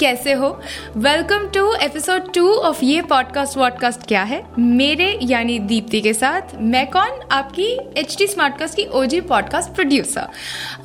कैसे 0.00 0.32
हो? 0.32 0.48
Welcome 0.96 1.46
to 1.48 1.72
episode 1.74 2.32
two 2.32 2.48
of 2.54 2.84
ये 2.84 3.02
पॉडकास्ट 3.02 3.56
वॉडकास्ट 3.56 4.06
क्या 4.08 4.22
है? 4.22 4.42
मेरे 4.58 5.18
यानी 5.22 5.58
दीप्ति 5.58 6.00
के 6.00 6.12
साथ 6.14 6.54
मैं 6.54 6.86
कौन? 6.90 7.20
आपकी 7.32 7.66
एच 7.96 8.16
टी 8.18 8.26
स्मार्टकास्ट 8.26 8.74
की 8.76 8.84
ओजी 8.86 9.20
पॉडकास्ट 9.20 9.70
प्रोड्यूसर 9.70 10.28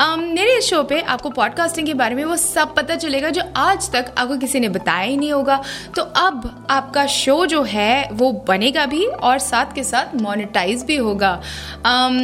um, 0.02 0.18
मेरे 0.18 0.58
इस 0.58 0.70
शो 0.70 0.84
पे 0.84 1.02
आपको 1.02 1.30
पॉडकास्टिंग 1.30 1.88
के 1.88 1.94
बारे 1.94 2.16
में 2.16 2.24
वो 2.26 2.36
सब 2.36 2.76
पता 2.76 2.96
चलेगा 2.96 3.30
जो 3.30 3.42
आज 3.56 3.92
तक 3.92 4.14
आपको 4.18 4.38
किसी 4.38 4.60
ने 4.60 4.70
बताया 4.70 5.04
ही 5.04 5.18
नहीं 5.18 5.32
होगा। 5.32 5.62
तो 5.96 6.02
अब 6.02 6.68
आपका 6.70 7.06
शो 7.06 7.46
जो 7.46 7.64
है 7.64 8.10
वो 8.14 8.32
बनेगा 8.48 8.86
भी 8.86 9.06
और 9.06 9.38
साथ 9.40 9.76
के 9.76 9.84
साथ 9.84 10.16
मोनेटाइज 10.16 10.84
भी 10.84 10.96
होगा। 10.96 11.42
Um, 11.80 12.20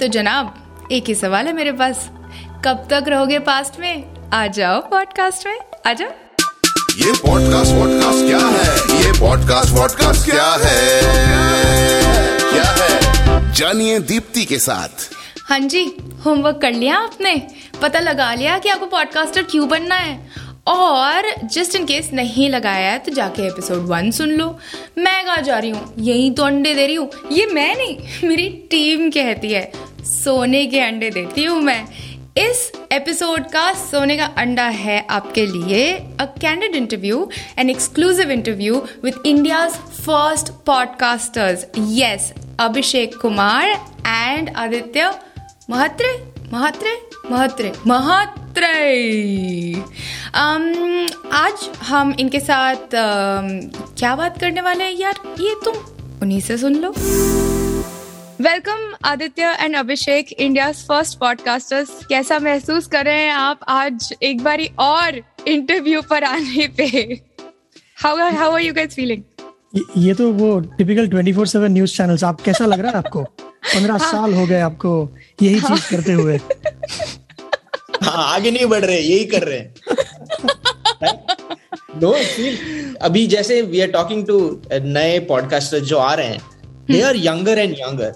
तो 0.00 0.06
जनाब 0.06 0.88
एक 0.92 1.04
ही 1.04 1.14
सवाल 1.14 1.46
है 1.46 1.52
मेरे 1.52 1.72
पास। 1.72 2.10
कब 2.64 2.86
तक 2.90 3.04
रहोगे 3.08 3.38
पास्ट 3.38 3.80
में? 3.80 4.04
आ 4.32 4.46
जाओ 4.46 4.80
पॉडकास्ट 4.80 5.46
में। 5.46 5.58
आ 5.86 5.92
जाओ। 5.92 6.29
ये 7.00 7.12
पॉडकास्ट 7.12 7.72
वॉडकास्ट 7.72 8.26
क्या 8.26 8.38
है? 8.38 9.04
ये 9.04 9.12
पॉडकास्ट 9.12 9.72
वॉडकास्ट 9.74 10.30
क्या 10.30 10.48
है? 10.60 11.00
क्या 12.50 12.64
है? 12.64 13.52
जानिए 13.52 13.98
दीप्ति 14.00 14.44
के 14.44 14.58
साथ। 14.58 15.08
हाँ 15.48 15.58
जी 15.60 15.84
होमवर्क 16.24 16.58
कर 16.62 16.72
लिया 16.72 16.96
आपने? 16.96 17.34
पता 17.82 18.00
लगा 18.00 18.34
लिया 18.34 18.58
कि 18.58 18.68
आपको 18.68 18.86
पॉडकास्टर 18.86 19.42
क्यों 19.42 19.68
बनना 19.68 19.94
है? 19.94 20.30
और 20.66 21.30
जस्ट 21.44 21.74
इन 21.74 21.86
केस 21.86 22.10
नहीं 22.12 22.50
लगाया 22.50 22.90
है 22.90 22.98
तो 22.98 23.12
जाके 23.12 23.42
एपिसोड 23.42 23.86
वन 23.86 24.10
सुन 24.10 24.30
लो। 24.30 24.58
मैं 24.98 25.24
कहा 25.26 25.36
जा 25.36 25.58
रही 25.58 25.70
हूँ? 25.70 25.94
यही 25.98 26.30
तो 26.30 26.42
अंडे 26.42 26.74
दे 26.74 26.86
रही 26.86 26.94
हूँ। 26.94 27.10
ये 27.32 27.46
मैं 27.46 27.76
नहीं, 27.76 28.28
मेरी 28.28 28.48
टीम 28.70 29.10
कहती 29.10 29.52
है। 29.52 29.72
सोने 30.04 30.66
के 30.66 30.80
अंडे 30.80 31.10
देती 31.10 31.44
हूँ 31.44 31.60
मैं। 31.60 31.84
इस 32.38 32.72
एपिसोड 32.92 33.40
का 33.42 33.72
सोने 33.72 34.16
का 34.16 34.24
अंडा 34.24 34.64
है 34.64 35.06
आपके 35.10 35.46
लिए 35.46 35.94
a 36.20 36.24
candid 36.40 36.74
interview 36.74 37.30
an 37.58 37.70
exclusive 37.70 38.30
interview 38.30 38.86
with 39.04 39.14
India 39.26 39.68
first 39.68 40.48
podcasters 40.66 41.66
yes 41.78 42.32
Abhishek 42.60 43.16
Kumar 43.16 43.64
and 44.06 44.50
Aditya 44.56 45.14
Mhatre 45.70 46.32
Mhatre 46.52 47.02
Mhatre 47.30 47.72
Mhatre 47.86 49.74
um, 50.40 51.32
आज 51.32 51.68
हम 51.82 52.14
इनके 52.20 52.40
साथ 52.40 52.74
um, 52.74 53.50
क्या 53.98 54.16
बात 54.16 54.40
करने 54.40 54.60
वाले 54.60 54.84
हैं 54.84 54.92
यार? 54.92 55.14
ये 55.40 55.54
तुम 55.64 55.74
उन्हीं 56.22 56.40
से 56.40 56.58
सुन 56.58 56.74
लो। 56.74 56.94
Welcome 58.40 58.94
Aditya 59.04 59.42
and 59.60 59.76
Abhishek 59.76 60.32
India 60.32 60.72
first 60.72 61.18
podcasters 61.18 61.88
कैसा 62.06 62.38
महसूस 62.38 62.86
कर 62.86 63.04
रहे 63.04 63.22
हैं 63.22 63.32
आप 63.32 63.60
आज 63.68 64.14
एक 64.22 64.42
बारी 64.42 64.68
और 64.78 65.20
इंटरव्यू 65.48 66.02
पर 66.02 66.24
आने 66.24 66.68
पे? 66.68 66.84
How 68.02 68.16
how 68.16 68.52
are 68.52 68.60
you 68.60 68.74
guys 68.74 68.94
feeling 68.94 69.22
ये 69.96 70.14
तो 70.14 70.32
वो 70.32 70.60
टिपिकल 70.60 71.08
24/7 71.08 71.68
न्यूज़ 71.70 71.96
चैनल्स 71.96 72.24
आप 72.24 72.40
कैसा 72.40 72.66
लग 72.66 72.80
रहा 72.80 72.90
है 72.90 72.98
आपको? 72.98 73.22
पंद्रह 73.22 73.96
हाँ। 73.96 74.10
साल 74.12 74.34
हो 74.34 74.46
गए 74.46 74.60
आपको 74.60 74.92
यही 75.42 75.60
चीज़ 75.60 75.90
करते 75.90 76.12
हुए। 76.12 76.36
हाँ 78.02 78.34
आगे 78.34 78.50
नहीं 78.50 78.66
बढ़ 78.66 78.84
रहे 78.84 79.00
यही 79.00 79.24
कर 79.24 79.42
रहे 79.42 79.58
हैं। 79.58 79.74
नो 82.02 82.12
फील 82.12 82.96
अभी 83.02 83.26
जैसे 83.26 83.62
वी 83.62 83.80
आर 83.80 83.88
टॉकिंग 83.88 84.26
टू 84.26 84.62
नए 84.72 85.18
पॉडकास्टर 85.18 85.78
जो 85.78 85.98
आ 85.98 86.14
रहे 86.14 86.26
हैं 86.26 86.40
they 86.90 87.00
are 87.02 87.16
younger 87.16 87.58
and 87.58 87.72
younger 87.72 88.12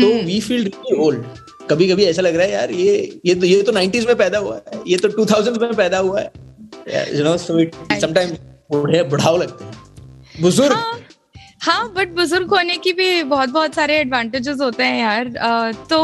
तो 0.00 0.06
वी 0.26 0.40
फील 0.40 0.62
रियली 0.64 0.96
ओल्ड 1.04 1.24
कभी 1.70 1.88
कभी 1.88 2.04
ऐसा 2.04 2.22
लग 2.22 2.36
रहा 2.36 2.46
है 2.46 2.52
यार 2.52 2.70
ये 2.70 3.20
ये 3.26 3.34
तो 3.34 3.46
ये 3.46 3.62
तो 3.62 3.72
90s 3.72 4.06
में 4.06 4.16
पैदा 4.16 4.38
हुआ 4.38 4.54
है 4.56 4.80
ये 4.88 4.96
तो 4.96 5.08
2000 5.08 5.60
में 5.60 5.74
पैदा 5.74 5.98
हुआ 5.98 6.20
है. 6.20 6.32
You 7.16 7.24
know 7.24 7.36
so 7.36 7.58
it 7.58 7.74
sometimes 8.00 8.38
बूढ़े 8.72 9.02
बुढ़ाओ 9.02 9.36
लगते 9.36 9.64
हैं। 9.64 10.42
बुज़ुर्ग 10.42 10.76
हाँ 11.60 11.92
बट 11.96 12.08
बुज़ुर्ग 12.14 12.50
होने 12.50 12.76
की 12.76 12.92
भी 12.92 13.22
बहुत 13.22 13.48
बहुत 13.48 13.74
सारे 13.74 13.96
एडवांटेजेस 13.98 14.60
होते 14.60 14.84
हैं 14.84 15.00
यार। 15.00 15.26
अ, 15.26 15.72
तो 15.90 16.00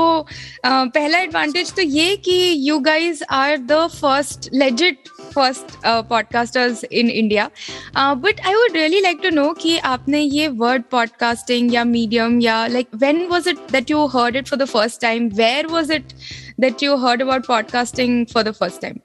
अ, 0.64 0.84
पहला 0.94 1.18
एडवांटेज 1.18 1.72
तो 1.74 1.82
ये 1.82 2.16
कि 2.16 2.54
you 2.68 2.78
guys 2.78 3.22
are 3.30 3.56
the 3.56 3.86
first 4.00 4.48
legit 4.54 5.08
first 5.34 5.76
podcasters 6.08 6.84
in 6.84 7.10
India 7.10 7.48
but 7.96 8.40
I 8.46 8.54
would 8.54 8.76
really 8.76 9.00
like 9.00 9.20
to 9.22 9.30
know 9.30 9.52
कि 9.52 9.76
आपने 9.78 10.20
ये 10.20 10.48
वर्ड 10.48 10.82
पॉडकास्टिंग 10.90 11.74
या 11.74 11.84
मीडियम 11.84 12.40
या 12.40 12.66
like 12.66 12.88
when 12.94 13.26
was 13.26 13.48
it 13.48 13.58
that 13.72 13.90
you 13.90 14.06
heard 14.06 14.36
it 14.36 14.48
for 14.48 14.58
the 14.58 14.64
first 14.64 15.00
time 15.00 15.28
where 15.34 15.66
was 15.66 15.92
it 15.92 16.12
that 16.60 16.82
you 16.82 16.96
heard 16.96 17.22
about 17.22 17.46
podcasting 17.46 18.24
for 18.26 18.42
the 18.42 18.50
first 18.50 18.82
time 18.82 18.98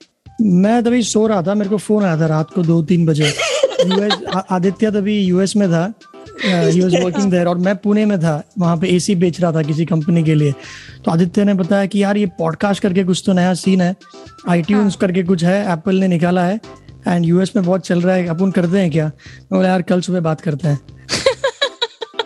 मैं 0.62 0.84
तभी 0.84 1.02
सो 1.04 1.28
रहा 1.28 1.42
था 1.42 1.54
मेरे 1.54 1.70
को 1.70 1.78
फ़ोन 1.78 2.04
आया 2.04 2.18
था 2.18 2.26
रात 2.28 2.52
को 2.52 2.64
दो 2.64 2.82
तीन 2.84 3.06
बजे 3.06 3.34
आदित्य 4.52 4.92
तभी 4.92 5.20
यूएस 5.20 5.56
में 5.56 5.70
था। 5.70 5.94
ही 6.44 6.82
वाज 6.82 6.96
वर्किंग 7.04 7.32
देयर 7.32 7.48
और 7.48 7.58
मैं 7.58 7.78
पुणे 7.78 8.06
में 8.06 8.20
था 8.20 8.44
वहाँ 8.60 8.78
पे 8.78 8.88
एसी 8.88 9.16
बेच 9.16 9.42
रहा 9.42 9.52
था 9.52 9.62
किसी 9.62 9.86
कंपनी 9.86 10.24
के 10.24 10.36
लिए। 10.36 10.52
तो 11.06 11.12
आदित्य 11.12 11.44
ने 11.44 11.54
बताया 11.54 11.86
कि 11.86 12.04
यार 12.04 12.18
ये 12.18 12.26
पॉडकास्ट 12.26 12.84
करके 12.84 13.04
कुछ 13.04 13.24
तो 13.26 13.34
नया 13.34 13.54
सीन 13.54 13.82
है 13.82 13.96
आईट्यून्स 14.50 14.96
करके 14.96 15.24
कुछ 15.24 15.44
है 15.44 15.74
एप्पल 15.74 15.96
ने 15.96 16.08
निकाला 16.08 16.44
है 16.46 16.60
एंड 17.08 17.26
यूएस 17.26 17.52
में 17.56 17.66
बहुत 17.66 17.88
चल 17.88 18.02
रहा 18.02 18.16
है 18.16 18.28
अपन 18.28 18.52
करते 18.52 18.80
हैं 18.80 18.92
क्या? 18.92 19.06
मैं 19.06 19.60
बोला 19.60 19.70
यार 19.70 19.82
कल 19.82 20.02
सुबह 20.02 20.20
बात 20.20 20.42
करते 20.42 20.68
हैं। 20.68 20.80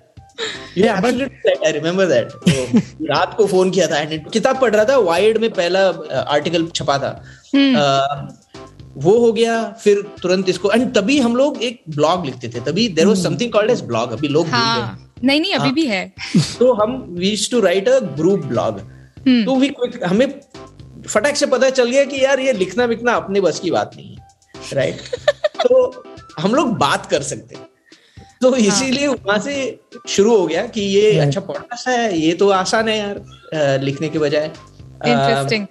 दैट 2.06 2.28
रात 3.10 3.34
को 3.36 3.46
फ़ोन 3.46 3.70
किया 3.70 3.86
था 3.86 4.10
and 4.10 4.32
किताब 4.32 4.60
पढ़ 4.60 4.74
रहा 4.74 4.84
था 4.84 4.96
वाइड 4.96 5.38
में 5.38 5.50
पहला 5.50 5.88
आर्टिकल 6.20 6.66
छपा 6.66 6.98
था। 6.98 7.24
अ, 7.54 8.28
वो 8.96 9.18
हो 9.18 9.32
गया 9.32 9.70
फिर 9.70 10.02
तुरंत 10.22 10.48
इसको 10.48 10.70
एंड 10.70 10.94
तभी 10.94 11.20
हम 11.20 11.36
लोग 11.36 11.62
एक 11.62 11.82
ब्लॉग 11.88 12.26
लिखते 12.26 12.48
थे। 12.48 12.60
तभी 12.60 12.88
there 12.88 13.06
was 13.06 13.22
something 13.22 13.52
called 13.52 13.70
as 13.70 13.82
blog 13.82 14.12
अभी 14.12 14.28
लोग 14.28 14.46
हाँ। 14.46 15.12
नहीं 15.24 15.40
नहीं 15.40 15.52
अभी 15.52 15.64
हाँ। 15.64 15.72
भी 15.72 15.86
है। 15.86 16.14
तो 16.58 16.72
हम 16.72 17.06
we used 17.08 17.50
to 17.50 17.60
write 17.60 17.88
a 17.88 17.98
group 17.98 18.40
blog 18.40 18.78
तो 19.44 19.56
वी 19.56 19.68
क्विक 19.68 20.04
हमें 20.04 20.40
फटाक 21.08 21.36
से 21.36 21.46
पता 21.46 21.70
चल 21.70 21.90
गया 21.90 22.04
कि 22.04 22.24
यार 22.24 22.40
ये 22.40 22.52
लिखना 22.52 22.84
विखना 22.84 23.12
अपने 23.12 23.40
बस 23.40 23.60
की 23.60 23.70
बात 23.70 23.90
नहीं 23.96 24.16
है 24.16 24.28
राइट 24.72 24.98
तो 25.66 26.04
हम 26.38 26.54
लोग 26.54 26.78
बात 26.78 27.06
कर 27.06 27.22
सकते 27.22 27.54
हैं 27.54 27.68
तो 28.42 28.54
इसीलिए 28.56 29.06
वहाँ 29.08 29.38
से 29.38 29.54
शुरू 30.08 30.36
हो 30.36 30.46
गया 30.46 30.66
कि 30.66 30.80
ये 30.80 31.18
अच्छा 31.18 31.40
पॉडकास्ट 31.40 31.88
है 31.88 32.18
ये 32.18 32.32
तो 32.32 32.48
आसान 32.50 32.88
है 32.88 32.98
यार 32.98 33.80
लिखने 33.80 34.08
के 34.08 34.18
बजाय। 34.18 34.44
इंटरेस्टिंग 34.44 35.66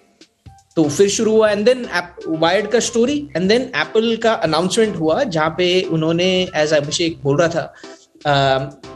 तो 0.76 0.84
फिर 0.90 1.10
शुरू 1.10 1.32
हुआ 1.32 1.50
एंड 1.50 1.66
देन 1.66 1.86
वायर्ड 2.28 2.68
का 2.68 2.80
स्टोरी 2.80 3.18
एंड 3.36 3.48
देन 3.50 3.62
एप्पल 3.62 4.16
का 4.16 4.34
अनाउंसमेंट 4.34 4.96
हुआ 4.96 5.24
जहाँ 5.24 5.50
पे 5.50 5.82
उन्होंने 5.92 6.28
एज 6.56 6.74
अभिषेक 6.74 7.22
बोल 7.24 7.38
रहा 7.38 7.48
था 7.48 7.74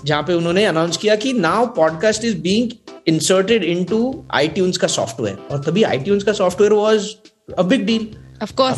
जहाँ 0.06 0.24
पे 0.24 0.34
उन्होंने 0.34 0.66
अनाउंस 0.66 0.98
किया 0.98 1.16
कि 1.16 1.34
now 1.34 1.66
podcast 1.66 2.26
is 2.26 2.38
being 2.38 2.72
inserted 3.08 3.64
into 3.64 4.02
iTunes 4.32 4.78
का 4.78 4.88
सॉफ्टवेयर 4.88 5.38
और 5.52 5.64
तभी 5.64 5.84
आईट्यून्स 5.84 6.24
का 6.24 6.34
software 6.34 6.74
was 6.74 7.10
a 7.58 7.62
big 7.62 7.86
deal 7.86 8.10
of 8.44 8.54
course 8.54 8.78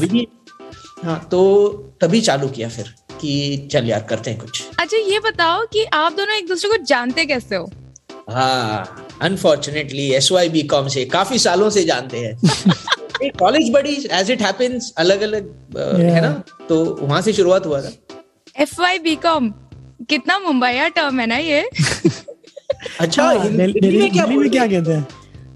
हाँ 1.04 1.28
तो 1.32 1.42
तभी 2.02 2.22
चालू 2.22 2.48
किया 2.48 2.70
फिर। 2.70 2.94
कि 3.22 3.68
चल 3.72 3.90
यार 3.90 4.06
करते 4.10 4.32
हैं 4.32 4.40
कुछ। 4.40 4.64
अच्छा 4.80 4.98
ये 4.98 5.20
बताओ 5.20 5.66
कि 5.74 5.84
आप 5.94 6.14
दोनों 6.14 6.36
एक 6.36 6.48
दूसरे 6.48 6.70
को 6.70 6.84
जानते 6.84 7.26
कैसे 7.26 7.56
हो? 7.56 7.70
हाँ 8.30 9.08
unfortunately 9.22 10.10
S 10.14 10.32
Y 10.32 10.50
B 10.50 10.64
com 10.64 10.88
से 10.88 11.06
काफ़ी 11.06 11.40
सालों 11.40 11.70
से 11.70 11.84
जानते 11.84 12.18
हैं। 12.18 13.32
कॉलेज 13.40 13.70
बड़ी 13.74 13.96
एज 14.12 14.32
इट 14.32 14.42
हैपेंस 14.42 14.94
अलग 14.98 15.22
अलग 15.22 15.50
है 16.00 16.22
ना? 16.22 16.32
तो 16.70 16.84
वहाँ 17.02 17.22
से 17.22 17.34
शुरुआत 17.34 17.66
हुआ 17.66 17.82
था। 17.82 17.92
एफ़ 18.56 18.80
वाई 18.82 19.00
बी 19.00 19.16
कॉम 19.26 19.50
कितना 20.10 20.38
मुंबईया 20.40 20.88
टर्म 20.90 21.20
है 21.20 21.26
ना 21.28 21.38
ये? 21.38 21.62
अच्छा 23.00 23.24
हाँ, 23.24 23.34
हिंदी 23.40 23.80
दिल्ली 23.80 24.00
में 24.00 24.12
क्या 24.12 24.26
क्या 24.50 24.68
कहते 24.68 24.94
हाँ, 24.94 25.08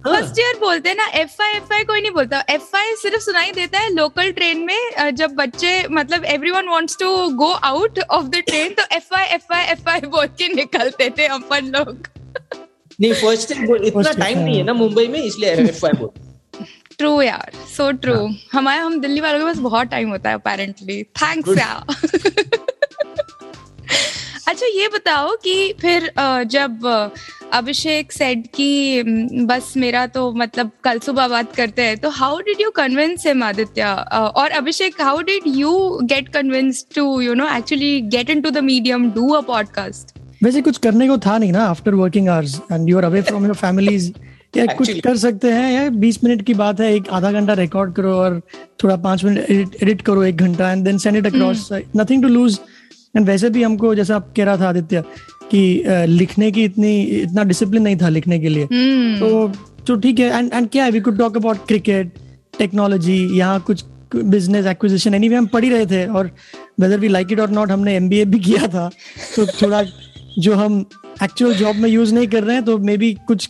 फ़र्स्ट 0.05 0.39
ईयर 0.39 0.57
बोलते 0.59 0.89
हैं 0.89 0.95
ना 0.95 1.05
एफ़ 1.19 1.41
आई 1.41 1.53
एफ़ 1.57 1.73
आई 1.73 1.83
कोई 1.83 2.01
नहीं 2.01 2.11
बोलता। 2.11 2.43
एफ़ 2.49 2.75
आई 2.77 2.95
सिर्फ़ 2.95 3.21
सुनाई 3.23 3.51
देता 3.51 3.79
है 3.79 3.93
लोकल 3.93 4.31
ट्रेन 4.31 4.59
में 4.65 5.11
जब 5.15 5.31
बच्चे 5.35 5.71
मतलब 5.91 6.25
everyone 6.51 6.67
wants 6.69 6.97
to 6.99 7.07
go 7.35 7.51
out 7.69 7.99
of 7.99 8.25
the 8.25 8.41
train 8.47 8.73
तो 8.73 8.83
F 8.95 9.13
I 9.15 9.25
F 9.35 9.53
I 9.53 9.63
F 9.71 9.89
I 9.89 10.01
बोल 10.07 10.27
के 10.37 10.47
निकलते 10.53 11.09
थे 11.17 11.25
अपन 11.37 11.71
लोग। 11.75 12.07
नहीं 13.01 13.13
फ़र्स्ट 13.13 13.51
इतना 13.51 14.11
टाइम 14.11 14.39
नहीं 14.39 14.57
है 14.57 14.63
ना 14.63 14.73
मुंबई 14.73 15.07
में 15.07 15.19
इसलिए 15.21 15.53
एफ़ 15.63 15.85
आई 15.85 15.93
बोल। 15.99 16.09
ट्रू 16.97 17.21
यार 17.21 17.51
सो 17.67 17.91
ट्रू 18.03 18.15
हमारे 18.51 18.81
हम 18.81 18.99
दिल्ली 19.01 19.21
वालों 19.21 19.39
के 19.39 19.45
पास 19.45 19.57
बहुत 19.59 19.87
टाइम 19.87 20.09
होता 20.09 20.29
है 20.29 20.35
अपेरेंटली 20.35 21.03
थैंक्स 21.23 21.57
यार। 21.57 22.63
अच्छा 24.65 24.79
ये 24.79 24.87
बताओ 24.87 25.35
कि 25.37 25.73
फिर 25.81 26.09
जब 26.47 26.85
अभिषेक 27.53 28.11
सेड 28.11 28.45
कि 28.55 28.99
"हम्म, 28.99 29.45
बस 29.47 29.73
मेरा 29.77 30.05
तो 30.07 30.31
मतलब 30.33 30.71
कल 30.83 30.99
सुबह 30.99 31.27
बात 31.27 31.55
करते 31.55 31.81
हैं। 31.81 31.97
तो 31.97 32.09
how 32.09 32.39
did 32.39 32.61
you 32.61 32.69
convince 32.71 33.25
him 33.27 33.43
Aditya? 33.43 33.95
Uh, 34.13 34.29
और 34.35 34.51
Abhishek 34.51 35.01
how 35.01 35.21
did 35.21 35.43
you 35.55 35.73
get 36.03 36.29
convince 36.29 36.85
to 36.95 37.05
you 37.21 37.33
know 37.33 37.47
actually 37.57 37.99
get 38.11 38.29
into 38.29 38.49
the 38.49 38.63
medium 38.63 39.09
do 39.11 39.29
a 39.29 39.41
podcast 39.47 40.17
वैसे 40.43 40.61
कुछ 40.61 40.77
करने 40.77 41.07
को 41.07 41.17
था 41.17 41.37
नहीं 41.37 41.51
ना 41.51 41.65
after 41.65 41.93
working 41.95 42.29
hours 42.29 42.59
and 42.71 42.89
you 42.89 42.97
are 42.97 43.03
away 43.03 43.21
from 43.21 43.45
your 43.45 43.55
families 43.55 44.11
या 44.57 44.65
कुछ 44.77 44.99
कर 44.99 45.17
सकते 45.17 45.51
हैं 45.51 45.71
या 45.73 45.89
बीस 46.01 46.23
मिनट 46.23 46.41
की 46.45 46.53
बात 46.53 46.79
है 46.81 46.93
एक 46.95 47.09
आधा 47.13 47.31
घंटा 47.31 47.53
रिकॉर्ड 47.53 47.93
करो 47.95 48.13
और 48.15 48.39
थोड़ा 48.83 48.95
पाँच 49.05 49.23
मिनट 49.25 49.49
एडिट 49.83 50.01
करो 50.01 50.23
एक 50.23 50.37
घंटा 50.37 50.71
and 50.71 50.83
then 50.85 50.97
send 50.97 51.17
it 51.17 51.25
across 51.25 51.67
nothing 51.97 52.21
to 52.23 52.27
lose 52.29 52.59
and 53.17 53.25
वैसे 53.27 53.49
भी 53.49 53.63
हमको 53.63 53.93
जैसा 53.95 54.15
आप 54.15 54.33
कह 54.37 54.43
रहा 54.43 54.57
था 54.57 54.69
आदित्य 54.69 55.03
कि 55.51 55.83
लिखने 56.07 56.51
की 56.51 56.63
इतनी 56.63 57.01
इतना 57.01 57.43
डिसिप्लिन 57.43 57.83
नहीं 57.83 57.97
था 57.97 58.09
लिखने 58.09 58.39
के 58.39 58.49
लिए। 58.49 58.65
तो 59.19 59.47
तो 59.87 59.95
ठीक 59.95 60.19
है 60.19 60.37
एंड 60.37 60.53
एंड 60.53 60.69
क्या 60.69 60.83
है 60.85 60.91
we 60.91 60.99
could 60.99 61.17
talk 61.17 61.37
about 61.37 61.65
cricket 61.67 62.13
technology 62.59 63.17
यहाँ 63.37 63.59
कुछ 63.59 63.83
बिज़नेस 64.15 64.65
एक्विजिशन 64.65 65.13
एनीवे 65.13 65.35
हम 65.35 65.45
पढ़ 65.47 65.63
ही 65.63 65.69
रहे 65.69 65.85
थे 65.85 66.05
और 66.07 66.29
वेदर 66.79 66.99
वी 66.99 67.07
लाइक 67.07 67.31
इट 67.31 67.39
और 67.39 67.49
नॉट 67.49 67.71
हमने 67.71 67.95
एमबीए 67.95 68.25
भी 68.25 68.39
किया 68.39 68.67
था। 68.67 68.89
तो 69.35 69.45
थोड़ा 69.45 69.83
जो 70.39 70.55
हम 70.55 70.85
एक्चुअल 71.23 71.53
जॉब 71.55 71.75
में 71.75 71.89
यूज़ 71.89 72.13
नहीं 72.15 72.27
कर 72.27 72.43
रहे 72.43 72.55
हैं 72.55 72.65
तो 72.65 72.77
मे 72.77 72.97
बी 72.97 73.13
कुछ 73.27 73.49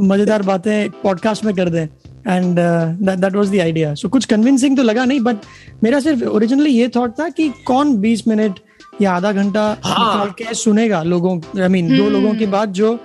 मज़ेदार 0.00 0.42
बातें 0.42 0.90
पॉडकास्ट 1.02 1.44
में 1.44 1.54
कर 1.54 1.68
दें। 1.68 1.82
And 1.82 2.56
that 2.58 3.34
was 3.36 3.50
the 3.50 3.58
idea 3.60 3.94
so 3.94 4.08
कुछ 4.08 4.24
कन्विंसिंग 4.24 4.76
तो 4.76 4.82
लगा 4.82 5.04
नहीं 5.04 5.20
बट 5.20 5.36
मेरा 5.82 6.00
सिर्फ़ 6.00 6.24
ओरिजिनली 6.24 6.70
ये 6.70 6.88
थॉट 6.96 7.18
था 7.20 7.28
कि 7.28 7.48
कौन 7.66 7.96
20 8.02 8.26
मिनट 8.28 8.58
या 9.02 9.12
आधा 9.12 9.32
घंटा 9.32 9.62
हाँ. 9.84 10.26
के 10.38 10.54
सुनेगा 10.54 11.02
लोगों 11.02 11.38
आई 11.62 11.68
मीन 11.68 11.96
दो 11.96 12.08
लोगों 12.10 12.34
की 12.34 12.46
बात 12.46 12.68
जो 12.80 12.98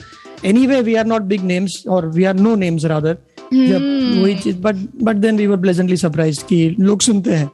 anyway 0.67 0.81
we 0.81 0.95
are 0.95 1.05
not 1.05 1.21
big 1.31 1.43
names 1.43 1.83
और 1.89 2.07
we 2.09 2.23
are 2.23 2.33
no 2.35 2.55
names 2.55 2.85
rather 2.85 3.17
जब 3.53 4.21
वही 4.21 4.35
चीज़ 4.35 4.57
but 4.61 4.75
but 5.03 5.15
then 5.15 5.37
we 5.37 5.47
were 5.47 5.57
pleasantly 5.61 5.97
surprise 5.97 6.43
कि 6.49 6.75
लोग 6.79 7.01
सुनते 7.01 7.33
हैं। 7.33 7.49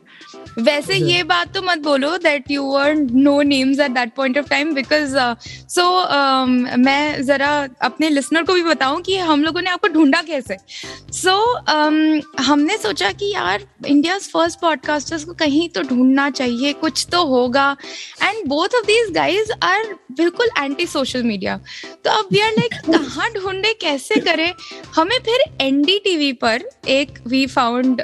वैसे 0.60 0.96
ये 0.96 1.24
बात 1.24 1.54
तो 1.54 1.62
मत 1.62 1.80
बोलो 1.84 2.18
that 2.18 2.52
you 2.52 2.64
were 2.64 2.94
no 2.96 3.42
names 3.44 3.80
at 3.80 3.92
that 3.92 4.14
point 4.16 4.38
of 4.38 4.50
time 4.50 4.74
because 4.74 5.16
so 5.70 5.88
मैं 6.80 7.24
जरा 7.26 7.50
अपने 7.82 8.10
लिसनर 8.10 8.44
को 8.44 8.54
भी 8.54 8.64
बताऊँ 8.64 9.02
कि 9.02 9.18
हम 9.18 9.44
लोगों 9.44 9.62
ने 9.62 9.70
आपको 9.70 9.88
ढूंढा 9.94 10.22
कैसे? 10.22 10.58
सो 11.14 11.30
so, 11.30 11.74
um, 11.74 12.46
हमने 12.46 12.78
सोचा 12.78 13.12
कि 13.12 13.32
यार 13.34 13.68
इंडिया 13.88 14.18
फ़र्स्ट 14.18 14.60
पॉडकास्टर्स 14.60 15.24
को 15.24 15.34
कहीं 15.34 15.68
तो 15.70 15.82
ढूंढना 15.84 16.30
चाहिए 16.30 16.74
कुछ 16.76 17.06
तो 17.12 17.24
होगा। 17.28 17.70
And 18.24 18.46
both 18.48 18.76
of 18.76 18.86
these 18.86 19.12
guys 19.16 19.52
are 19.64 19.94
बिल्कुल 20.18 20.50
एंटी 20.60 20.86
सोशल 20.88 21.24
मीडिया 21.24 21.58
तो 22.06 22.12
अब 22.12 22.28
वी 22.34 22.40
आर 22.40 22.52
लाइक 22.52 22.74
कहाँ 22.88 23.30
ढूंढे 23.32 23.74
कैसे 23.82 24.20
करें? 24.22 24.54
हमें 24.96 25.18
फिर 25.26 25.44
एनडीटीवी 25.62 26.32
पर 26.44 26.70
एक 26.90 27.20
we 27.28 27.46
found 27.48 28.02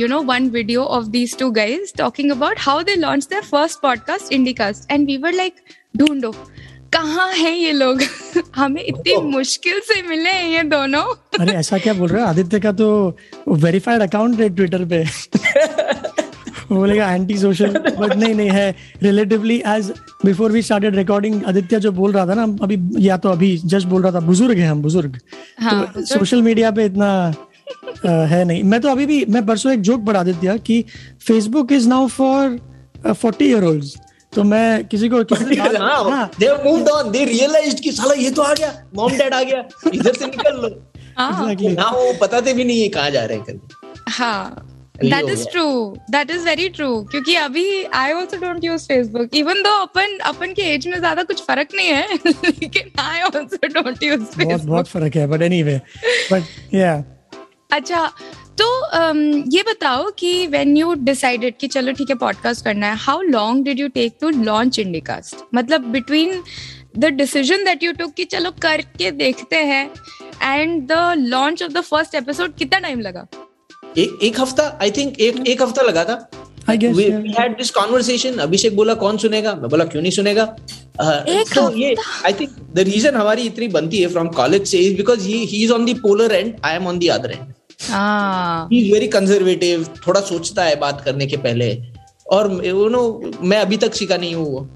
you 0.00 0.08
know 0.08 0.20
one 0.24 0.48
video 0.50 0.84
of 0.84 1.06
these 1.08 1.36
two 1.38 1.50
guys 1.52 1.92
talking 1.96 2.30
about 2.30 2.56
how 2.58 2.82
they 2.82 2.94
launch 2.94 3.24
their 3.24 3.42
first 3.42 3.80
podcast 3.80 4.32
Indicast 4.32 4.92
and 4.92 5.06
we 5.06 5.16
were 5.16 5.32
like 5.32 5.54
ढूंढो 5.96 6.34
कहाँ 6.92 7.32
हैं 7.32 7.54
ये 7.56 7.72
लोग? 7.72 8.02
हमें 8.56 8.82
इतनी 8.82 9.16
मुश्किल 9.16 9.80
से 9.80 10.02
मिले 10.02 10.30
हैं 10.30 10.48
ये 10.50 10.62
दोनों। 10.62 11.02
अरे 11.40 11.52
ऐसा 11.52 11.78
क्या 11.78 11.94
बोल 11.94 12.08
रहे 12.08 12.22
हो? 12.22 12.28
आदित्य 12.28 12.60
का 12.60 12.72
तो 12.72 13.16
वेरीफाइड 13.48 14.02
अकाउंट 14.02 14.40
है 14.40 14.48
ट्विटर 14.48 14.84
पे। 14.84 15.04
बोलेगा 16.74 17.14
एंटी 17.14 17.38
सोशल 17.38 17.70
बट 17.78 18.16
नहीं 18.16 18.34
नहीं 18.34 18.50
है 18.50 18.74
relatively 19.02 19.62
as 19.66 19.92
before 20.24 20.52
we 20.52 20.62
started 20.62 20.96
recording 20.96 21.44
Aditya 21.44 21.80
जो 21.80 21.92
बोल 21.92 22.12
रहा 22.12 22.26
था 22.26 22.34
ना 22.34 22.42
अभी 22.42 22.78
या 23.06 23.16
तो 23.16 23.28
अभी 23.28 23.56
जस्ट 23.64 23.86
बोल 23.86 24.02
रहा 24.02 24.12
था 24.12 24.20
बुज़ुर्ग 24.20 24.58
है 24.58 24.68
हम 24.68 24.82
बुज़ुर्ग। 24.82 25.18
हाँ, 25.60 25.92
तो 25.94 26.04
सोशल 26.04 26.42
मीडिया 26.42 26.70
पे 26.70 26.84
इतना 26.84 27.34
है 28.06 28.44
नहीं। 28.44 28.62
मैं 28.62 28.80
तो 28.80 28.88
अभी 28.88 29.06
भी 29.06 29.24
मैं 29.28 29.44
परसों 29.46 29.72
एक 29.72 29.80
जोक 29.80 30.04
पढ़ा 30.06 30.20
आदित्य 30.20 30.58
कि 30.58 30.84
Facebook 31.26 31.72
is 31.72 31.88
now 31.88 32.06
for 32.08 32.58
forty 33.12 33.44
year 33.44 33.64
old 33.64 33.84
तो 34.32 34.42
मैं 34.44 34.84
किसी 34.88 35.08
को 35.08 35.22
किसी 35.24 35.56
हाँ, 35.60 35.70
हाँ। 35.70 36.30
Have 36.32 36.64
moved 36.64 36.88
on. 36.90 37.12
They 37.12 37.24
realized 37.26 37.80
कि 37.80 37.92
साला 37.92 38.14
ये 38.14 38.30
तो 38.30 38.42
आ 38.42 38.52
गया। 38.54 38.72
मॉम 38.96 39.16
डैड 39.18 39.34
आ 39.34 39.42
गया। 39.42 39.64
इधर 39.94 40.12
से 40.12 40.26
निकल 40.26 40.60
लो। 40.62 40.68
हाँ। 41.18 41.30
Exactly. 41.44 41.76
ना 41.78 41.88
वो 41.90 42.12
बताते 42.22 42.52
भी 42.54 42.64
नहीं 42.64 42.82
है 42.82 42.88
कहाँ 42.88 43.10
जा 43.10 43.24
रहे 43.24 43.38
हैं 43.38 43.60
हाँ। 44.08 44.70
दैट 45.04 45.22
हो 45.22 45.28
इज़ 45.28 45.36
गया। 45.36 45.50
True 45.52 45.96
that 46.10 46.30
is 46.30 46.44
very 46.44 46.68
true 46.68 46.88
क्योंकि 47.10 47.34
अभी 47.36 47.84
I 47.94 48.12
also 48.12 48.36
don't 48.36 48.64
use 48.64 48.84
Facebook 48.88 49.34
even 49.36 49.62
though 49.62 49.70
अपन 49.82 50.18
अपन 50.24 50.52
के 50.52 50.62
एज 50.74 50.86
में 50.88 50.98
ज़्यादा 50.98 51.22
कुछ 51.22 51.42
फ़र्क 51.42 51.74
नहीं 51.74 51.88
है 51.88 52.14
लेकिन 52.26 52.90
आई 53.00 53.20
ऑल्सो 53.22 53.66
डोंट 53.72 54.02
यूज़ 54.02 54.44
बहुत 54.44 54.62
बहुत 54.62 54.88
फ़र्क 54.88 55.16
है 55.16 55.26
बट 55.26 55.42
एनीवे 55.42 55.80
बट 56.32 56.74
या 56.74 56.92
अच्छा 57.74 58.06
तो 58.58 58.66
um, 58.96 59.18
ये 59.54 59.62
बताओ 59.68 60.10
कि 60.18 60.46
व्हेन 60.46 60.76
यू 60.76 60.92
डिसाइडेड 61.04 61.54
कि 61.60 61.68
चलो 61.68 61.92
ठीक 61.92 62.10
है 62.10 62.16
पॉडकास्ट 62.16 62.64
करना 62.64 62.86
है 62.86 62.96
how 62.96 63.22
long 63.22 63.64
did 63.64 63.80
you 63.80 63.88
take 63.94 64.16
to 64.20 64.28
launch 64.30 64.78
Indicast 64.78 65.36
मतलब 65.54 65.88
between 65.92 66.42
the 66.98 67.04
decision 67.14 67.64
that 67.64 67.82
you 67.82 67.92
took 67.92 68.12
कि 68.16 68.24
चलो 68.24 68.50
करके 68.62 69.10
देखते 69.10 69.56
हैं 69.72 69.84
and 70.42 70.86
the 70.92 71.14
launch 71.18 71.62
of 71.62 71.72
the 71.72 71.80
first 71.80 72.14
episode 72.14 72.54
कितना 72.58 72.78
टाइम 72.78 73.00
लगा? 73.00 73.26
एक 73.98 74.18
एक 74.22 74.40
हफ़्ता 74.40 74.78
आई 74.82 74.90
थिंक 74.90 75.20
एक 75.20 75.46
एक 75.48 75.62
हफ़्ता 75.62 75.82
लगा 75.82 76.04
था। 76.04 76.30
I 76.70 76.76
guess 76.76 76.96
we, 76.96 77.08
we 77.16 77.34
had 77.38 77.58
this 77.60 77.72
conversation 77.78 78.38
Abhishek 78.40 78.76
बोला 78.76 78.94
कौन 79.02 79.16
सुनेगा? 79.16 79.54
मैं 79.54 79.70
बोला 79.70 79.84
क्यों 79.84 80.02
नहीं 80.02 80.12
सुनेगा? 80.12 80.44
एक 81.28 81.54
so 81.54 81.68
ये 81.78 81.94
आई 82.26 82.32
थिंक 82.32 82.50
द 82.74 82.86
रीजन 82.90 83.16
हमारी 83.16 83.42
इतनी 83.42 83.68
बनती 83.68 83.98
है 83.98 84.08
फ्रॉम 84.08 84.28
कॉलेज 84.38 84.66
से 84.68 84.78
is 84.78 84.96
because 84.96 85.26
he 85.26 85.44
he 85.44 85.64
is 85.64 85.72
on 85.72 85.84
the 85.86 85.98
polar 86.02 86.34
end 86.34 86.54
I 86.64 86.74
am 86.76 86.86
on 86.86 86.98
the 86.98 87.10
other 87.10 87.30
end 87.30 87.63
हाँ 87.80 88.68
इज़ 88.72 88.92
वेरी 88.92 89.08
कंजर्वेटिव 89.08 89.84
थोड़ा 90.06 90.20
सोचता 90.20 90.64
है 90.64 90.76
बात 90.76 91.00
करने 91.04 91.26
के 91.26 91.36
पहले। 91.36 91.82
और 92.30 92.66
यू 92.66 92.88
नो 92.88 93.32
मैं 93.42 93.58
अभी 93.58 93.76
तक 93.76 93.94
सीखा 93.94 94.16
नहीं 94.16 94.34
हूँ 94.34 94.46
वो। 94.52 94.68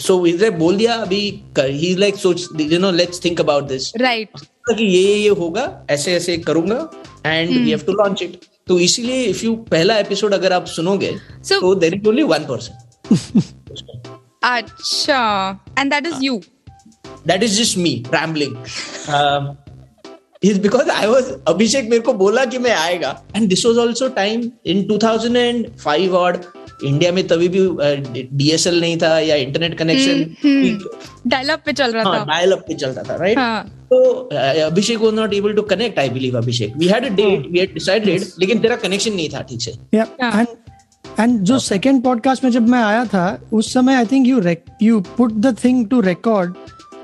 सो 0.00 0.26
इसने 0.26 0.50
बोल 0.50 0.76
दिया 0.76 0.94
अभी 0.94 1.42
ही 1.58 1.94
लाइक 1.96 2.16
सोच 2.16 2.48
you 2.60 2.78
know 2.78 2.90
let's 2.90 3.24
think 3.24 3.40
about 3.40 3.64
this 3.64 3.92
right 3.96 4.28
कि 4.70 4.84
ये 4.84 5.02
ये 5.02 5.14
ये 5.14 5.28
होगा 5.28 5.86
ऐसे 5.90 6.14
ऐसे 6.14 6.36
करूँगा 6.38 6.90
and 7.26 7.50
we 7.50 7.70
have 7.70 7.78
to 7.78 7.92
launch 7.92 8.22
it 8.22 8.40
तो 8.66 8.78
इसीलिए 8.78 9.22
इफ़ 9.24 9.44
यू 9.44 9.54
पहला 9.54 9.98
एपिसोड 9.98 10.34
अगर 10.34 10.52
आप 10.52 10.66
सुनोगे 10.66 11.12
तो 11.50 11.74
there 11.74 11.94
is 11.94 12.08
only 12.08 12.22
one 12.22 12.46
person 12.48 13.42
अच्छा 14.42 15.60
and 15.78 15.90
that 15.90 16.06
is 16.06 16.22
you 16.22 16.40
that 17.26 17.42
is 17.42 17.62
just 17.62 17.78
me 17.78 18.04
rambling 18.14 18.56
is 20.42 20.60
because 20.60 20.90
I 20.90 21.06
was 21.06 21.32
Abhishek 21.48 21.84
मेरे 21.84 22.02
को 22.02 22.12
बोला 22.14 22.44
कि 22.44 22.58
मैं 22.58 22.74
आएगा। 22.76 23.20
And 23.36 23.48
this 23.48 23.64
was 23.66 23.78
also 23.78 24.08
time 24.16 24.50
in 24.66 24.82
2005 24.88 26.12
और 26.14 26.40
इंडिया 26.84 27.12
में 27.12 27.26
तभी 27.28 27.48
भी 27.48 27.60
डीएसएल 28.32 28.80
नहीं 28.80 28.96
था 28.98 29.18
या 29.18 29.36
इंटरनेट 29.36 29.78
कनेक्शन 29.78 30.78
डायल 31.26 31.48
अप 31.48 31.62
पे 31.66 31.72
चल 31.72 31.92
रहा 31.92 32.04
था। 32.04 32.24
डायल 32.24 32.52
अप 32.52 32.64
पे 32.68 32.74
चलता 32.74 33.02
था 33.02 33.16
राइट 33.16 33.38
हाँ। 33.38 33.64
तो 33.92 33.98
Abhishek 34.66 34.98
was 34.98 35.14
not 35.14 35.34
able 35.34 35.52
to 35.52 35.62
connect 35.62 35.98
I 35.98 36.08
believe 36.08 36.36
Abhishek 36.38 36.76
we 36.76 36.86
had 36.86 37.04
a 37.04 37.08
date 37.14 37.46
we 37.50 37.58
had 37.58 37.74
decided 37.74 38.24
लेकिन 38.38 38.58
तेरा 38.58 38.76
कनेक्शन 38.76 39.12
नहीं 39.12 39.28
था 39.28 39.42
ठीक 39.42 39.62
से। 39.62 39.98
हाँ। 39.98 40.40
एंड 40.40 40.46
एंड 41.20 41.40
जो 41.40 41.58
सेकंड 41.58 42.02
पॉडकास्ट 42.02 42.44
में 42.44 42.50
जब 42.50 42.68
मैं 42.68 42.82
आया 42.82 43.04
था 43.04 43.26
उस 43.52 43.72
समय 43.74 43.94
I 43.94 44.06
think 44.06 44.26
you 44.26 44.42
you 44.82 45.00
put 45.16 45.32
the 45.32 45.56
thing 45.64 45.86
to 45.88 46.00
record 46.00 46.54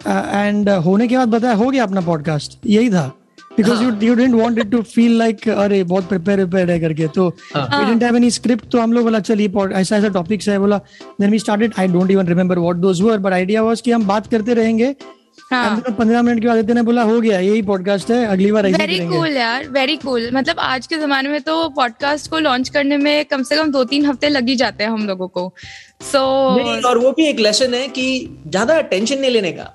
end 0.07 0.69
होने 0.85 1.09
के 1.09 1.17
बाद 1.17 1.29
बताया 1.29 1.55
हो 1.55 1.71
गया 1.71 1.83
अपना 1.83 2.01
पॉडकास्ट 2.01 2.59
यही 2.67 2.91
था। 2.91 3.11
Because 3.57 3.83
you 3.83 3.91
you 4.03 4.15
didn't 4.15 4.35
want 4.35 4.59
it 4.59 4.71
to 4.71 4.81
feel 4.95 5.17
like 5.19 5.49
अरे 5.49 5.83
बहुत 5.85 6.09
प्रिपेयर 6.09 6.39
प्रिपेयर 6.39 6.71
है 6.71 6.79
करके। 6.81 7.09
तो 7.09 7.29
we 7.57 7.85
didn't 7.85 8.03
have 8.03 8.17
any 8.17 8.31
script 8.31 8.69
तो 8.73 8.81
हम 8.81 8.93
लोग 8.93 9.05
बोला 9.05 9.21
चल 9.21 9.41
ये 9.41 9.49
pod- 9.49 9.73
ऐसा 9.73 9.97
ऐसा 9.97 10.09
टॉपिक्स 10.15 10.49
है 10.49 10.59
बोला 10.59 10.79
then 11.21 11.31
we 11.31 11.39
started 11.39 11.73
I 11.79 11.89
don't 11.89 12.11
even 12.11 12.27
remember 12.27 12.59
what 12.59 12.77
those 12.77 13.01
were 13.01 13.19
but 13.19 13.33
idea 13.33 13.63
was 13.63 13.81
कि 13.81 13.93
हम 13.93 14.07
बात 14.07 14.27
करते 14.27 14.55
रहेंगे। 14.55 14.95
हाँ। 15.53 15.95
पंद्रह 15.99 16.23
मिनट 16.23 16.41
के 16.41 16.47
बाद 16.49 16.57
आदित्य 16.57 16.75
ने 16.75 16.83
बोला 16.83 17.03
हो 17.03 17.21
गया 17.21 17.39
यही 17.41 17.63
पॉडकास्ट 17.63 18.11
है 18.11 18.25
अगली 18.27 18.51
बार 18.53 18.67
वेरी 18.73 18.99
कूल 18.99 19.37
यार 19.37 19.69
वेरी 19.69 19.97
कूल 19.97 20.29
मतलब 20.35 20.59
आज 20.61 20.87
के 20.87 20.97
जमाने 20.97 21.29
में 21.29 21.41
तो 21.41 21.69
पॉडकास्ट 21.69 22.31
को 22.31 22.39
लॉन्च 22.39 22.69
करने 22.69 22.97
में 22.97 23.25
कम 23.25 23.43
से 23.43 23.57
कम 23.57 23.71
दो 23.73 23.85
तीन 23.85 24.07
हफ़्ते 24.07 24.29
लग 24.29 24.49
ही 24.49 24.57
जाते 24.57 24.85
हैं 24.85 24.91
हम 24.91 25.07
लोगों 25.07 25.29
को। 25.29 25.53
सो 26.13 26.19
और 26.89 26.99
वो 26.99 27.13
भी 27.13 27.27
एक 27.27 27.41
लेसन 27.41 27.75
है 27.75 27.87
कि 27.89 28.07
ज़्यादा 28.47 28.81
टेंशन 28.81 29.19
नहीं 29.19 29.31
लेने 29.31 29.53
का। 29.53 29.73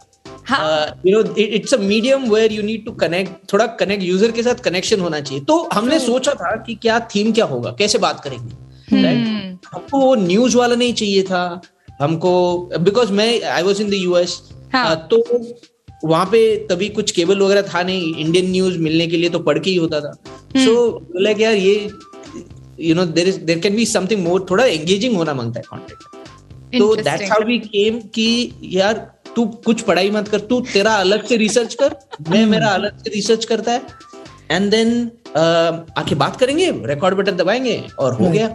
You 0.51 1.11
know 1.11 1.35
it's 1.37 1.73
a 1.73 1.77
medium 1.77 2.29
where 2.31 2.51
you 2.53 2.63
need 2.63 2.85
to 2.85 2.91
connect 3.01 3.31
थोड़ा 3.53 3.65
कनेक्ट 3.79 4.03
यूज़र 4.03 4.31
के 4.31 4.43
साथ 4.43 4.63
कनेक्शन 4.63 4.99
होना 4.99 5.19
चाहिए। 5.19 5.43
तो 5.45 5.57
हमने 5.73 5.99
सोचा 5.99 6.33
था 6.33 6.55
कि 6.63 6.75
क्या 6.81 6.99
थीम 7.15 7.31
क्या 7.31 7.45
होगा 7.45 7.71
कैसे 7.79 7.97
बात 7.99 8.19
करेंगे? 8.23 8.55
Right? 8.97 9.25
हमको 9.73 9.99
वो 9.99 10.13
न्यूज़ 10.17 10.57
वाला 10.57 10.75
नहीं 10.75 10.93
चाहिए 10.93 11.23
था। 11.23 11.61
हमको 12.01 12.35
बिकॉज़ 12.79 13.11
मैं 13.13 13.41
I 13.43 13.63
was 13.63 13.81
in 13.81 13.89
the 13.89 13.93
US 13.93 14.41
हाँ। 14.73 14.95
तो 15.11 15.23
वहाँ 16.05 16.25
पे 16.31 16.41
तभी 16.69 16.89
कुछ 16.89 17.11
केबल 17.11 17.39
वगैरह 17.41 17.61
था 17.73 17.81
नहीं 17.83 18.13
इंडियन 18.15 18.51
न्यूज़ 18.51 18.77
मिलने 18.79 19.07
के 19.07 19.17
लिए 19.17 19.29
तो 19.29 19.39
पढ़ 19.39 19.59
के 19.59 19.69
ही 19.69 19.75
होता 19.75 19.99
था। 20.01 20.11
सो 20.55 20.73
लाइक 21.15 21.39
यार 21.41 21.53
ये 21.53 21.89
you 22.79 22.95
know 22.95 23.05
there 23.07 23.27
is 23.27 23.39
there 23.41 23.59
can 23.59 23.75
be 23.75 23.85
something 23.85 24.23
more 24.23 24.45
थोड़ा 24.49 24.65
एंगेजिंग 24.65 25.15
होना 25.17 25.33
माँगता 25.33 25.59
है 25.59 25.65
कॉन्टेंट 25.69 26.79
तो 26.79 26.95
दैट्स 26.95 27.31
हाउ 27.31 27.43
वी 27.47 27.57
केम 27.59 27.99
कि 28.15 28.27
यार 28.63 28.95
तू 29.37 29.45
कुछ 29.65 29.81
पढ़ाई 29.81 30.09
मत 30.11 30.27
कर 30.27 30.39
तू 30.49 30.59
तेरा 30.73 30.93
अलग 30.97 31.25
से 31.25 31.37
रिसर्च 31.37 31.73
कर 31.73 31.95
मैं 32.29 32.45
मेरा 32.45 32.69
अलग 32.69 32.97
से 32.97 33.09
रिसर्च 33.09 33.45
करता 33.45 33.71
है। 33.71 33.81
एंड 34.51 34.69
देन 34.71 34.89
आके 35.97 36.15
बात 36.15 36.35
करेंगे 36.35 36.71
रिकॉर्ड 36.85 37.15
बटन 37.15 37.35
दबाएँगे 37.37 37.81
और 37.99 38.13
हो 38.13 38.29
गया। 38.29 38.47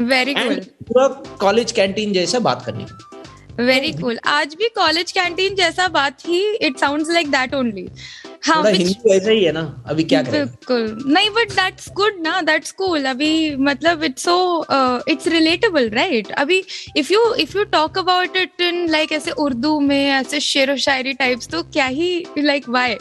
वेरी 0.00 0.34
गुड 0.34 0.64
पूरा 0.88 1.06
कॉलेज 1.40 1.72
कैंटीन 1.72 2.12
जैसा 2.12 2.38
बात 2.40 2.64
करने 2.64 2.84
का। 2.84 2.98
वेरी 3.58 3.90
कूल 3.92 4.18
आज 4.28 4.54
भी 4.54 4.68
कॉलेज 4.76 5.12
कैंटीन 5.12 5.54
जैसा 5.54 5.86
बात 5.88 6.26
ही 6.26 6.40
it 6.56 6.78
sounds 6.78 7.10
like 7.10 7.30
that 7.30 7.54
only 7.54 7.86
हाँ 8.46 8.62
हिंदी 8.64 8.94
वैसा 9.06 9.30
ही 9.30 9.44
है 9.44 9.52
ना 9.52 9.60
अभी 9.88 10.04
क्या 10.04 10.22
बिल्कुल। 10.22 10.98
नहीं 11.06 11.30
बट 11.30 11.52
दैट्स 11.52 11.88
गुड 11.92 12.20
ना 12.22 12.40
दैट्स 12.42 12.72
कूल 12.72 13.04
अभी 13.04 13.34
मतलब 13.60 14.02
it's 14.04 14.24
so 14.24 14.64
it's 15.08 15.28
relatable 15.28 15.88
right 15.90 16.30
अभी 16.34 16.62
if 16.96 17.12
you 17.12 17.22
if 17.36 17.56
you 17.58 17.64
talk 17.72 17.98
about 17.98 18.36
it 18.36 18.60
in 18.60 18.86
like 18.90 19.12
ऐसे 19.12 19.30
उर्दू 19.38 19.78
में 19.80 20.04
ऐसे 20.10 20.40
शेर 20.42 20.72
व 20.72 20.76
शायरी 20.86 21.12
टाइप्स 21.14 21.48
तो 21.48 21.62
क्या 21.64 21.86
ही 21.86 22.24
like 22.38 22.68
why 22.68 22.96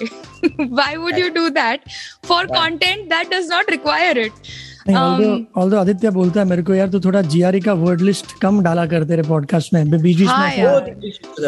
why 0.61 0.95
would 0.95 1.19
you 1.19 1.29
do 1.31 1.47
that 1.51 1.89
for 2.27 2.47
content 2.47 3.05
that 3.09 3.33
does 3.33 3.49
not 3.51 3.69
require 3.69 4.19
it 4.19 4.31
although 4.89 5.77
Aditya 5.77 6.09
बोलता 6.09 6.39
है 6.39 6.45
मेरे 6.47 6.63
को 6.63 6.73
यार 6.73 6.89
तू 6.89 6.99
थोड़ा 6.99 7.21
जीआरई 7.21 7.59
का 7.59 7.73
वर्ड 7.73 8.01
लिस्ट 8.01 8.25
कम 8.41 8.61
डाला 8.63 8.85
कर 8.85 9.03
तेरे 9.03 9.23
पॉडकास्ट 9.23 9.73
में 9.73 9.89
बीच 9.91 10.17
बीच 10.17 10.27
हाँ 10.27 10.47
में 10.47 10.63
बहुत 10.63 10.85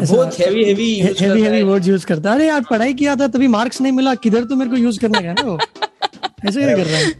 बहुत 0.10 0.39
heavy 0.39 0.63
heavy 0.63 0.89
heavy 1.20 1.41
heavy 1.41 1.62
word 1.63 1.88
use 1.88 2.06
करता 2.06 2.29
है। 2.29 2.36
अरे 2.36 2.48
यार 2.48 2.63
पढ़ाई 2.70 2.94
किया 2.94 3.15
था 3.15 3.27
तभी 3.27 3.48
मार्क्स 3.48 3.82
नहीं 3.82 3.94
मिला। 3.94 4.15
किधर 4.15 4.44
तो 4.44 4.56
मेरे 4.56 4.72
को 4.72 4.77
यूज़ 4.77 5.00
करने 5.00 5.22
का 5.22 5.34
ना 5.34 5.41
वो? 5.41 5.58
ऐसे 6.47 6.63
क्या 6.63 6.75
कर 6.75 6.83
रहा 6.83 6.97
है? 6.97 7.13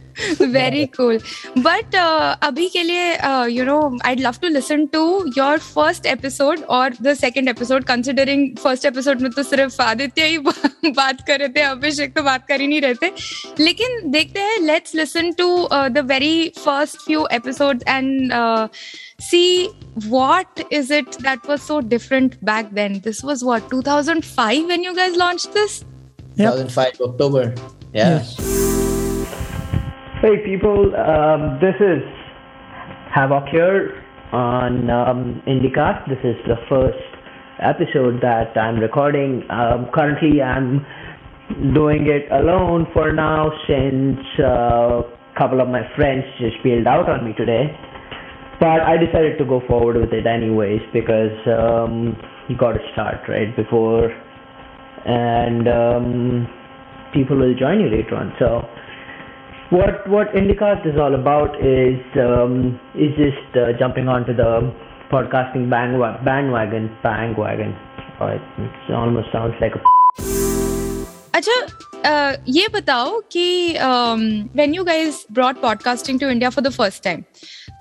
वेरी 0.52 0.84
कूल 0.86 1.18
बट 1.58 1.94
अभी 2.42 2.68
के 2.68 2.82
लिए 2.82 3.12
you 3.50 3.64
know 3.64 3.98
I'd 4.04 4.20
love 4.20 4.34
to 4.42 4.48
listen 4.48 4.86
to 4.86 5.24
your 5.38 5.58
first 5.58 6.06
episode 6.06 6.60
और 6.60 6.94
the 7.02 7.14
second 7.14 7.48
episode 7.48 7.84
considering 7.84 8.56
first 8.56 8.84
episode 8.84 9.20
में 9.20 9.30
तो 9.30 9.42
सिर्फ़ 9.42 9.82
आदित्य 9.82 10.24
ही 10.24 10.38
बात 10.86 11.26
कर 11.26 11.38
रहे 11.38 11.48
थे 11.48 11.60
अभिषेक 11.60 12.14
तो 12.16 12.22
बात 12.22 12.46
कर 12.48 12.60
ही 12.60 12.66
नहीं 12.66 12.80
रहे 12.80 12.94
थे. 12.94 13.10
लेकिन 13.60 14.10
देखते 14.10 14.40
हैं 14.40 14.58
let's 14.60 14.94
listen 14.94 15.32
to 15.32 15.68
the 15.72 16.04
very 16.06 16.52
first 16.58 16.96
few 16.96 17.26
episode 17.32 17.82
and 17.88 18.32
see 19.20 19.68
what 20.10 20.60
is 20.70 20.90
it 20.90 21.16
that 21.24 21.48
was 21.48 21.62
so 21.62 21.80
different 21.94 22.36
back 22.50 22.70
then. 22.70 23.00
This 23.08 23.22
was 23.30 23.42
what 23.48 23.68
2005 23.72 24.68
when 24.72 24.88
you 24.88 24.94
guys 24.94 25.16
launched 25.16 25.52
this? 25.52 25.84
2005 26.36 27.00
October. 27.10 27.54
Yeah. 27.92 28.20
Yes. 28.20 28.77
Hey 30.20 30.38
people, 30.44 30.96
um, 30.96 31.60
this 31.62 31.76
is 31.78 32.02
Havoc 33.14 33.46
here 33.52 34.02
on 34.32 34.90
um, 34.90 35.40
IndieCast. 35.46 36.08
This 36.08 36.18
is 36.24 36.34
the 36.48 36.56
first 36.68 36.98
episode 37.60 38.20
that 38.20 38.58
I'm 38.58 38.80
recording. 38.80 39.48
Um, 39.48 39.86
currently, 39.94 40.42
I'm 40.42 40.84
doing 41.72 42.08
it 42.08 42.26
alone 42.32 42.88
for 42.92 43.12
now 43.12 43.52
since 43.68 44.18
a 44.42 45.02
couple 45.38 45.60
of 45.60 45.68
my 45.68 45.82
friends 45.94 46.24
just 46.40 46.56
bailed 46.64 46.88
out 46.88 47.08
on 47.08 47.24
me 47.24 47.32
today. 47.34 47.70
But 48.58 48.80
I 48.80 48.96
decided 48.96 49.38
to 49.38 49.44
go 49.44 49.62
forward 49.68 49.98
with 49.98 50.12
it 50.12 50.26
anyways 50.26 50.80
because 50.92 51.38
um, 51.46 52.16
you 52.48 52.56
got 52.56 52.72
to 52.72 52.80
start 52.92 53.18
right 53.28 53.54
before, 53.54 54.10
and 55.06 55.68
um, 55.68 56.48
people 57.14 57.36
will 57.36 57.54
join 57.54 57.78
you 57.78 57.88
later 57.88 58.16
on. 58.16 58.34
So 58.40 58.66
what 59.71 60.07
what 60.15 60.33
IndyCast 60.41 60.85
is 60.93 60.99
all 61.05 61.15
about 61.19 61.55
is 61.73 62.17
um, 62.27 62.57
is 63.05 63.15
just 63.21 63.57
uh, 63.63 63.71
jumping 63.79 64.07
onto 64.17 64.33
the 64.41 64.49
podcasting 65.13 65.67
bandwa- 65.75 66.17
bandwagon 66.25 66.89
bandwagon. 67.03 67.75
Oh, 68.19 68.27
it, 68.27 68.41
it 68.65 68.93
almost 69.03 69.31
sounds 69.31 69.55
like 69.65 69.75
a 69.75 69.81
अच्छा 71.35 71.53
अ, 72.05 72.35
ये 72.55 72.67
बताओ 72.73 73.19
कि 73.31 73.45
when 74.55 74.73
you 74.73 74.83
guys 74.83 75.25
brought 75.33 75.61
podcasting 75.61 76.19
to 76.19 76.27
India 76.29 76.49
for 76.49 76.63
the 76.63 76.71
first 76.73 77.03
time 77.03 77.21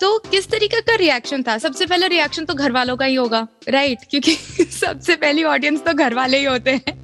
तो 0.00 0.16
किस 0.30 0.50
तरीके 0.50 0.80
का 0.90 0.94
reaction 1.00 1.42
था 1.48 1.56
सबसे 1.64 1.86
पहले 1.86 2.08
रिएक्शन 2.08 2.44
तो 2.44 2.54
घर 2.54 2.72
वालों 2.72 2.96
का 2.96 3.04
ही 3.04 3.14
होगा 3.14 3.46
राइट 3.76 4.04
क्योंकि 4.10 4.34
सबसे 4.80 5.16
पहली 5.24 5.44
ऑडियंस 5.54 5.84
तो 5.84 5.92
घर 6.04 6.14
वाले 6.14 6.38
ही 6.38 6.44
होते 6.44 6.70
हैं 6.74 6.94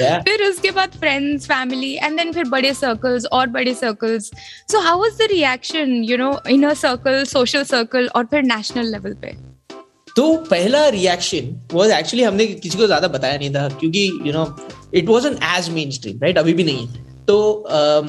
Yeah. 0.00 0.20
फिर 0.28 0.42
उसके 0.42 0.70
बाद 0.70 0.90
फ्रेंड्स 1.00 1.46
फैमिली 1.46 1.92
एंड 1.94 2.16
देन 2.18 2.32
फिर 2.32 2.44
बड़े 2.48 2.72
सर्कल्स 2.74 3.26
और 3.32 3.46
बड़े 3.48 3.74
circles 3.74 4.30
so 4.72 4.80
how 4.80 5.00
was 5.00 5.12
the 5.18 5.28
reaction 5.30 6.02
you 6.04 6.16
know 6.16 6.32
inner 6.50 6.74
circle 6.74 7.24
social 7.24 7.64
circle 7.64 8.06
और 8.06 8.24
फिर 8.24 8.42
नेशनल 8.42 8.90
लेवल 8.92 9.14
पे? 9.14 9.34
तो 10.16 10.34
पहला 10.50 10.86
रिएक्शन 10.88 11.54
वाज 11.74 11.90
एक्चुअली 11.90 12.24
हमने 12.24 12.46
किसी 12.46 12.78
को 12.78 12.86
ज़्यादा 12.86 13.08
बताया 13.08 13.38
नहीं 13.38 13.54
था 13.54 13.68
क्योंकि 13.68 14.06
you 14.26 14.32
know 14.32 14.44
it 14.94 15.08
wasn't 15.08 15.44
as 15.56 15.68
mainstream 15.90 16.18
right 16.22 16.38
अभी 16.38 16.52
भी 16.52 16.64
नहीं 16.64 16.86
है। 16.86 17.08
तो 17.26 17.38
um, 17.68 18.08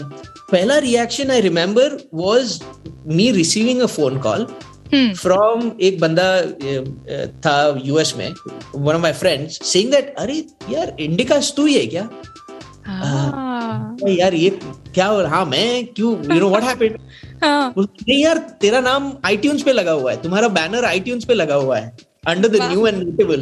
पहला 0.52 0.78
reaction 0.78 1.32
I 1.32 1.42
remember 1.42 1.98
was 2.14 2.62
me 3.08 3.32
receiving 3.32 3.82
a 3.82 3.86
phone 3.86 4.20
call 4.20 4.48
from 4.94 5.72
एक 5.82 6.00
बंदा 6.00 6.26
था 7.46 7.82
यूएस 7.86 8.14
में 8.18 8.30
one 8.76 8.96
of 8.96 9.02
my 9.02 9.14
friends 9.14 9.60
saying 9.64 9.92
that 9.92 10.14
अरे 10.20 10.44
यार 10.70 10.96
इंडिका 11.00 11.40
तू 11.58 11.66
ही 11.66 11.78
है 11.78 11.86
क्या? 11.88 12.10
हाँ। 12.86 13.98
अरे 14.04 14.14
यार 14.14 14.34
ये 14.34 14.50
क्या 14.94 15.06
हो 15.08 15.22
रहा? 15.22 15.36
हाँ 15.36 15.46
मैं 15.46 15.86
क्यों 15.88 16.12
यू 16.34 16.40
नो 16.40 16.50
व्हाट 16.50 16.64
हैपेंड 16.64 16.98
हाँ। 17.44 17.74
नहीं 17.78 18.24
यार 18.24 18.38
तेरा 18.62 18.80
नाम 18.82 19.12
आईट्यून्स 19.26 19.64
पे 19.64 19.74
लगा 19.74 19.92
हुआ 19.92 20.12
है 20.12 20.22
तुम्हारा 20.22 20.48
बैनर 20.58 20.86
आईट्यून्स 20.86 21.26
पे 21.26 21.34
लगा 21.34 21.56
हुआ 21.56 21.78
है 21.78 21.96
under 22.28 22.48
the 22.48 22.62
new 22.64 22.88
and 22.88 23.04
notable 23.04 23.42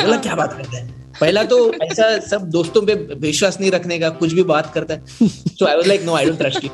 बोला 0.00 0.16
क्या 0.16 0.34
बात 0.34 0.52
करता 0.52 0.76
है? 0.76 0.88
पहला 1.20 1.42
तो 1.44 1.58
ऐसा 1.82 2.18
सब 2.20 2.48
दोस्तों 2.50 2.82
पे 2.82 2.94
विश्वास 3.20 3.60
नहीं 3.60 3.70
रखने 3.70 3.98
का 3.98 4.08
कुछ 4.20 4.32
भी 4.32 4.42
बात 4.44 4.72
करता 4.74 4.94
है। 4.94 5.28
So 5.28 5.66
I 5.66 5.76
was 5.76 5.86
like 5.86 6.02
no 6.04 6.14
I 6.14 6.24
don't 6.26 6.38
trust 6.38 6.64
you 6.64 6.70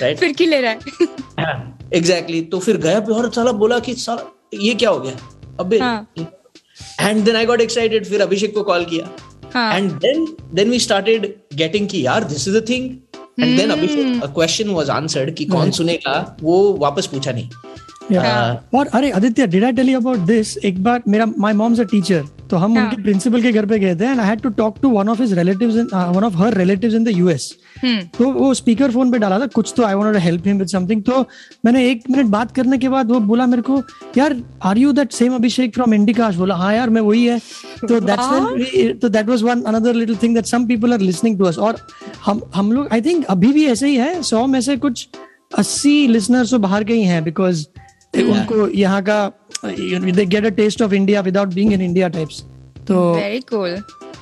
right 0.00 0.18
फिर 0.18 0.32
की 0.32 0.46
ले 0.46 0.60
रहा 0.60 0.70
है। 0.70 1.76
Exactly 1.94 2.36
exactly. 2.36 2.50
तो 2.50 2.58
फिर 2.58 2.76
गया 2.76 2.98
और 3.14 3.30
साला 3.32 3.52
बोला 3.52 3.78
कि 3.78 3.94
साला 3.94 4.58
ये 4.62 4.74
क्या 4.74 4.90
हो 4.90 5.00
गया? 5.00 5.16
अबे। 5.60 5.76
And 7.00 7.24
then 7.24 7.36
I 7.36 7.46
got 7.46 7.60
excited 7.60 8.06
फिर 8.06 8.22
अभिषेक 8.22 8.54
को 8.54 8.62
कॉल 8.62 8.84
किया। 8.84 9.74
And 9.76 9.90
then 9.92 10.26
then 10.54 10.70
we 10.70 10.78
started 10.80 11.34
getting 11.54 11.88
की 11.88 12.04
यार 12.06 12.24
this 12.24 12.48
is 12.48 12.56
a 12.56 12.60
thing 12.60 12.90
and 13.40 13.56
then 13.58 13.70
Abhishek 13.70 14.22
a 14.22 14.26
question 14.26 14.68
was 14.70 14.90
answered 14.90 15.34
कि 15.34 15.44
कौन 15.44 15.70
सुनेगा? 15.70 16.36
वो 16.42 16.72
वापस 16.74 17.06
पूछा 17.06 17.32
नहीं। 17.32 17.48
और 18.74 18.86
अरे 18.88 19.10
Aditya 19.10 19.46
did 19.46 19.64
I 19.64 19.72
tell 19.72 19.88
you 19.90 20.00
about 20.00 20.18
this 20.26 20.56
एक 20.64 20.82
बार 20.82 21.02
मेरा 21.08 21.26
माय 21.38 21.52
मॉम्स 21.54 21.80
अ 21.80 21.84
टीचर 21.84 22.24
तो 22.50 22.56
हम 22.56 22.76
हाँ। 22.76 22.84
उनके 22.84 23.02
प्रिंसिपल 23.02 23.42
के 23.42 23.50
घर 23.52 23.66
पे 23.66 23.78
गए 23.78 23.94
थे 23.94 24.04
and 24.04 24.20
I 24.20 24.26
had 24.26 24.40
to 24.40 24.48
talk 24.58 24.76
to 24.82 24.88
one 24.90 25.08
of 25.08 25.20
his 25.22 25.32
relatives 25.38 25.76
in 25.76 25.88
one 26.14 26.24
of 26.24 26.36
her 26.36 26.54
relatives 26.54 26.94
in 26.94 27.04
the 27.04 27.08
US 27.08 27.52
तो 28.18 28.30
वो 28.32 28.52
स्पीकर 28.54 28.90
फ़ोन 28.90 29.10
पे 29.12 29.18
डाला 29.18 29.38
था 29.38 29.46
कुछ 29.48 29.72
तो 29.76 29.82
I 29.84 29.94
wanted 29.94 30.14
to 30.14 30.20
help 30.20 30.46
him 30.46 30.58
with 30.58 30.68
something 30.68 31.02
तो 31.02 31.20
मैंने 31.64 31.84
एक 31.88 32.02
मिनट 32.10 32.26
बात 32.26 32.52
करने 32.52 32.78
के 32.78 32.88
बाद 32.88 33.10
वो 33.10 33.20
बोला 33.22 33.46
मेरे 33.46 33.62
को 33.62 33.82
यार 34.18 34.36
are 34.62 34.78
you 34.78 34.92
that 34.92 35.12
same 35.12 35.34
Abhishek 35.34 35.74
from 35.74 35.94
Indicast 35.94 36.36
बोला 36.36 36.54
हाँ 36.54 36.74
यार 36.74 36.90
मैं 36.90 37.00
वही 37.00 37.24
है. 37.26 37.38
तो 37.80 38.00
दैट्स 38.00 39.00
तो 39.02 39.08
that 39.08 39.28
was 39.28 39.42
one 39.42 39.62
another 39.62 39.94
little 39.94 40.16
thing 40.22 40.34
that 40.34 40.46
some 40.46 40.66
people 40.66 40.92
are 40.92 41.00
listening 41.00 41.38
to 41.38 41.44
us 41.44 41.58
और 41.58 41.80
हम 42.26 42.42
हम 42.54 42.72
लोग 42.72 42.88
आई 42.92 43.00
थिंक 43.00 43.24
अभी 43.26 43.52
भी 43.52 43.66
ऐसे 43.66 43.88
ही 43.88 43.96
है 43.96 44.22
सौ 44.22 44.46
में 44.46 44.60
से 44.60 44.76
कुछ 44.76 45.08
अस्सी 45.58 46.06
लिसनर्स 46.06 46.50
तो 46.50 46.58
बाहर 46.58 46.84
के 46.84 46.94
ही 46.94 47.02
हैं 47.02 47.22
बिकॉज़ 47.24 47.66
उनको 48.14 48.68
यहाँ 48.70 49.02
का 49.02 49.24
they 49.64 50.26
get 50.26 50.44
a 50.44 50.50
taste 50.56 50.82
of 50.82 50.94
India 50.94 51.20
without 51.20 51.54
being 51.54 51.72
in 51.72 51.82
India 51.82 52.08
types 52.08 52.42
तो 52.88 53.12
वेरी 53.14 53.40
कूल 53.48 53.76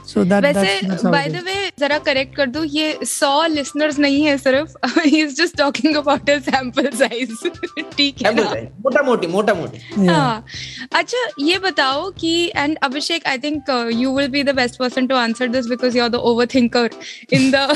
सो 0.07 0.25
दैट 0.25 0.45
वैसे 0.45 1.09
बाय 1.11 1.29
द 1.29 1.43
वे 1.45 1.55
जरा 1.79 1.99
करेक्ट 1.99 2.35
कर 2.37 2.47
दूँ 2.47 2.65
ये 2.67 2.93
100 3.05 3.49
लिसनर्स 3.51 3.99
नहीं 3.99 4.23
है 4.25 4.37
सिर्फ़ 4.39 4.99
ही 4.99 5.21
is 5.23 5.35
just 5.37 5.57
talking 5.59 5.97
about 5.97 6.31
a 6.31 6.39
sample 6.41 6.89
size 6.99 7.49
ठीक 7.97 8.23
है 8.23 8.33
मोटा 8.35 9.03
मोटी 9.03 9.27
मोटा 9.27 9.55
मोटी 9.55 10.07
हाँ. 10.07 10.45
अच्छा 10.93 11.27
ये 11.41 11.59
बताओ 11.59 12.11
कि 12.21 12.35
and 12.57 12.79
Abhishek 12.83 13.27
I 13.27 13.39
think 13.39 13.71
you 13.95 14.17
will 14.17 14.29
be 14.29 14.43
the 14.43 14.55
best 14.57 14.79
person 14.79 15.07
to 15.07 15.15
answer 15.17 15.49
this 15.49 15.67
because 15.67 15.99
you 15.99 16.05
are 16.05 16.09
the 16.09 16.23
overthinker 16.55 16.91
in 17.33 17.51
the 17.51 17.69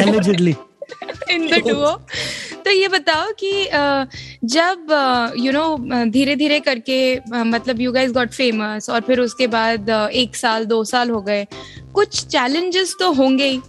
allegedly. 0.00 0.56
In 1.30 1.46
the 1.50 1.62
duo 1.66 1.90
तो 2.64 2.70
ये 2.70 2.88
बताओ 2.88 3.30
कि 3.40 3.50
जब 4.44 5.34
यू 5.38 5.52
नो 5.52 5.76
धीरे 6.10 6.36
धीरे 6.36 6.60
करके 6.60 6.98
मतलब 7.44 7.80
यू 7.80 7.92
गाइस 7.92 8.12
गॉट 8.12 8.30
फ़ेमस 8.32 8.90
और 8.90 9.00
फिर 9.00 9.20
उसके 9.20 9.46
बाद 9.46 9.90
एक 9.90 10.36
साल, 10.36 10.64
दो 10.64 10.82
साल 10.84 11.10
हो 11.10 11.20
गए, 11.22 11.46
कुछ 11.94 12.24
चैलेंजेस 12.26 12.94
तो 13.00 13.12
होंगे 13.12 13.46
ही। 13.46 13.60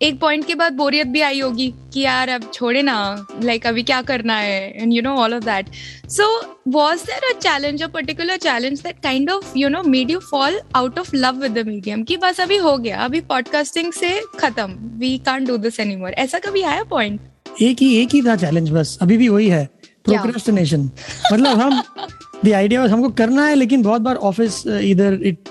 एक 0.00 0.18
पॉइंट 0.20 0.44
के 0.46 0.54
बाद 0.54 0.72
बोरियत 0.72 1.06
भी 1.06 1.20
आई 1.20 1.40
होगी 1.40 1.68
कि 1.94 2.00
यार 2.00 2.28
अब 2.28 2.50
छोड़े 2.54 2.82
ना 2.82 2.96
लाइक 3.42 3.60
like, 3.60 3.66
अभी 3.66 3.82
क्या 3.82 4.00
करना 4.02 4.36
है 4.36 4.70
and 4.72 4.92
you 4.92 5.02
know 5.02 5.14
all 5.16 5.34
of 5.34 5.44
that 5.44 5.68
so 6.10 6.26
was 6.70 7.04
there 7.04 7.30
a 7.30 7.38
challenge 7.38 7.82
a 7.82 7.86
particular 7.86 8.36
challenge 8.38 8.80
that 8.80 9.00
kind 9.02 9.30
of 9.30 9.52
you 9.58 9.68
know 9.68 9.82
made 9.84 10.10
you 10.10 10.18
fall 10.20 10.60
out 10.76 10.98
of 10.98 11.14
love 11.14 11.40
with 11.42 11.58
the 11.58 11.66
medium 11.66 12.02
कि 12.02 12.16
बस 12.16 12.40
अभी 12.40 12.56
हो 12.58 12.76
गया 12.78 12.98
अभी 13.04 13.20
पॉडकास्टिंग 13.30 13.92
से 13.92 14.20
खत्म 14.38 14.98
we 14.98 15.16
can't 15.26 15.48
do 15.48 15.56
this 15.58 15.80
anymore 15.80 16.12
ऐसा 16.18 16.38
कभी 16.38 16.62
आया 16.64 16.84
पॉइंट 16.90 17.20
एक 17.62 17.76
ही 17.80 17.94
एक 17.96 18.14
ही 18.14 18.22
था 18.22 18.36
चैलेंज 18.36 18.70
बस 18.70 18.98
अभी 19.02 19.16
भी 19.16 19.28
वही 19.28 19.48
है 19.48 19.64
प्रोक्रेस्टिनेशन 20.04 20.90
मतलब 21.32 21.60
हम 21.60 21.82
द 22.44 22.52
आइडिया 22.52 22.82
हमको 22.84 23.08
करना 23.18 23.44
है 23.46 23.54
लेकिन 23.54 23.82
बहुत 23.82 24.02
बार 24.02 24.16
ऑफ़िस 24.28 24.62
इधर 24.66 25.18
इट 25.24 25.48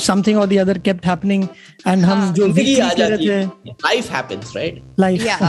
समथिंग 0.00 0.38
और 0.38 0.46
the 0.46 0.58
other 0.58 0.78
kept 0.78 1.06
happening 1.06 1.46
and 1.86 2.04
हम 2.04 2.32
जो 2.32 2.44
ज़िंदगी 2.44 2.74
आ 2.76 2.88
जाती 2.88 3.26
रहे 3.26 3.36
है। 3.36 3.46
थे। 3.46 3.70
Life 3.70 4.10
happens 4.12 4.52
right 4.56 4.82
life 5.00 5.24
Yeah, 5.24 5.48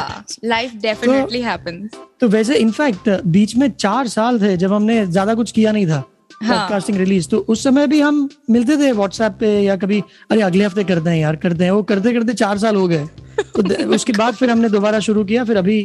life 0.51 0.73
definitely 0.83 1.43
happens. 1.43 1.95
तो 2.19 2.27
वैसे 2.29 2.55
इनफैक्ट 2.57 3.09
बीच 3.27 3.55
में 3.55 3.69
चार 3.71 4.07
साल 4.07 4.39
थे 4.41 4.55
जब 4.57 4.73
हमने 4.73 5.05
ज़्यादा 5.07 5.33
कुछ 5.35 5.51
किया 5.51 5.71
नहीं 5.71 5.87
था। 5.87 6.03
हाँ। 6.43 6.57
पॉडकास्टिंग 6.57 6.97
रिलीज़ 6.97 7.27
तो 7.29 7.37
उस 7.49 7.63
समय 7.63 7.87
भी 7.87 7.99
हम 8.01 8.27
मिलते 8.49 8.77
थे 8.77 8.91
व्हाट्सएप 8.91 9.37
पे 9.39 9.59
या 9.61 9.75
कभी 9.77 10.01
अरे 10.31 10.41
अगले 10.41 10.65
हफ़्ते 10.65 10.83
करते 10.83 11.09
हैं 11.09 11.17
यार 11.17 11.35
करते 11.43 11.63
हैं 11.63 11.71
वो 11.71 11.83
करते 11.83 12.13
करते 12.13 12.33
चार 12.35 12.57
साल 12.57 12.75
हो 12.75 12.87
गए। 12.87 13.05
तो 13.55 13.93
उसके 13.95 14.13
बाद 14.13 14.33
फिर 14.33 14.49
हमने 14.49 14.69
दोबारा 14.69 14.99
शुरू 15.07 15.23
किया 15.23 15.43
फिर 15.43 15.57
अभी 15.57 15.77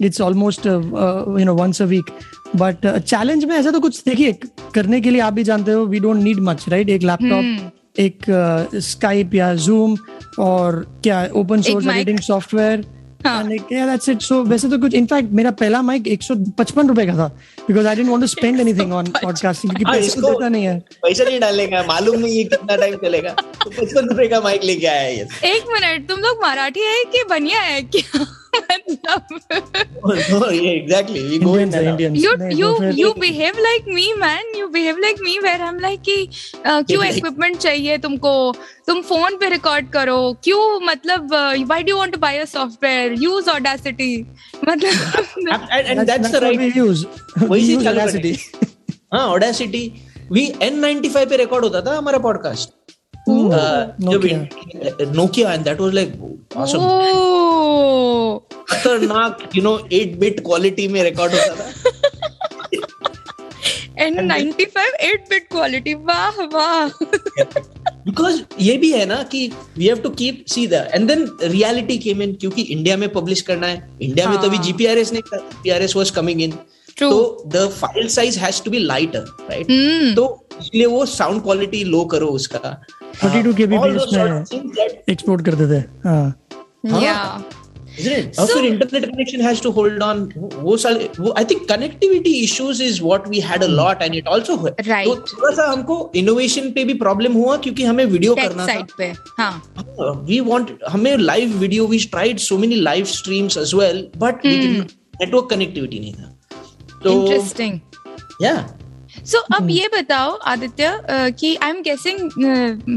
it's 0.00 0.20
almost 0.20 0.66
you 0.66 1.44
know 1.44 1.54
once 1.54 1.82
a 1.82 1.84
week 1.86 2.10
but 2.56 2.86
challenge 2.98 3.44
में 3.44 3.56
ऐसा 3.56 3.70
तो 3.70 3.80
कुछ 3.80 4.02
देखिए 4.04 4.32
करने 4.74 5.00
के 5.00 5.10
लिए 5.10 5.20
आप 5.20 5.32
भी 5.32 5.44
जानते 5.44 5.72
हो 5.72 5.84
we 5.86 6.00
don't 6.00 6.22
need 6.22 6.38
much 6.40 6.64
right 6.68 6.88
एक 6.88 7.02
लैपटॉप 7.02 7.72
एक 8.00 8.24
स्काइप 8.82 9.34
या 9.34 9.54
जूम 9.54 9.96
और 10.38 10.84
क्या 11.02 11.28
open 11.36 11.62
source 11.62 11.86
editing 11.86 12.18
software 12.28 12.84
And 13.26 13.48
like, 13.48 13.70
yeah, 13.70 13.86
that's 13.86 14.08
it. 14.08 14.20
So 14.22 14.36
वैसे 14.46 14.68
तो 14.70 14.78
कुछ 14.78 14.94
इनफैक्ट 14.94 15.30
मेरा 15.38 15.50
पहला 15.60 15.80
माइक 15.82 16.06
एक 16.08 16.22
सौ 16.22 16.34
पचपन 16.58 16.88
रुपए 16.88 17.06
का 17.06 17.12
था 17.12 17.26
because 17.68 17.86
I 17.86 17.96
didn't 17.96 18.08
want 18.08 18.22
to 18.22 18.26
spend 18.26 18.60
anything 18.60 18.92
on 18.92 19.06
podcasting 19.22 19.72
क्योंकि 19.72 19.84
हाँ, 19.84 19.94
पैसे 19.94 20.20
तो 20.20 20.28
देता 20.28 20.48
नहीं 20.48 20.64
है। 20.64 20.78
पैसा 21.02 21.24
नहीं 21.24 21.40
डालेगा 21.40 21.82
मालूम 21.88 22.18
नहीं 22.20 22.36
है 22.38 22.44
कितना 22.44 22.76
टाइम 22.76 22.94
चलेगा। 22.96 23.30
तो 23.64 23.70
पचपन 23.70 24.08
रुपए 24.08 24.26
का 24.28 24.40
माइक 24.40 24.64
लेके 24.64 24.86
आया 24.86 25.00
है 25.00 25.52
एक 25.54 25.64
मिनट 25.72 26.08
तुम 26.08 26.20
लोग 26.20 26.44
मराठी 26.44 26.80
है 26.80 27.02
कि 27.12 27.24
बनिया 27.30 27.60
है 27.60 27.82
क्या? 27.82 28.24
क्यों 36.66 37.04
इक्विपमेंट 37.04 37.56
चाहिए 37.56 37.98
तुमको? 37.98 38.54
तुम 38.86 39.00
फ़ोन 39.00 39.36
पे 39.36 39.48
रिकॉर्ड 39.48 39.90
करो। 39.90 40.36
क्यों 40.44 40.80
मतलब 40.80 41.28
why 41.66 41.82
do 41.82 41.96
want 41.96 42.16
buy 42.16 42.38
uh 42.38 43.14
use 43.18 43.50
Audacity 43.50 44.26
मतलब 44.68 44.94
पे 51.26 51.36
रिकॉर्ड 51.36 51.64
होता 51.64 51.80
था 51.80 51.98
हमारा 51.98 52.18
पॉडकास्ट 52.18 52.70
जब 54.00 54.48
Nokia 55.14 55.52
and 55.52 55.64
that 55.64 55.80
was 55.80 55.94
like 55.94 56.37
खतरनाक 58.70 59.50
यू 59.56 59.62
नो 59.62 59.88
8 59.92 60.16
बिट 60.16 60.40
क्वालिटी 60.40 60.88
में 60.88 61.02
रिकॉर्ड 61.02 61.32
होता 61.34 61.54
था। 61.54 61.72
And 64.00 64.16
95 64.16 64.92
8 65.04 65.22
bit 65.32 65.46
quality 65.54 65.94
वाह 65.94 66.42
वाह। 66.42 66.88
बिकॉज़ 68.06 68.42
ये 68.60 68.76
भी 68.76 68.92
है 68.92 69.06
ना 69.06 69.22
कि 69.22 69.52
we 69.78 69.86
have 69.86 69.96
to 69.96 70.10
keep 70.10 70.44
see 70.48 70.66
the 70.66 70.72
and 70.72 71.08
then 71.08 71.38
reality 71.42 71.98
came 71.98 72.22
in 72.22 72.34
क्योंकि 72.34 72.62
इंडिया 72.62 72.96
में 72.96 73.12
पब्लिश 73.12 73.40
करना 73.40 73.66
है। 73.66 73.98
इंडिया 74.02 74.28
में 74.28 74.38
तो 74.38 74.46
अभी। 74.46 74.58
जीपीआरएस 74.58 75.12
नहीं 75.12 75.22
था 75.22 75.36
जीपीआरएस 75.36 75.96
वाज 75.96 76.10
कमिंग 76.10 76.42
इन 76.42 76.50
तो 77.00 77.42
the 77.46 77.68
file 77.68 78.08
size 78.08 78.38
has 78.38 78.62
to 78.62 78.70
be 78.70 78.78
lighter 78.78 79.20
right. 79.20 79.66
तो 80.16 80.48
इसलिए 80.60 80.86
वो 80.86 81.06
साउंड 81.06 81.42
क्वालिटी 81.42 81.84
लो 81.84 82.04
करो 82.04 82.26
उसका। 82.26 82.82
32 83.14 83.54
kbps 83.60 83.84
All 83.84 83.94
those 83.98 84.10
sort 84.14 84.30
में 84.30 84.40
of 84.42 84.48
things 84.52 84.76
that- 84.78 85.10
एक्सपोर्ट 85.10 85.44
करते 85.44 85.66
थे। 85.72 85.82
हाँ। 86.08 86.26
Isn't 87.98 88.16
it? 88.16 88.38
और 88.38 88.46
फिर 88.46 88.64
internet 88.64 89.04
connection 89.04 89.40
has 89.40 89.62
to 89.62 89.70
hold 89.70 90.02
on 90.02 90.20
वो 90.54 90.76
साले 90.76 91.08
वो 91.20 91.32
I 91.38 91.44
think 91.44 91.64
connectivity 91.68 92.32
issues 92.40 92.82
is 92.82 93.02
what 93.02 93.26
we 93.28 93.40
had 93.40 93.62
a 93.64 93.66
lot 93.66 94.02
and 94.02 94.14
it 94.14 94.28
also 94.28 94.56
Right. 94.56 95.04
तो 95.04 95.14
थोड़ा 95.32 95.50
सा 95.56 95.66
हमको 95.72 95.96
इनोवेशन 96.16 96.70
पे 96.72 96.84
भी 96.84 96.94
प्रॉब्लम 96.94 97.32
हुआ 97.32 97.56
क्योंकि 97.64 97.84
हमें 97.84 98.04
वीडियो 98.04 98.34
करना 98.34 98.66
साइड 98.66 98.92
पे 98.98 99.12
हाँ। 99.38 99.52
था 99.78 100.10
वी 100.28 100.40
वांट 100.50 100.78
हमें 100.88 101.16
live 101.16 101.56
video 101.58 101.86
we 101.86 101.98
tried 102.12 102.38
so 102.38 102.58
many 102.58 102.74
live 102.80 103.04
streams 103.16 103.56
as 103.58 103.74
well 103.74 104.06
but 104.16 104.46
network 104.46 105.48
connectivity 105.50 105.98
नहीं 106.00 106.12
था। 106.14 106.34
तो 107.04 107.12
इंटरेस्टिंग 107.12 107.78
या 108.42 108.54
सो 109.28 109.38
अब 109.54 109.70
ये 109.70 109.88
बताओ 109.94 110.30
आदित्य 110.50 110.90
कि 111.38 111.54
आई 111.56 111.70
एम 111.70 111.80
गेसिंग 111.82 112.30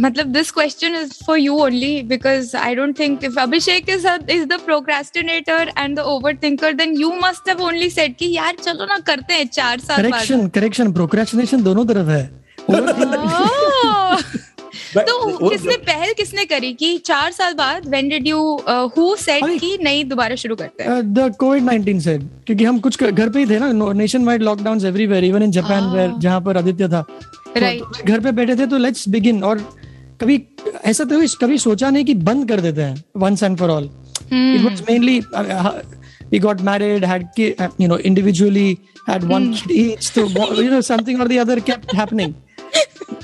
मतलब 0.03 0.27
this 0.33 0.51
question 0.51 0.95
is 0.95 1.13
for 1.25 1.39
you 1.39 1.55
only 1.59 2.01
because 2.09 2.55
I 2.57 2.75
don't 2.75 2.97
think 2.99 3.23
if 3.23 3.39
Abhishek 3.39 3.89
is 3.89 4.07
is 4.07 4.45
the 4.45 4.59
procrastinator 4.65 5.71
and 5.77 5.95
the 5.97 6.05
overthinker 6.43 6.73
then 6.73 6.95
you 6.97 7.11
must 7.23 7.49
have 7.49 7.61
only 7.63 7.89
said 7.89 8.15
कि 8.15 8.31
यार 8.35 8.55
चलो 8.63 8.85
ना 8.85 8.97
करते 9.07 9.33
हैं 9.33 9.47
चार 9.49 9.79
साल 9.79 9.97
करेक्शन 9.97 10.47
करेक्शन 10.49 10.91
प्रोक्रेस्टिनेशन 10.93 11.63
दोनों 11.63 11.85
तरफ़ 11.85 12.09
है। 12.09 12.29
Oh! 12.71 14.40
But 14.95 15.05
तो 15.07 15.49
किसने 15.49 15.75
पहल 15.87 16.13
किसने 16.17 16.45
करी 16.45 16.71
कि 16.73 16.97
चार 17.05 17.31
साल 17.31 17.53
बाद 17.53 17.87
when 17.89 18.09
did 18.09 18.27
you 18.27 18.39
who 18.97 19.15
said 19.15 19.59
कि 19.59 19.77
नहीं 19.83 20.03
दोबारा 20.05 20.35
शुरू 20.43 20.55
करते 20.55 20.83
हैं 20.83 21.13
द 21.13 21.33
कोविड 21.39 21.63
19 21.63 21.99
से 22.03 22.17
क्योंकि 22.17 22.63
हम 22.63 22.79
कुछ 22.79 23.03
घर 23.03 23.29
पे 23.29 23.39
ही 23.39 23.45
थे 23.49 23.59
ना 23.59 23.71
nationwide 24.25 24.43
lockdown 24.43 24.85
everywhere 24.85 25.23
even 25.23 25.43
in 25.43 25.51
Japan. 25.51 25.89
Where 25.95 26.11
जहाँ 26.17 26.41
पर 26.41 26.57
आदित्य 26.57 26.87
था 26.89 27.01
तो 27.01 27.61
Right. 27.61 28.05
घर 28.05 28.19
पे 28.19 28.31
बैठे 28.31 28.55
थे 28.55 28.65
तो 28.67 28.77
लेट्स 28.77 29.07
बिगिन 29.09 29.43
और 29.43 29.57
कभी 30.21 30.41
ऐसा 30.85 31.03
तो 31.03 31.21
कभी 31.41 31.57
सोचा 31.57 31.89
नहीं 31.89 32.05
कि 32.05 32.13
बंद 32.29 32.47
कर 32.49 32.59
देते 32.61 32.81
हैं 32.81 33.03
once 33.17 33.43
and 33.43 33.57
for 33.57 33.69
all 33.69 33.89
was 34.65 34.81
mainly 34.87 35.13
uh, 35.39 35.71
we 36.33 36.39
got 36.43 36.61
married 36.67 37.05
had 37.11 37.23
uh, 37.45 37.67
you 37.83 37.87
know 37.91 37.97
individually 38.09 38.69
had 39.07 39.25
one 39.31 39.47
Hmm. 39.47 39.57
kid 39.61 39.73
each 39.81 40.07
so 40.09 40.23
you 40.59 40.69
know 40.73 40.79
something 40.89 41.23
or 41.23 41.27
the 41.31 41.39
other 41.43 41.57
kept 41.69 41.95
happening 41.99 42.35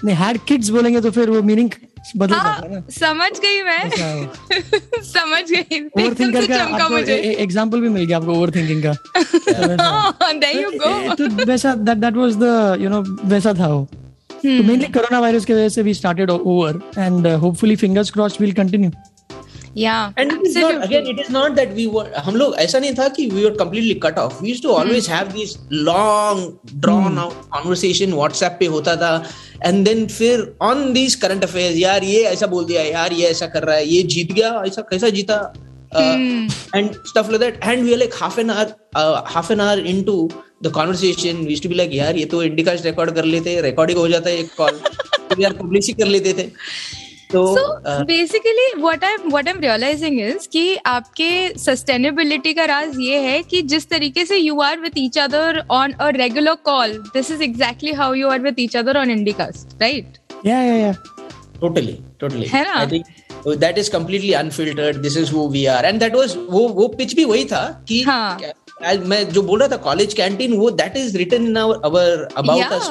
नहीं 0.05 0.15
हैड 0.15 0.37
किड्स 0.47 0.69
बोलेंगे 0.69 1.01
तो 1.01 1.11
फिर 1.11 1.29
वो 1.29 1.41
meaning 1.41 1.69
बदल 2.17 2.33
हाँ, 2.33 2.61
ना। 2.69 2.81
समझ 2.89 3.31
गई 3.39 3.61
मैं। 3.63 3.89
समझ 5.03 5.43
गई। 5.51 5.79
ओवर 5.79 6.13
थिंकर 6.13 6.45
का 6.77 6.89
मुझे। 6.89 7.15
एग्जांपल 7.15 7.81
भी 7.81 7.89
मिल 7.89 8.05
गया 8.05 8.17
आपको 8.17 8.33
ओवर 8.33 8.51
थिंकिंग 8.51 8.83
का 8.83 8.93
देयर 10.33 10.65
go 10.65 11.11
ए, 11.11 11.15
तो 11.15 11.45
वैसा 11.45 11.75
that 11.75 11.97
that 11.97 12.13
was 12.13 12.35
the 12.35 12.77
you 12.81 12.89
know 12.89 13.01
वैसा 13.25 13.53
था 13.53 13.67
वो। 13.67 13.87
तो. 14.43 14.49
मेनली 14.49 14.87
कोरोना 14.87 15.19
वायरस 15.19 15.45
की 15.45 15.53
वजह 15.53 15.69
से 15.69 15.81
we 15.81 15.93
started 15.93 16.29
over 16.29 16.81
and 16.97 17.27
hopefully 17.27 17.75
fingers 17.75 18.11
crossed 18.11 18.41
will 18.41 18.53
continue 18.53 18.91
yeah 19.81 20.13
And 20.17 20.31
it 20.35 20.45
is 20.49 20.55
not 20.55 20.83
again. 20.85 21.07
It 21.11 21.19
is 21.23 21.29
not 21.35 21.55
that 21.57 21.73
we 21.79 21.85
were. 21.95 22.05
हम 22.27 22.35
लोग 22.35 22.55
ऐसा 22.65 22.79
नहीं 22.79 22.93
था 22.99 23.07
कि 23.17 23.27
we 23.33 23.43
were 23.45 23.55
completely 23.61 23.95
cut 24.05 24.17
off. 24.23 24.39
We 24.41 24.49
used 24.53 24.63
to 24.63 24.71
always 24.77 25.09
have 25.15 25.33
these 25.33 25.53
long 25.89 26.41
drawn 26.85 27.19
out 27.23 27.35
conversation 27.55 28.15
WhatsApp 28.21 28.57
पे 28.59 28.65
होता 28.75 28.95
था. 29.03 29.11
And 29.69 29.87
then 29.89 30.07
फिर 30.15 30.43
on 30.69 30.83
these 30.97 31.15
current 31.25 31.47
affairs 31.49 31.77
यार 31.83 32.03
ये 32.03 32.23
ऐसा 32.33 32.47
बोल 32.55 32.65
दिया 32.65 32.83
यार 32.83 33.13
ये 33.13 33.29
ऐसा 33.29 33.47
कर 33.55 33.63
रहा 33.63 33.75
है 33.75 33.87
ये 33.87 34.03
जीत 34.15 34.31
गया 34.33 34.51
ऐसा 34.67 34.81
कैसा 34.91 35.09
जीता 35.19 35.39
uh, 35.91 36.17
and 36.73 36.95
stuff 37.05 37.29
like 37.29 37.41
that. 37.41 37.57
And 37.61 37.83
we 37.83 37.93
are 37.93 37.97
like 37.97 38.13
half 38.13 38.37
an 38.37 38.49
hour 38.49 38.75
uh, 38.95 39.23
half 39.25 39.49
an 39.49 39.61
hour 39.61 39.77
into 39.77 40.29
the 40.61 40.71
conversation. 40.71 41.45
We 41.45 41.51
used 41.51 41.63
to 41.63 41.69
be 41.69 41.75
like 41.75 41.91
यार 41.91 42.15
ये 42.17 42.25
तो 42.33 42.43
इंडिकास्ट 42.43 42.85
रिकॉर्ड 42.85 43.15
कर 43.15 43.25
लेते 43.25 43.59
रिकॉर्डिंग 43.61 43.99
हो 43.99 44.07
जाता 44.07 44.29
है 44.29 44.37
एक 44.37 44.55
कॉल 44.57 44.79
तो 45.29 45.41
यार 45.41 45.53
पब्लिश 45.61 45.87
ही 45.87 45.93
कर 45.93 46.07
लेते 46.07 46.33
थे. 46.33 46.49
तो 47.31 48.03
basically 48.05 48.81
what 48.81 49.03
I 49.03 49.15
what 49.25 49.47
I 49.47 49.53
am 49.53 49.59
realizing 49.59 50.19
is 50.21 50.47
कि 50.51 50.75
आपके 50.85 51.29
सस्टेनेबिलिटी 51.59 52.53
का 52.53 52.65
राज 52.65 52.99
ये 52.99 53.19
है 53.19 53.41
कि 53.43 53.61
जिस 53.61 53.89
तरीके 53.89 54.25
से 54.25 54.37
you 54.37 54.59
are 54.61 54.79
with 54.79 54.97
each 54.97 55.17
other 55.17 55.63
on 55.71 55.91
a 55.91 56.09
regular 56.09 56.53
call 56.63 56.97
this 57.13 57.31
is 57.31 57.43
exactly 57.43 57.91
how 57.93 58.13
you 58.13 58.29
are 58.29 58.39
with 58.39 58.59
each 58.59 58.77
other 58.77 58.97
on 58.97 59.11
Indicast 59.11 59.81
right 59.81 60.17
totally 61.61 61.97
totally 62.19 62.45
है 62.45 62.63
ना? 62.63 62.73
I 62.73 62.87
think 62.87 63.05
that 63.47 63.77
is 63.77 63.91
completely 63.91 64.31
unfiltered 64.33 64.97
this 64.97 65.17
is 65.17 65.31
who 65.31 65.47
we 65.49 65.65
are 65.65 65.85
and 65.85 66.03
वो 66.15 66.67
वो 66.67 66.87
pitch 66.87 67.15
भी 67.15 67.25
वही 67.25 67.45
था 67.45 67.65
कि 67.87 68.01
हाँ। 68.01 68.37
मैं 68.81 69.29
जो 69.29 69.41
बोल 69.41 69.59
रहा 69.59 69.67
था 69.67 69.77
कॉलेज 69.77 70.13
कैंटीन 70.13 70.53
वो 70.53 70.69
that 70.71 70.97
is 70.97 71.17
written 71.17 71.45
in 71.45 71.57
our 71.57 71.79
our 71.85 72.27
about 72.37 72.71
us 72.71 72.89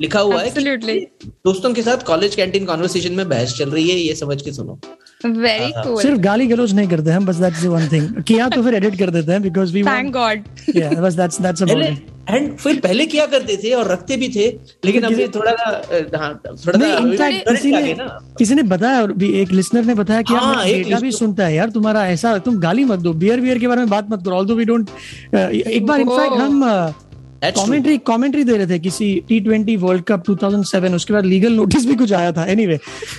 लिखा 0.00 0.20
हुआ 0.20 0.40
है 0.42 0.50
Absolutely. 0.50 0.94
कि 1.00 1.30
दोस्तों 1.44 1.72
के 1.74 1.82
साथ 1.82 2.04
कॉलेज 2.06 2.34
कैंटीन 2.34 2.64
कॉन्वर्सेशन 2.66 3.12
में 3.12 3.28
बहस 3.28 3.54
चल 3.58 3.70
रही 3.70 3.88
है 3.90 3.96
ये 3.96 4.14
समझ 4.14 4.42
के 4.42 4.52
सुनो। 4.52 4.78
वेरी 5.20 5.72
कूल 5.74 6.00
सिर्फ़ 6.02 6.18
गाली 6.20 6.46
गलौज 6.46 6.74
नहीं 6.74 6.88
करते 6.88 7.10
हम 7.10 7.26
बस 7.26 7.36
दैट्स 7.36 7.62
द 7.62 7.66
वन 7.68 7.88
थिंग 7.92 8.22
किया 8.22 8.48
तो 8.48 8.62
फिर 8.62 8.74
एडिट 8.74 8.98
कर 8.98 9.10
देते 9.10 9.32
हैं 9.32 9.42
बिकॉज़ 9.42 9.74
वी 9.74 9.82
थैंक 9.82 10.12
गॉड 10.12 10.76
या 10.76 10.90
बस 10.90 11.14
that's 11.14 11.40
that's 11.40 11.62
about 11.62 11.82
it 11.82 12.08
and 12.30 12.56
फिर 12.56 12.78
पहले 12.80 13.06
क्या 13.06 13.26
करते 13.26 13.56
थे 13.56 13.72
और 13.74 13.88
रखते 13.88 14.16
भी 14.16 14.28
थे 14.28 14.46
लेकिन 14.84 15.02
अभी 15.02 15.26
थोड़ा 15.28 15.52
सा 15.52 16.18
हाँ 16.18 16.32
थोड़ा 16.46 16.78
सा 16.78 16.96
इनफैक्ट 16.96 17.48
किसी 17.48 17.72
ने 17.72 17.94
किसी 18.38 18.54
ने 18.54 18.62
बताया 18.72 19.00
और 19.02 19.12
भी 19.14 19.32
एक 19.40 19.52
लिसनर 19.52 19.84
ने 19.84 19.94
बताया 19.94 20.22
कि 20.22 20.34
हाँ, 20.34 20.64
बेटा 20.64 21.00
भी 21.00 21.12
सुनता 21.12 21.46
है 21.46 21.54
यार 21.54 21.70
तुम्हारा 21.70 22.06
ऐसा 22.08 22.36
तुम 22.38 22.58
गाली 22.60 22.84
मत 22.84 22.98
दो 22.98 23.12
बियर 23.16 23.40
बियर 23.40 23.58
के 23.58 23.68
बारे 23.68 23.80
में 23.80 23.90
बात 23.90 24.10
मत 24.10 24.24
करो 24.24 24.36
ऑल्दो 24.36 24.54
वी 24.54 24.64
डोंट 24.64 24.90
एक 25.34 25.86
बार 25.86 26.00
इनफैक्ट 26.00 26.28
Oh. 26.32 26.40
हम. 26.40 27.08
कमेंट्री 27.42 27.96
कमेंट्री 27.98 28.44
दे 28.44 28.56
रहे 28.56 28.66
थे 28.66 28.78
किसी 28.78 29.14
टी 29.28 29.38
ट्वेंटी 29.40 29.76
वर्ल्ड 29.76 30.02
कप 30.04 30.24
2007 30.24 30.94
उसके 30.94 31.12
बाद 31.12 31.24
लीगल 31.24 31.52
नोटिस 31.52 31.86
भी 31.86 31.94
कुछ 31.94 32.12
आया 32.12 32.32
था 32.32 32.44
एनीवे 32.46 32.78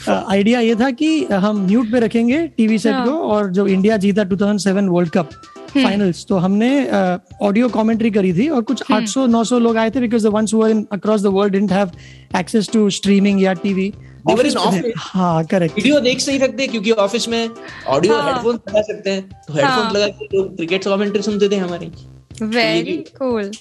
आइडिया 0.10 0.60
ये 0.60 0.76
था 0.76 0.90
कि 0.92 1.24
हम 1.26 1.66
म्यूट 1.66 1.92
पे 1.92 2.00
रखेंगे 2.00 2.46
टीवी 2.58 2.78
सेट 2.80 2.94
हाँ. 2.94 3.06
को 3.06 3.12
और 3.12 3.50
जो 3.50 3.68
इंडिया 3.68 3.98
जीता 3.98 4.24
2007 4.30 4.88
वर्ल्ड 4.90 5.10
कप 5.10 5.30
फाइनल्स 5.74 6.26
तो 6.30 6.38
हमने 6.38 6.70
ऑडियो 7.42 7.70
कमेंट्री 7.70 8.12
करी 8.12 8.34
थी 8.34 8.48
और 8.50 8.62
कुछ 8.62 8.84
800 8.92 9.28
900 9.30 9.60
लोग 9.60 9.78
आए 9.78 9.90
थे 9.90 10.00
because 10.00 10.28
the 10.28 10.32
ones 10.32 10.54
who 10.54 10.66
in 10.68 10.86
across 10.92 11.22
the 11.22 11.34
world 11.34 11.54
didn't 11.54 11.72
have 11.72 11.92
access 12.40 12.70
to 12.74 12.90
streaming 12.90 13.42
या 13.44 13.54
TV 13.64 13.92
They 14.22 14.34
were 14.36 14.46
in 14.46 14.56
office 14.58 14.74
में 14.74 14.82
थे। 14.84 14.90
office. 14.90 15.04
हाँ 15.14 15.44
करेक्ट 15.46 15.76
वीडियो 15.76 16.00
देख 16.00 16.20
सही 16.20 16.40
सकते 16.40 16.64
हैं 16.64 16.72
क्योंकि 16.72 16.92
ऑफ़िस 17.04 17.28
में 17.30 17.50
ऑडियो 17.88 18.16
हाँ। 18.16 18.34
हेडफोन 18.34 18.56
लगा 18.56 18.82
सकते 18.82 19.10
हैं 19.10 19.22
तो 19.48 19.54
हेडफोन 19.54 19.70
हाँ। 19.70 19.94
लगा 19.94 20.08
के 20.08 20.26
लोग 20.34 20.56
क्रिकेट 20.56 20.84
कमेंट्री 20.84 21.22
सुनते 21.22 21.50
थे 21.50 21.56
हमारे 21.56 21.92
वेरी 22.42 22.98
कूल 23.18 23.52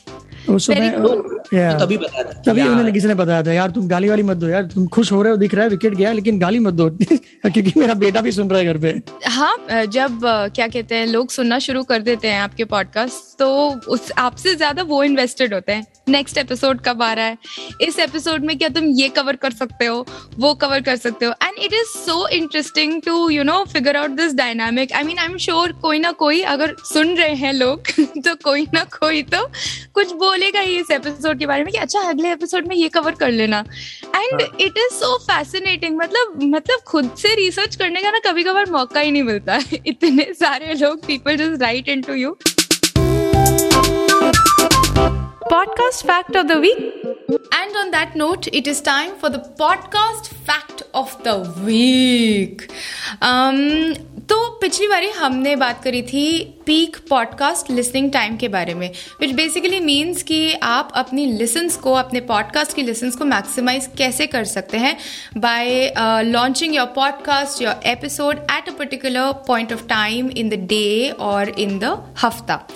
उस 0.49 0.67
समय 0.67 0.89
yeah. 0.89 1.73
तो 1.73 1.85
तभी 1.85 1.97
बता 1.97 2.23
तभी 2.47 2.63
उन्होंने 2.63 2.93
किसी 2.93 3.07
ने 3.07 3.15
बताया 3.15 3.43
था 3.43 3.53
यार 3.53 3.71
तुम 3.71 3.89
गाली 3.89 4.09
वाली 4.09 4.23
मत 4.23 4.37
दो 4.37 4.49
यार 4.49 4.63
तुम 4.65 4.87
खुश 4.87 5.13
हो 5.13 5.23
रहे 5.23 5.31
हो 5.31 5.37
दिख 5.37 5.55
रहा 5.55 5.65
है 5.65 5.71
विकेट 5.71 5.95
गया 5.95 6.13
लेकिन 6.13 6.39
गाली 6.39 6.59
मत 6.59 6.75
दो। 6.75 6.89
क्योंकि 7.01 7.73
मेरा 7.77 7.95
बेटा 7.95 8.21
भी 8.21 8.33
सुन 8.33 8.51
रहा 8.51 8.59
है 8.59 8.67
घर 8.67 8.79
पे। 8.79 9.29
हाँ 9.29 9.85
जब 9.87 10.21
क्या 10.55 10.67
कहते 10.69 10.95
हैं 10.95 11.07
लोग 11.07 11.31
सुनना 11.31 11.59
शुरू 11.59 11.83
कर 11.83 12.03
देते 12.03 12.29
हैं 12.29 12.41
आपके 12.41 12.65
पॉडकास्ट 12.65 13.39
तो 13.39 13.49
उस 13.89 14.11
आपसे 14.19 14.55
ज़्यादा 14.55 14.83
वो 14.83 15.03
इन्वेस्टेड 15.03 15.55
होते 15.55 15.73
हैं। 15.73 15.87
नेक्स्ट 16.09 16.39
एपिसोड 16.39 16.81
कब 16.85 17.03
आ 17.03 17.13
रहा 17.13 17.25
है? 17.25 17.37
इस 17.81 17.99
एपिसोड 17.99 18.45
में 18.45 18.57
क्या 18.59 18.69
तुम 18.69 18.85
ये 18.99 19.09
कवर 19.09 19.37
कर 19.37 19.51
सकते 19.51 19.87
हो 19.87 20.05
वो 20.39 20.55
कवर 20.55 20.81
कर 20.81 20.97
सकते 20.97 21.27
हो? 21.27 21.33
And 21.43 21.59
it 21.59 21.73
is 21.73 21.97
so 21.97 22.27
interesting 22.29 23.01
to 23.03 23.29
you 23.31 23.43
know 23.43 23.65
figure 23.73 23.97
out 23.97 24.11
this 24.11 24.35
dynamic 24.35 24.93
I 24.93 25.03
mean 25.03 25.19
I 25.19 25.27
am 25.27 25.37
sure 25.39 25.73
कोई 25.83 25.99
ना 25.99 26.13
कोई 26.13 26.41
अगर 26.55 26.75
सुन 26.85 27.15
रहे 27.17 27.35
हैं 27.35 27.53
लोग 27.53 27.91
तो 28.25 28.35
कोई 28.45 28.67
ना 28.75 28.85
कोई 28.99 29.23
तो 29.35 29.47
कुछ 29.95 30.13
बोलेगा 30.31 30.61
ही 30.61 30.79
इस 30.79 30.91
एपिसोड 30.91 31.39
के 31.39 31.47
बारे 31.47 31.65
में 31.65 31.73
कि 31.73 31.79
अच्छा 31.79 32.01
अगले 32.01 32.33
एपिसोड 32.33 32.67
में 32.67 32.77
ये 32.77 32.89
कवर 32.89 33.13
कर 33.13 33.31
लेना। 33.31 33.65
And 34.17 34.41
it 34.41 34.75
is 34.77 34.95
so 34.95 35.19
fascinating 35.19 35.97
मतलब 35.97 36.39
मतलब 36.43 36.79
खुद 36.87 37.11
से 37.19 37.35
रिसर्च 37.35 37.77
करने 37.77 38.03
का 38.03 38.11
ना 38.11 38.19
कभी 38.19 38.43
कभार 38.43 38.71
मौका 38.71 39.01
ही 39.01 39.11
नहीं 39.11 39.23
मिलता। 39.23 39.55
है 39.55 39.83
इतने 39.87 40.35
सारे 40.35 40.75
लोग 40.75 41.07
people 41.07 41.37
just 41.37 41.63
write 41.63 41.89
into 41.89 42.13
you 42.13 42.37
podcast 45.51 46.03
fact 46.09 46.37
of 46.39 46.45
the 46.49 46.57
week 46.65 46.83
and 47.59 47.79
on 47.81 47.89
that 47.95 48.13
note 48.21 48.47
it 48.59 48.69
is 48.73 48.81
time 48.89 49.15
for 49.23 49.31
the 49.35 49.41
podcast 49.63 50.29
fact 50.51 50.83
of 51.01 51.15
the 51.25 51.35
week 51.69 52.63
um, 53.29 53.59
तो 54.31 54.49
पिछली 54.49 54.87
बारी 54.89 55.09
हमने 55.09 55.57
बात 55.57 55.83
करी 55.85 56.03
थी 56.03 56.43
पीक 56.67 56.97
पॉडकास्ट 57.09 57.71
लिसनिंग 57.71 58.13
टाइम 58.13 58.37
के 58.37 58.49
बारे 58.49 58.75
में 58.75 58.91
विच 59.21 59.31
बेसिकली 59.31 59.81
मीन्स 59.81 60.23
कि 60.23 60.53
आप 60.53 60.93
अपनी 60.95 61.27
लिसन्स 61.27 61.77
को 61.77 61.93
अपने 61.93 62.21
पॉडकास्ट 62.21 62.77
की 62.77 62.83
लिसन्स 62.83 63.17
को 63.17 63.25
मैक्सिमाइज 63.25 63.89
कैसे 63.99 64.27
कर 64.27 64.45
सकते 64.45 64.79
हैं? 64.79 64.97
By 65.37 65.95
launching 66.23 66.75
your 66.75 66.87
podcast 66.87 67.63
your 67.63 67.81
episode 67.87 68.37
at 68.37 68.69
a 68.69 68.73
particular 68.73 69.33
point 69.33 69.73
of 69.73 69.87
time 69.87 70.31
in 70.31 70.49
the 70.49 70.55
day 70.55 71.11
और 71.11 71.49
इन 71.49 71.79
द 71.79 72.15
हफ़्ता। 72.23 72.67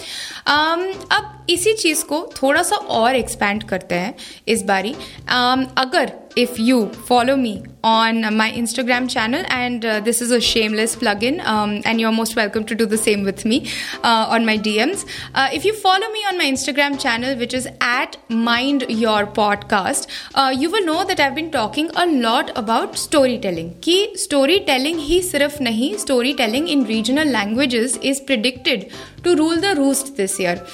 Um, 0.49 0.85
अब 1.13 1.47
इसी 1.51 1.73
चीज़ 1.73 2.05
को 2.05 2.33
थोड़ा 2.43 2.63
सा 2.63 2.77
और 2.77 3.17
एक्सपैंड 3.17 3.63
करते 3.63 3.95
हैं 3.95 4.15
इस 4.49 4.63
बारी। 4.63 4.95
Um, 4.95 5.67
अगर 5.77 6.24
if 6.37 6.59
you 6.59 6.89
follow 6.91 7.37
me 7.37 7.65
on 7.83 8.23
my 8.37 8.51
Instagram 8.51 9.09
channel, 9.09 9.45
and 9.49 9.85
uh, 9.85 10.01
this 10.01 10.21
is 10.21 10.31
a 10.31 10.41
shameless 10.41 10.97
plugin, 10.97 11.45
um, 11.45 11.81
and 11.85 12.01
you're 12.01 12.13
most 12.13 12.35
welcome 12.35 12.65
to 12.65 12.75
do 12.75 12.87
the 12.87 12.99
same 12.99 13.23
with 13.23 13.45
me 13.45 13.71
uh, 14.03 14.27
on 14.31 14.45
my 14.45 14.59
DMs. 14.59 15.07
Uh, 15.35 15.49
if 15.53 15.65
you 15.65 15.73
follow 15.75 16.09
me 16.11 16.25
on 16.29 16.39
my 16.39 16.45
Instagram 16.45 16.99
channel, 17.01 17.37
which 17.37 17.55
is 17.55 17.69
at 17.81 18.17
Mind 18.29 18.85
Your 18.89 19.27
Podcast, 19.27 20.09
uh, 20.35 20.53
you 20.57 20.71
will 20.71 20.85
know 20.85 21.05
that 21.05 21.21
I've 21.21 21.35
been 21.35 21.51
talking 21.51 21.91
a 21.95 22.07
lot 22.07 22.51
about 22.57 22.97
storytelling. 22.97 23.79
Ki 23.81 24.17
storytelling 24.17 24.99
hi 24.99 25.21
sirf 25.31 25.59
nahi, 25.61 25.99
storytelling 25.99 26.69
in 26.69 26.85
regional 26.85 27.29
languages 27.29 27.97
is 27.99 28.21
predicted 28.21 28.93
to 29.23 29.37
rule 29.37 29.61
the 29.61 29.75
roost 29.77 30.17
this 30.17 30.41
year. 30.41 30.67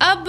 अब 0.00 0.28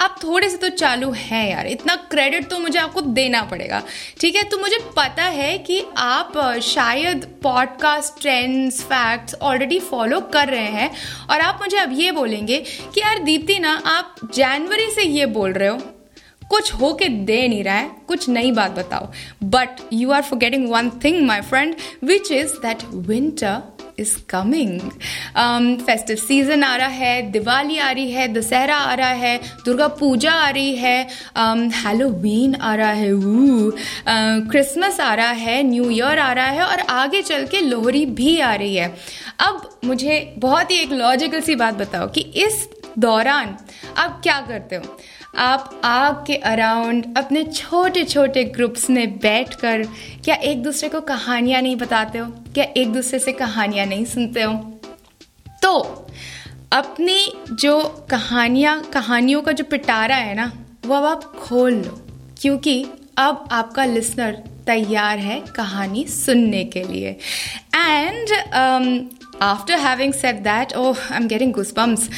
आप 0.00 0.18
थोड़े 0.24 0.48
से 0.48 0.56
तो 0.56 0.68
चालू 0.68 1.10
हैं 1.10 1.50
यार। 1.50 1.66
इतना 1.66 1.94
credit 2.10 2.48
तो 2.48 2.58
मुझे 2.58 2.78
आपको 2.78 3.00
देना 3.00 3.42
पड़ेगा। 3.42 3.82
ठीक 4.20 4.36
है? 4.36 4.42
तो 4.42 4.58
मुझे 4.58 4.78
पता 4.96 5.24
है 5.24 5.56
कि 5.58 5.82
आप 5.96 6.32
शायद 6.62 7.24
podcast 7.42 8.20
trends 8.20 8.82
facts 8.82 9.34
already 9.34 9.78
follow 9.80 10.20
कर 10.20 10.48
रहे 10.48 10.68
हैं 10.68 10.90
और 11.30 11.40
आप 11.40 11.58
मुझे 11.62 11.76
अब 11.76 11.92
ये 11.92 12.12
बोलेंगे 12.12 12.58
कि 12.94 13.00
यार 13.00 13.18
दीप्ति 13.18 13.58
ना, 13.58 13.74
आप 13.86 14.16
जनवरी 14.34 14.90
से 14.90 15.02
ये 15.02 15.26
बोल 15.26 15.52
रहे 15.52 15.68
हो। 15.68 15.78
कुछ 16.50 16.72
हो 16.74 16.92
के 16.94 17.08
दे 17.08 17.46
नहीं 17.48 17.64
रहा 17.64 17.74
है, 17.74 17.90
कुछ 18.08 18.28
नई 18.28 18.50
बात 18.52 18.70
बताओ। 18.70 19.10
But 19.42 19.80
you 19.92 20.10
are 20.10 20.22
forgetting 20.22 20.70
one 20.70 20.90
thing 21.04 21.26
my 21.26 21.40
friend 21.40 21.74
which 22.04 22.32
is 22.32 22.52
that 22.62 22.82
winter 22.84 23.60
is 24.00 24.16
coming 24.28 24.80
festive 25.80 26.16
season 26.16 26.64
आ 26.64 26.74
रहा 26.76 26.88
है 26.88 27.22
दिवाली 27.30 27.78
आ 27.78 27.90
रही 27.90 28.10
है 28.10 28.28
दशहरा 28.32 28.76
आ 28.76 28.94
रहा 28.94 29.08
है 29.08 29.36
दुर्गा 29.64 29.88
पूजा 30.00 30.32
आ 30.32 30.48
रही 30.50 30.74
है 30.76 30.96
हेलोवीन 31.36 32.54
um, 32.54 32.60
आ 32.60 32.74
रहा 32.74 32.90
है 32.90 33.10
क्रिसमस 34.50 34.94
uh, 34.94 35.00
आ 35.00 35.14
रहा 35.14 35.30
है 35.30 35.62
न्यू 35.62 35.90
ईयर 35.90 36.18
आ 36.18 36.32
रहा 36.32 36.46
है 36.46 36.62
और 36.62 36.80
आगे 36.90 37.22
चल 37.22 37.46
के 37.46 37.60
लोहरी 37.60 38.04
भी 38.06 38.38
आ 38.40 38.54
रही 38.54 38.74
है। 38.76 38.94
अब 39.38 39.80
मुझे 39.84 40.34
बहुत 40.38 40.70
ही 40.70 40.76
एक 40.76 40.92
लॉजिकल 40.92 41.40
सी 41.40 41.54
बात 41.54 41.74
बताओ 41.74 42.08
कि 42.08 42.20
इस 42.20 42.68
दौरान 42.98 43.56
आप 43.96 44.20
क्या 44.22 44.40
करते 44.40 44.76
हो? 44.76 44.96
आप 45.38 45.80
आग 45.84 46.24
के 46.26 46.34
अराउंड 46.34 47.18
अपने 47.18 47.44
छोटे 47.44 48.04
छोटे 48.04 48.44
ग्रुप्स 48.44 48.90
में 48.90 49.18
बैठकर 49.18 49.82
क्या 50.24 50.34
एक 50.34 50.62
दूसरे 50.62 50.88
को 50.88 51.00
कहानियाँ 51.00 51.62
नहीं 51.62 51.76
बताते 51.76 52.18
हो? 52.18 52.26
क्या 52.26 52.64
एक 52.76 52.92
दूसरे 52.92 53.18
से 53.18 53.32
कहानियाँ 53.32 53.86
नहीं 53.86 54.04
सुनते 54.04 54.42
हो? 54.42 54.54
तो 55.62 56.06
अपनी 56.72 57.32
जो 57.52 58.06
कहानियाँ, 58.10 58.80
कहानियों 58.82 59.42
का 59.42 59.52
जो 59.52 59.64
पिटारा 59.64 60.16
है 60.16 60.34
ना 60.34 60.52
वो 60.86 60.94
अब 60.94 61.04
आप 61.04 61.24
खोल 61.24 61.72
लो। 61.72 62.06
क्योंकि 62.40 62.86
अब 63.18 63.48
आपका 63.52 63.84
लिसनर 63.84 64.32
तैयार 64.66 65.18
है 65.18 65.40
कहानी 65.40 66.04
सुनने 66.04 66.64
के 66.64 66.82
लिए। 66.82 67.16
And 67.76 68.28
after 69.42 69.78
having 69.78 70.12
set 70.14 70.36
that 70.42 70.72
oh 70.76 70.92
I 70.92 71.16
am 71.16 71.26
getting 71.28 71.52
goosebumps 71.52 72.08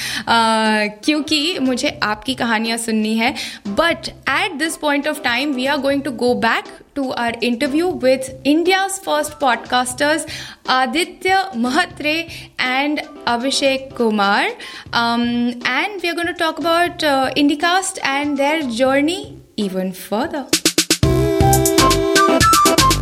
क्योंकि 1.04 1.58
मुझे 1.62 1.98
आपकी 2.02 2.34
कहानियाँ 2.34 2.78
सुननी 2.78 3.16
है 3.16 3.34
but 3.68 4.08
at 4.30 4.54
this 4.58 4.76
point 4.76 5.08
of 5.08 5.20
time 5.22 5.52
we 5.54 5.66
are 5.66 5.78
going 5.80 6.02
to 6.02 6.10
go 6.22 6.34
back 6.42 6.64
to 6.96 7.08
our 7.18 7.38
interview 7.44 7.90
with 8.04 8.46
India's 8.46 8.98
first 9.04 9.38
podcasters 9.40 10.26
Aditya 10.70 11.44
Mhatre 11.56 12.16
and 12.60 13.00
Abhishek 13.28 13.88
Kumar 13.96 14.44
and 14.44 16.00
we 16.02 16.08
are 16.08 16.14
going 16.14 16.28
to 16.28 16.34
talk 16.38 16.60
about 16.60 17.38
Indicast 17.38 17.98
and 17.98 18.36
their 18.36 18.62
journey 18.72 19.22
even 19.58 19.90
further 20.00 20.61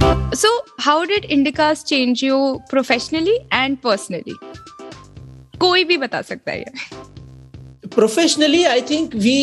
So, 0.00 0.48
how 0.78 1.04
did 1.04 1.24
IndyCast 1.24 1.86
change 1.86 2.22
you 2.22 2.36
professionally 2.70 3.34
and 3.52 3.80
personally? 3.82 4.34
कोई 5.60 5.84
भी 5.84 5.96
बता 5.96 6.22
सकता 6.22 6.52
है 6.52 6.58
ये। 6.58 7.88
Professionally 7.94 8.62
I 8.64 8.80
think 8.80 9.14
we 9.14 9.36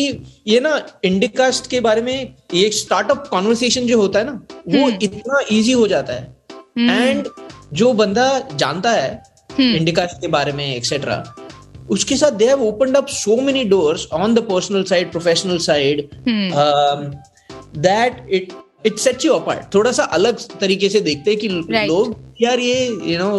ये 0.46 0.60
ना 0.60 0.80
Indicast 1.04 1.70
के 1.70 1.80
बारे 1.80 2.02
में 2.02 2.34
ये 2.54 2.70
स्टार्टअप 2.70 3.26
कॉन्वर्सेशन 3.30 3.86
जो 3.86 4.00
होता 4.00 4.18
है 4.18 4.24
ना 4.24 4.32
वो 4.68 4.88
इतना 5.02 5.40
इजी 5.52 5.72
हो 5.72 5.86
जाता 5.88 6.12
है। 6.12 6.36
एंड 6.78 7.28
जो 7.72 7.92
बंदा 7.92 8.28
जानता 8.54 8.90
है 8.90 9.22
इंडिकास्ट 9.60 10.20
के 10.20 10.28
बारे 10.28 10.52
में 10.52 10.76
एक्सेट्रा 10.76 11.24
उसके 11.90 12.16
साथ 12.16 12.30
they 12.30 12.46
have 12.48 12.62
opened 12.62 12.96
up 12.96 13.06
so 13.08 13.40
many 13.40 13.64
doors 13.64 14.06
on 14.12 14.34
the 14.34 14.38
personal 14.38 14.82
side 14.84 15.10
professional 15.12 15.58
side 15.58 16.08
that 17.76 18.26
it 18.30 18.52
it 18.88 18.98
sets 18.98 19.24
you 19.24 19.32
apart 19.34 19.74
थोड़ा 19.74 19.92
सा 19.92 20.04
अलग 20.18 20.46
तरीके 20.60 20.88
से 20.88 21.00
देखते 21.00 21.30
हैं 21.30 21.40
कि 21.40 21.48
Right. 21.48 21.88
लोग 21.88 22.16
यार 22.42 22.60
ये 22.60 22.86
यू 23.12 23.18
नो 23.18 23.30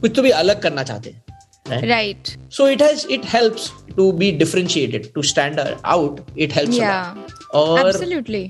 कुछ 0.00 0.16
तो 0.16 0.22
भी 0.22 0.30
अलग 0.42 0.60
करना 0.62 0.82
चाहते 0.82 1.10
हैं 1.10 1.22
right? 1.68 1.88
Right 1.90 2.28
so 2.56 2.68
it 2.72 2.84
has 2.86 3.06
it 3.16 3.24
helps 3.34 3.70
to 3.98 4.10
be 4.20 4.30
differentiated 4.40 5.08
to 5.14 5.22
stand 5.28 5.62
out. 5.94 6.20
It 6.36 6.58
helps 6.58 6.76
a 6.76 6.82
Yeah. 6.82 7.06
lot 7.14 7.32
और 7.54 7.80
एब्सोल्युटली 7.80 8.42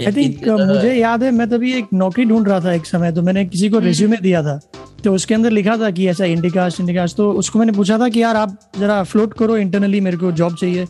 आई 0.00 0.12
थिंक 0.12 0.48
मुझे 0.48 0.94
याद 0.94 1.22
है 1.22 1.30
मैं 1.30 1.48
तभी 1.50 1.72
एक 1.78 1.88
नौकरी 1.94 2.24
ढूंढ 2.24 2.48
रहा 2.48 2.60
था 2.60 2.72
एक 2.74 2.86
समय 2.86 3.12
तो 3.12 3.22
मैंने 3.22 3.44
किसी 3.44 3.68
को 3.70 3.78
रिज्यूमे 3.78 4.16
दिया 4.22 4.42
था। 4.42 4.60
तो 5.04 5.12
उसके 5.14 5.34
अंदर 5.34 5.50
लिखा 5.50 5.76
था 5.76 5.90
कि 5.90 6.06
ऐसा 6.08 6.24
इंडिकास्ट 6.24 6.80
इंडिकास्ट 6.80 7.16
तो 7.16 7.30
उसको 7.38 7.58
मैंने 7.58 7.72
पूछा 7.72 7.98
था 7.98 8.08
कि 8.08 8.22
यार 8.22 8.36
आप 8.36 8.58
जरा 8.78 9.02
फ्लोट 9.04 9.34
करो 9.38 9.56
इंटरनली 9.56 10.00
मेरे 10.00 10.16
को 10.16 10.32
जॉब 10.32 10.56
चाहिए। 10.56 10.86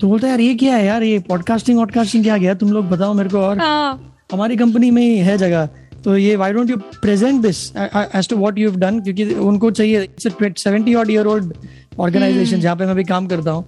तो 0.00 0.08
बोलता 0.08 0.26
है 0.26 0.30
यार 0.30 0.40
ये 0.40 0.54
क्या 0.54 0.74
है 0.76 0.84
यार 0.86 1.02
ये 1.02 1.18
पॉडकास्टिंग 1.28 1.78
वॉडकास्टिंग 1.78 2.24
क्या 2.24 2.36
गया? 2.36 2.54
तुम 2.54 2.72
लोग 2.72 2.88
बताओ 2.90 3.14
मेरे 3.14 3.28
को 3.28 3.38
और 3.38 3.58
हाँ। 3.58 4.17
हमारी 4.30 4.56
कंपनी 4.56 4.90
में 4.90 5.02
ही 5.02 5.16
है 5.18 5.36
जगह। 5.38 5.68
तो 6.04 6.16
ये 6.16 6.36
why 6.36 6.52
don't 6.52 6.70
you 6.70 6.76
present 6.76 7.40
this 7.42 7.66
as 7.76 8.28
to 8.28 8.36
what 8.36 8.58
you 8.58 8.70
have 8.70 8.78
done 8.80 9.00
क्योंकि 9.00 9.24
उनको 9.24 9.70
चाहिए 9.70 10.08
seventy 10.58 10.94
odd 10.94 11.10
year 11.10 11.26
old 11.26 11.52
organisation 11.98 12.60
जहाँ 12.60 12.76
पे 12.76 12.86
मैं 12.86 12.96
भी 12.96 13.04
काम 13.04 13.26
करता 13.26 13.50
हूँ। 13.50 13.64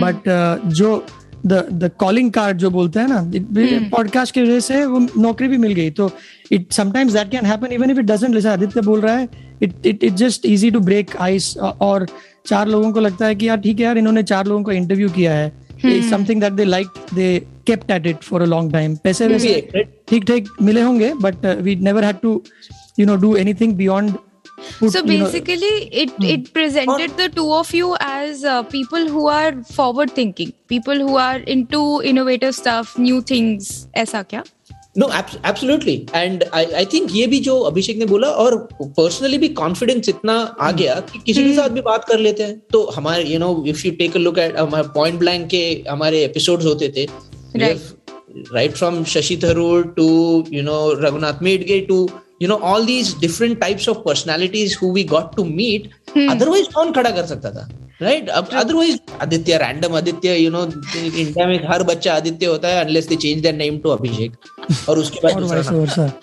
बट 0.00 0.28
जो 0.68 1.04
द 1.46 1.66
द 1.72 1.90
कॉलिंग 1.98 2.30
कार्ड 2.32 2.58
जो 2.58 2.70
बोलते 2.70 3.00
हैं 3.00 3.08
ना 3.08 3.88
पॉडकास्ट 3.90 4.34
की 4.34 4.42
वजह 4.42 4.60
से 4.60 4.84
वो 4.84 4.98
नौकरी 5.16 5.48
भी 5.48 5.58
मिल 5.58 5.72
गई। 5.72 5.90
तो 5.90 6.10
it 6.52 6.72
sometimes 6.72 7.12
that 7.12 7.30
can 7.30 7.46
happen 7.46 7.72
even 7.72 7.90
if 7.90 7.98
it 8.00 8.06
doesn't 8.06 8.34
जैसे 8.34 8.48
आदित्य 8.48 8.80
बोल 8.82 9.00
रहा 9.00 9.16
है 9.16 9.28
it 9.62 9.86
it 9.86 10.04
it 10.04 10.12
just 10.14 10.46
easy 10.46 10.70
to 10.70 10.80
break 10.80 11.16
ice 11.20 11.56
और 11.58 12.06
चार 12.46 12.68
लोगों 12.68 12.92
को 12.92 13.00
लगता 13.00 13.26
है 13.26 13.34
कि 13.34 13.48
यार 13.48 13.56
ठीक 13.60 13.78
है 13.80 13.84
यार 13.84 13.98
इन्होंने 13.98 14.22
चार 14.22 14.46
लोगों 14.46 14.62
को 14.62 14.72
इंटरव्यू 14.72 15.08
किया 15.10 15.32
है। 15.34 15.52
Something 15.84 16.40
that 16.40 16.52
they 16.52 16.64
like 16.64 16.88
they 17.14 17.28
kept 17.68 17.90
at 17.90 18.04
it 18.06 18.24
for 18.24 18.40
a 18.42 18.46
long 18.46 18.68
time 18.72 18.96
पैसे 19.04 19.26
वैसे? 19.28 19.86
ठीक 20.08 20.24
ठीक 20.24 20.48
मिले 20.62 20.80
होंगे 20.80 21.12
but 21.22 21.46
we 21.62 21.76
never 21.76 22.04
had 22.04 22.20
to 22.22 22.42
you 22.98 23.06
know 23.06 23.16
do 23.16 23.36
anything 23.36 23.74
beyond 23.76 24.14
so 24.92 25.02
basically 25.02 25.54
you 25.54 25.80
know, 25.86 26.02
it 26.02 26.10
hmm. 26.10 26.24
it 26.24 26.52
presented 26.52 27.16
the 27.16 27.28
two 27.28 27.52
of 27.52 27.72
you 27.74 27.96
as 28.00 28.44
uh, 28.44 28.62
people 28.62 29.08
who 29.14 29.24
are 29.28 29.52
forward 29.62 30.10
thinking 30.10 30.52
people 30.68 30.94
who 30.94 31.16
are 31.16 31.38
into 31.54 31.80
innovative 32.02 32.54
stuff 32.54 32.94
new 32.98 33.20
things 33.32 33.86
ऐसा 33.94 34.22
क्या 34.22 34.42
no 34.98 35.08
absolutely 35.18 35.94
and 36.14 36.44
I 36.54 36.84
think 36.92 37.14
ये 37.14 37.26
भी 37.26 37.38
जो 37.40 37.58
अभिषेक 37.70 37.98
ने 37.98 38.06
बोला 38.06 38.28
और 38.44 38.56
personally 38.82 39.38
भी 39.38 39.48
confidence 39.60 40.08
इतना 40.08 40.34
आ 40.60 40.70
गया 40.72 40.94
कि 41.12 41.18
किसी 41.26 41.44
के 41.44 41.52
साथ 41.54 41.68
भी 41.68 41.80
बात 41.80 42.04
कर 42.08 42.18
लेते 42.18 42.42
हैं। 42.42 42.60
तो 42.72 42.82
हमारे 42.96 43.24
you 43.24 43.38
know 43.38 43.64
if 43.68 43.86
you 43.86 43.92
take 43.98 44.16
a 44.16 44.18
look 44.18 44.38
at 44.38 44.56
हमारे 44.58 44.88
पॉइंट 44.94 45.18
ब्लैंक 45.18 45.48
के 45.50 45.62
हमारे 45.88 46.24
एपिसोड्स 46.24 46.64
होते 46.66 46.92
थे 46.96 47.06
right. 48.54 48.76
from 48.78 48.96
shashi 49.10 49.36
tharoor 49.42 49.82
to 49.98 50.06
you 50.54 50.62
know 50.62 50.80
raghunath 51.02 51.38
medge 51.46 51.70
to 51.88 51.96
you 52.42 52.48
know 52.50 52.58
all 52.70 52.84
these 52.90 53.12
different 53.22 53.58
types 53.60 53.88
of 53.92 54.02
personalities 54.04 54.74
who 54.80 54.90
we 54.96 55.04
got 55.12 55.34
to 55.36 55.44
meet. 55.50 55.88
Otherwise 56.32 56.72
कौन 56.74 56.92
खड़ा 56.92 57.10
कर 57.10 57.26
सकता 57.26 57.50
था? 57.50 57.68
राइट 58.02 58.28
अब 58.28 58.48
otherwise 58.54 58.96
Aditya 59.22 59.56
random 59.58 59.94
Aditya 59.96 60.34
you 60.36 60.50
know 60.50 60.62
India 60.64 61.46
में 61.46 61.58
हर 61.68 61.82
बच्चा 61.90 62.14
आदित्य 62.14 62.46
होता 62.46 62.68
है 62.68 62.84
unless 62.84 63.06
they 63.08 63.16
change 63.16 63.40
their 63.42 63.54
name 63.54 63.78
to 63.78 63.90
Abhishek. 63.90 64.32
और 64.88 64.98
उसके 64.98 65.20
बाद 65.22 65.42
और 65.42 65.62
दूसरा. 65.72 66.12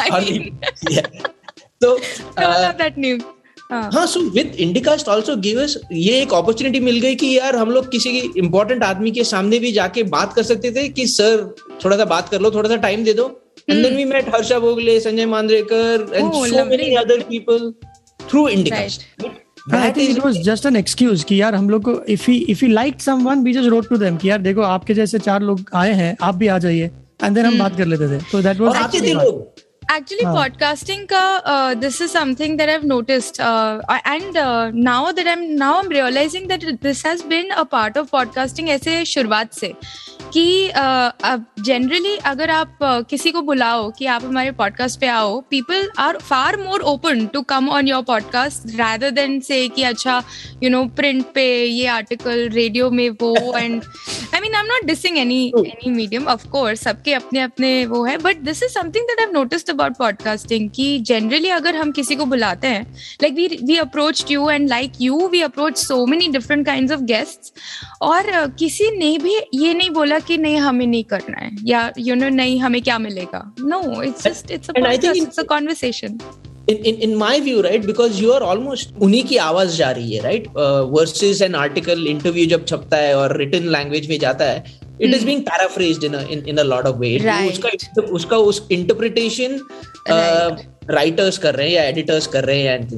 I 0.00 0.10
और 0.10 0.20
mean, 0.22 0.58
Yeah. 0.90 1.06
तो 1.80 1.96
I 2.36 2.44
love 2.44 2.78
that 2.78 2.98
name. 2.98 3.22
हाँ. 3.70 3.90
हाँ 3.94 4.06
so 4.06 4.20
with 4.34 4.54
Indicast 4.58 5.08
also 5.08 5.34
give 5.36 5.60
us 5.62 5.76
ये 5.92 6.20
एक 6.20 6.32
अपॉर्चुनिटी 6.34 6.80
मिल 6.80 7.00
गई 7.00 7.14
कि 7.14 7.36
यार 7.38 7.56
हम 7.56 7.70
लोग 7.70 7.90
किसी 7.90 8.10
इंपॉर्टेंट 8.38 8.84
आदमी 8.84 9.10
के 9.10 9.24
सामने 9.24 9.58
भी 9.58 9.72
जाके 9.72 10.02
बात 10.14 10.32
कर 10.34 10.42
सकते 10.42 10.70
थे 10.72 10.88
कि 10.88 11.06
सर 11.06 11.44
थोड़ा 11.84 11.96
सा 11.96 12.04
बात 12.04 12.28
कर 12.28 12.40
लो 12.40 12.50
थोड़ा 12.50 12.68
सा 12.68 12.76
टाइम 12.76 13.04
दे 13.04 13.12
दो 13.12 13.26
and 13.70 13.82
then 13.82 13.96
we 13.96 14.04
met 14.04 14.34
Harsha 14.34 14.58
Bhogle 14.58 14.98
Sanjay 15.00 15.26
Manjrekar 15.26 16.06
and 16.14 16.32
so 16.32 16.64
many 16.64 16.94
other 16.94 17.20
people 17.28 17.72
through 18.20 18.48
Indicast 18.48 19.06
I 19.74 19.90
think 19.90 20.10
it 20.10 20.24
was 20.24 20.36
just 20.42 20.66
an 20.66 20.76
excuse 20.76 21.24
कि 21.24 21.40
यार 21.40 21.54
हम 21.54 21.70
लोग 21.70 21.82
को 21.82 22.00
if 22.08 22.30
he 22.30 22.36
if 22.48 22.64
he 22.64 22.70
like 22.72 23.00
someone 23.00 23.42
we 23.42 23.52
just 23.52 23.68
wrote 23.68 23.88
to 23.88 23.96
them 23.96 24.16
कि 24.16 24.30
यार 24.30 24.38
देखो 24.38 24.62
आपके 24.62 24.94
जैसे 24.94 25.18
चार 25.18 25.42
लोग 25.42 25.64
आए 25.74 25.92
हैं 25.92 26.16
आप 26.22 26.34
भी 26.34 26.46
आ 26.46 26.58
जाइए। 26.58 26.90
एंड 27.24 27.34
देन 27.34 27.46
हम 27.46 27.58
बात 27.58 27.76
कर 27.76 27.86
लेते 27.86 28.08
थे। 28.08 28.22
तो 28.32 28.42
दैट 28.42 28.60
वाज 28.60 28.76
आते 28.76 29.00
थे 29.00 29.14
वाज 29.14 29.24
लोग? 29.24 29.67
Actually, 29.88 30.24
हाँ. 30.24 30.34
podcasting 30.34 31.06
ka 31.08 31.20
uh, 31.46 31.74
this 31.74 32.00
is 32.02 32.10
something 32.10 32.58
that 32.58 32.68
I've 32.68 32.84
noticed, 32.84 33.40
uh, 33.40 33.80
and 34.04 34.36
uh, 34.36 34.70
now 34.70 35.12
that 35.12 35.26
I'm 35.26 35.56
now 35.56 35.78
I'm 35.78 35.88
realizing 35.88 36.48
that 36.48 36.66
this 36.82 37.02
has 37.02 37.22
been 37.22 37.50
a 37.52 37.64
part 37.66 37.96
of 37.96 38.10
podcasting 38.10 38.68
ऐसे 38.68 39.04
शुरुआत 39.04 39.52
से 39.52 39.72
कि 40.32 40.72
जनरली 41.64 42.16
अगर 42.26 42.50
आप 42.50 42.78
uh, 42.82 43.08
किसी 43.10 43.30
को 43.32 43.42
बुलाओ 43.42 43.90
कि 43.98 44.06
आप 44.06 44.24
हमारे 44.24 44.50
पॉडकास्ट 44.58 45.00
पे 45.00 45.06
आओ 45.08 45.40
people 45.50 45.88
are 45.98 46.16
far 46.18 46.56
more 46.62 46.80
open 46.92 47.26
to 47.34 47.42
come 47.52 47.68
on 47.68 47.88
your 47.88 48.02
podcast 48.08 48.76
rather 48.80 49.12
then 49.14 49.40
से 49.48 49.66
कि 49.68 49.82
अच्छा 49.92 50.22
यू 50.62 50.70
नो 50.70 50.84
प्रिंट 50.96 51.24
पे 51.34 51.46
ये 51.64 51.86
आर्टिकल 51.86 52.48
रेडियो 52.48 52.90
में 52.90 53.08
वो 53.22 53.34
and 53.58 53.82
I 54.34 54.40
mean 54.40 54.54
I 54.54 54.60
am 54.60 54.66
not 54.72 54.84
dissing 54.86 55.18
any 55.18 55.42
any 55.56 55.90
medium 55.90 56.28
of 56.28 56.46
course 56.48 56.80
सबके 56.80 57.14
अपने 57.14 57.40
अपने 57.40 57.74
वो 57.86 58.04
है 58.04 58.16
but 58.28 58.42
this 58.50 58.62
is 58.62 58.72
something 58.72 59.06
that 59.08 59.26
I 59.26 59.32
noticed 59.32 59.70
about 59.78 59.96
podcasting 59.96 60.68
कि 60.70 60.98
जनरली 60.98 61.48
अगर 61.48 61.76
हम 61.76 61.90
किसी 61.90 62.16
को 62.16 62.24
बुलाते 62.26 62.68
हैं 62.68 62.82
like 63.22 63.34
we 63.34 63.46
we 63.46 63.76
approach 63.76 64.24
you 64.30 64.48
and 64.50 64.68
like 64.68 64.92
you 65.00 65.28
we 65.28 65.40
approach 65.40 65.78
so 65.78 66.06
many 66.06 66.28
different 66.28 66.66
kind 66.66 66.92
of 66.92 67.00
guests 67.00 67.52
और 68.02 68.22
uh, 68.22 68.50
किसी 68.58 68.90
ने 68.96 69.16
भी 69.18 69.34
ये 69.54 69.74
नहीं 69.74 69.90
बोला 69.90 70.18
कि 70.18 70.38
नहीं 70.38 70.56
हमें 70.56 70.86
नहीं 70.86 71.04
करना 71.04 71.44
है 71.44 71.56
या 71.64 71.92
यू 71.98 72.14
नो 72.14 72.28
नहीं 72.28 72.58
हमें 72.60 72.82
क्या 72.82 72.98
मिलेगा? 72.98 73.54
No 73.60 74.02
it's 74.02 74.24
just 74.24 74.50
it's 74.50 74.68
it's 75.04 75.38
a 75.38 75.42
conversation 75.42 76.18
in 76.70 76.80
in 76.88 76.96
in 77.04 77.12
my 77.20 77.34
view 77.44 77.60
right 77.64 77.84
because 77.90 78.16
you 78.22 78.32
are 78.32 78.42
almost 78.46 78.90
उन्हीं 79.00 79.22
की 79.24 79.36
आवाज़ 79.36 79.76
जा 79.76 79.90
रही 79.90 80.12
है 80.12 80.22
right? 80.22 80.48
Uh, 80.56 80.82
versus 80.96 81.40
an 81.46 81.54
article 81.60 82.04
interview 82.14 82.46
जब 82.46 82.66
छपता 82.66 82.96
है 82.96 83.14
और 83.16 83.36
written 83.36 83.70
language 83.76 84.08
में 84.08 84.18
जाता 84.18 84.44
है 84.44 84.87
it 85.02 85.14
is 85.14 85.24
being 85.26 85.42
paraphrased 85.42 86.04
in 86.04 86.44
in 86.48 86.56
a 86.56 86.62
lot 86.62 86.86
of 86.86 86.96
ways 86.96 87.26
उसका 87.26 88.02
उसका 88.02 88.36
उस 88.36 88.66
इंटरप्रिटेशन 88.72 89.60
राइटर्स 90.90 91.36
uh, 91.36 91.42
कर 91.42 91.54
रहे 91.54 91.66
हैं 91.66 91.74
या 91.74 91.82
एडिटर्स 91.82 92.26
कर 92.26 92.44
रहे 92.44 92.60
हैं 92.62 92.74
एंड 92.74 92.92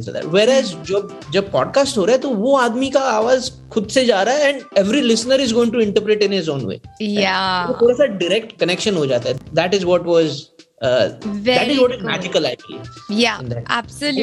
एज 0.48 0.74
hmm. 0.74 0.84
जब 0.84 1.20
जब 1.32 1.50
पॉडकास्ट 1.52 1.98
हो 1.98 2.04
रहा 2.04 2.16
है 2.16 2.20
तो 2.22 2.28
वो 2.28 2.56
आदमी 2.56 2.90
का 2.90 3.00
आवाज़ 3.00 3.50
खुद 3.70 3.88
से 3.88 4.04
जा 4.04 4.22
रहा 4.22 4.34
है 4.34 4.48
and 4.48 4.62
every 4.78 5.00
listener 5.00 5.40
is 5.40 5.54
going 5.54 5.72
to 5.72 5.80
interpret 5.80 6.22
in 6.22 6.32
is 6.32 6.50
own 6.50 6.64
way 6.66 6.76
थोड़ा 7.80 7.94
सा 7.94 8.06
डायरेक्ट 8.06 8.58
कनेक्शन 8.60 8.94
हो 8.94 9.06
जाता 9.06 9.28
है. 9.28 9.34
That 9.54 9.74
is 9.74 9.86
what 9.86 10.06
was 10.06 10.42
uh, 10.80 11.08
that 11.46 11.68
is 11.68 11.80
what 11.80 11.92
is 11.92 11.98
cool. 11.98 12.06
magical 12.06 12.46
I 12.46 12.54
believe 12.56 12.80
in 13.40 13.48
that. 13.50 13.64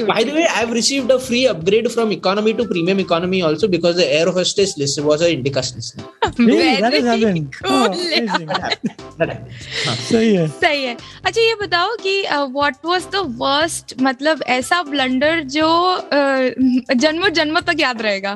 By 0.07 0.23
the 0.23 0.33
way, 0.33 0.47
I've 0.55 0.71
received 0.71 1.11
a 1.11 1.19
free 1.19 1.45
upgrade 1.47 1.91
from 1.91 2.11
economy 2.11 2.53
to 2.53 2.65
premium 2.65 2.99
economy 2.99 3.41
also 3.41 3.67
because 3.67 3.95
the 3.95 4.07
air 4.11 4.31
hostess 4.31 4.77
list 4.77 5.01
was 5.01 5.21
a 5.21 5.35
Indicast 5.35 5.75
listener. 5.75 6.03
Really? 6.37 6.81
That 6.81 6.93
has 6.93 7.03
Very 7.03 7.23
happened. 7.23 7.55
cool. 7.63 7.71
Oh, 7.71 7.85
amazing. 7.85 8.47
That 8.47 9.29
happened. 9.29 9.51
हाँ. 9.85 9.95
सही 9.95 10.33
है 10.35 10.47
सही 10.47 10.83
है 10.83 10.97
अच्छा 11.25 11.41
ये 11.41 11.55
बताओ 11.61 11.95
कि 11.95 12.21
what 12.31 12.75
was 12.85 13.05
the 13.11 13.21
worst 13.37 13.93
मतलब 14.01 14.43
ऐसा 14.47 14.81
ब्लंडर 14.83 15.39
जो 15.55 15.69
uh, 15.97 16.95
जन्मों 16.95 17.29
जन्मों 17.29 17.61
तक 17.61 17.79
याद 17.79 18.01
रहेगा 18.01 18.35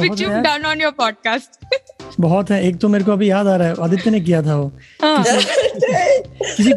विच 0.00 0.20
यू 0.20 0.28
है। 0.28 0.42
डन 0.42 0.64
ऑन 0.66 0.80
योर 0.80 0.92
पॉडकास्ट 0.92 1.50
बहुत 2.20 2.50
है 2.50 2.62
एक 2.68 2.78
तो 2.78 2.88
मेरे 2.88 3.04
को 3.04 3.12
अभी 3.12 3.30
याद 3.30 3.46
आ 3.46 3.56
रहा 3.56 3.68
है 3.68 3.74
आदित्य 3.82 4.10
ने 4.10 4.20
किया 4.20 4.42
था 4.42 4.56
वो 4.56 4.72
किसी 5.04 6.72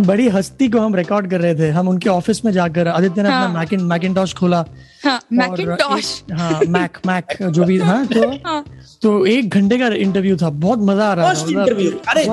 बड़ी 0.00 0.28
हस्ती 0.28 0.68
को 0.68 0.78
हम 0.78 0.94
रिकॉर्ड 0.94 1.30
कर 1.30 1.40
रहे 1.40 1.54
थे। 1.54 1.68
हम 1.70 1.88
उनके 1.88 2.08
ऑफ़िस 2.08 2.44
में 2.44 2.52
जाकर 2.52 2.88
आदित्य 2.88 3.22
ने 3.22 3.28
अपना 3.28 3.40
हाँ। 3.40 3.54
मैकिन 3.54 3.80
मैकिनटॉश 3.80 4.34
खोला। 4.34 4.64
हाँ 5.04 5.20
मैकिनटॉश 5.32 6.22
हाँ 6.32 6.60
मैक 6.68 6.98
मैक 7.06 7.42
जो 7.42 7.64
भी 7.64 7.78
हाँ 7.78 8.06
तो 8.06 8.28
हाँ। 8.46 8.64
तो 9.02 9.26
एक 9.26 9.48
घंटे 9.48 9.78
का 9.78 9.86
इंटरव्यू 9.86 10.36
था। 10.36 10.50
बहुत 10.50 10.78
मज़ा 10.78 11.08
आ 11.08 11.14
रहा 11.14 11.34
था। 11.34 11.46
interview. 11.46 11.92
अरे। 12.08 12.24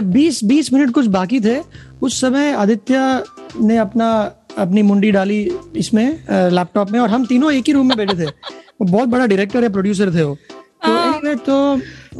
बीस 0.02 0.44
बीस 0.44 0.72
मिनट 0.72 0.90
कुछ 0.90 1.06
बाकी 1.06 1.40
थे। 1.40 1.60
उस 2.02 2.20
समय 2.20 2.52
आदित्य 2.52 3.22
ने 3.60 3.76
अपना 3.78 4.32
अपनी 4.58 4.82
मुंडी 4.82 5.10
डाली 5.10 5.52
इसमें 5.76 6.24
लैपटॉप 6.30 6.90
में 6.90 7.00
और 7.00 7.08
हम 7.08 7.26
तीनों 7.26 7.52
एक 7.52 7.64
ही 7.66 7.72
रूम 7.72 7.88
में 7.88 7.96
बैठे 7.96 8.14
थे। 8.14 8.26
वो 8.80 8.84
बहुत 8.84 9.08
बड़ा 9.08 9.26
डायरेक्टर 9.26 9.62
है 9.62 9.68
प्रोड्यूसर 9.68 10.14
थे 10.14 10.22
वो। 10.22 10.36
तो 10.86 11.34
तो 11.34 11.76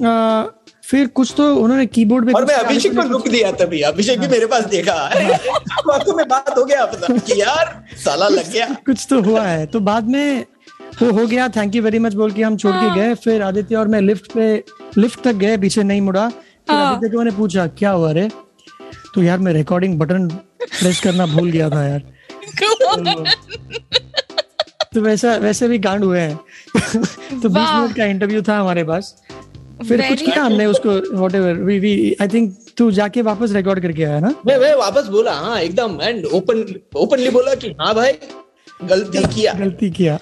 आ, 0.06 0.44
फिर 0.90 1.06
कुछ 1.06 1.34
तो 1.36 1.56
उन्होंने 1.56 1.86
कीबोर्ड 1.86 2.26
पे 2.26 2.32
और 2.32 2.44
मैं 2.44 2.54
अभिषेक 2.54 2.96
को 2.96 3.02
लुक 3.02 3.28
दिया 3.28 3.52
तभी। 3.52 3.80
अभिषेक 3.80 4.20
भी 4.20 4.28
मेरे 4.28 4.46
पास 4.46 4.64
देखा। 4.64 4.92
आँखों 4.92 6.16
में 6.16 6.28
बात 6.28 6.58
हो 6.58 6.64
गया 6.64 6.82
अपना 6.82 7.18
कि 7.18 7.40
यार 7.40 7.84
साला 8.04 8.28
लग 8.28 8.52
गया। 8.52 8.76
कुछ 8.86 9.06
तो 9.10 9.22
हुआ 9.22 9.42
है। 9.42 9.66
तो 9.66 9.80
बाद 9.80 10.04
में 10.04 10.44
वो 11.02 11.10
हो 11.10 11.26
गया। 11.26 11.48
थैंक 11.48 11.74
यू 11.74 11.82
वेरी 11.82 11.98
मच 11.98 12.14
बोल 12.14 12.32
के 12.32 12.42
हम 12.42 12.56
छोड़ 12.56 12.74
के 12.74 12.94
गए। 12.94 13.14
फिर 13.14 13.42
आदित्य 13.42 13.76
और 13.76 13.88
मैं 13.88 14.00
लिफ्ट 14.00 14.32
पे 14.32 14.64
लिफ्ट 14.98 15.20
तक 15.20 15.32
गए 15.32 15.56
पीछे 15.56 15.82
नहीं 15.82 16.00
मुड़ा। 16.00 16.28
फिर 16.28 16.76
आदित्य 16.76 17.12
को 17.12 17.18
मैंने 17.18 17.30
पूछा 17.30 17.66
क्या 17.66 17.90
हुआ 17.90 18.12
रे? 18.12 18.30
तो 19.14 19.22
यार 19.22 19.38
मैं 19.38 19.52
रिकॉर्डिंग 19.52 19.98
बटन 19.98 20.28
प्रेस 20.28 21.00
करना 21.00 21.26
भूल 21.26 21.50
गया 21.50 21.70
था 21.70 21.88
यार। 21.88 22.02
तो 24.94 25.00
वैसा 25.00 25.36
वैसे 25.36 25.68
भी 25.68 25.78
कांड 25.78 26.04
हुए 26.04 26.20
हैं। 26.20 26.38
तो 27.42 27.48
बीस 27.48 27.56
मिनट 27.56 27.96
का 27.96 28.04
इंटरव्यू 28.04 28.42
था 28.42 28.58
हमारे 28.58 28.84
पास। 28.84 29.22
फिर 29.88 30.02
कुछ 30.08 30.22
किया 30.22 30.42
हमने 30.42 30.66
उसको 30.66 30.98
whatever 31.34 31.62
we 31.68 31.78
we 31.78 31.94
I 32.22 32.28
think 32.34 32.56
तू 32.78 32.90
जाके 32.98 33.22
वापस 33.28 33.52
रिकॉर्ड 33.52 33.80
करके 33.82 34.04
आया 34.04 34.20
ना 34.20 34.34
मैं 34.46 34.58
मैं 34.58 34.74
वापस 34.76 35.06
बोला 35.16 35.32
हाँ 35.46 35.60
एकदम 35.60 35.98
एंड 36.02 36.26
ओपन 36.40 36.64
ओपनली 37.04 37.30
बोला 37.38 37.54
कि 37.62 37.74
हाँ 37.80 37.94
भाई 37.94 38.12
गलती 38.90 39.22
किया 39.34 39.52
गलती 39.60 39.90
किया 39.90 40.18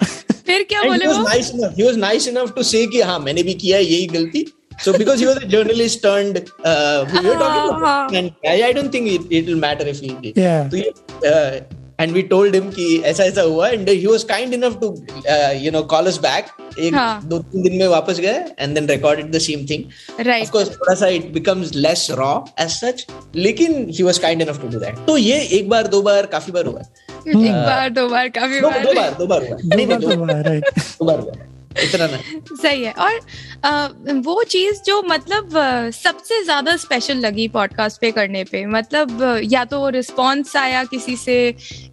फिर 0.47 0.63
क्या 0.69 0.83
बोले 0.83 1.07
वो 1.07 1.23
nice 1.23 1.49
enough. 1.53 1.73
He 1.77 1.83
was 1.87 1.97
nice 2.03 2.27
enough 2.33 2.53
to 2.57 2.63
say 2.67 2.85
कि 2.91 3.01
हाँ 3.09 3.17
मैंने 3.19 3.43
भी 3.43 3.53
किया 3.63 3.79
यही 3.79 4.05
गलती. 4.13 4.45
So 4.79 4.93
because 4.93 5.19
he 5.19 5.25
was 5.25 5.37
a 5.37 5.47
journalist 5.51 6.03
turned, 6.03 6.37
uh, 6.63 7.05
we 7.11 7.21
were 7.27 7.33
talking 7.33 7.63
हाँ, 7.63 7.77
about, 7.77 8.15
and 8.15 8.31
I, 8.45 8.61
I 8.67 8.73
don't 8.77 8.91
think 8.91 9.07
it 9.13 9.33
it 9.39 9.47
will 9.51 9.59
matter 9.63 9.87
if 9.93 9.99
he 9.99 10.09
did. 10.25 10.37
Yeah. 10.37 10.69
तो 10.69 10.77
ये, 10.77 10.93
uh, 11.31 11.61
and 11.99 12.19
we 12.19 12.23
told 12.33 12.57
him 12.57 12.69
कि 12.75 12.85
ऐसा 13.11 13.23
ऐसा 13.23 13.41
हुआ 13.41 13.71
and 13.77 13.89
he 13.89 14.07
was 14.07 14.25
kind 14.33 14.57
enough 14.59 14.79
to 14.83 14.91
uh, 15.35 15.53
you 15.65 15.71
know 15.77 15.83
call 15.95 16.11
us 16.13 16.19
back. 16.27 16.53
एक 16.79 16.93
हाँ. 16.95 17.21
दो 17.25 17.39
तीन 17.39 17.63
दिन 17.63 17.77
में 17.79 17.87
वापस 17.87 18.19
गए 18.19 18.43
and 18.59 18.73
then 18.75 18.87
recorded 18.87 19.31
the 19.31 19.39
same 19.39 19.65
thing 19.69 19.83
right 20.27 20.43
of 20.43 20.51
course 20.51 20.69
थोड़ा 20.69 20.95
सा 20.95 21.07
it 21.17 21.31
becomes 21.33 21.73
less 21.75 22.07
raw 22.11 22.33
as 22.59 22.69
such 22.71 23.05
लेकिन 23.35 23.85
he 23.89 24.03
was 24.03 24.17
kind 24.17 24.41
enough 24.41 24.61
to 24.61 24.67
do 24.67 24.79
that 24.79 25.05
तो 25.07 25.17
ये 25.17 25.39
एक 25.59 25.69
बार 25.69 25.87
दो 25.87 26.01
बार 26.01 26.25
काफ़ी 26.25 26.51
बार 26.51 26.65
हुआ 26.65 26.79
है. 26.79 27.05
एक 27.27 27.51
बार 27.51 27.89
दो 27.89 28.07
बार 28.09 28.29
काफ़ी 28.29 28.59
दो, 28.61 28.69
बार 28.69 28.83
दो 28.83 28.93
बार 28.93 29.13
दो 29.19 29.27
बार 29.27 29.47
हुआ 29.47 29.57
है. 29.57 29.61
दो 29.61 29.75
नहीं 29.75 29.87
बार 29.87 29.99
नहीं 29.99 30.09
तो 30.09 30.17
हुआ 30.17 30.41
राइट 30.41 30.63
दो 30.79 31.05
बार 31.05 31.19
हुआ 31.19 31.31
है. 31.31 31.55
इतना 31.83 32.07
ना। 32.07 32.17
सही 32.61 32.83
है। 32.83 32.91
और 32.93 33.19
अ, 33.63 33.87
वो 34.25 34.43
चीज़ 34.43 34.81
जो 34.85 35.01
मतलब 35.07 35.49
सबसे 35.95 36.43
ज़्यादा 36.43 36.75
स्पेशल 36.77 37.17
लगी 37.17 37.47
पॉडकास्ट 37.47 38.01
पे 38.01 38.11
करने 38.11 38.43
पे 38.43 38.65
मतलब 38.65 39.21
या 39.43 39.63
तो 39.65 39.87
रिस्पॉन्स 39.89 40.55
आया 40.55 40.83
किसी 40.83 41.15
से 41.17 41.37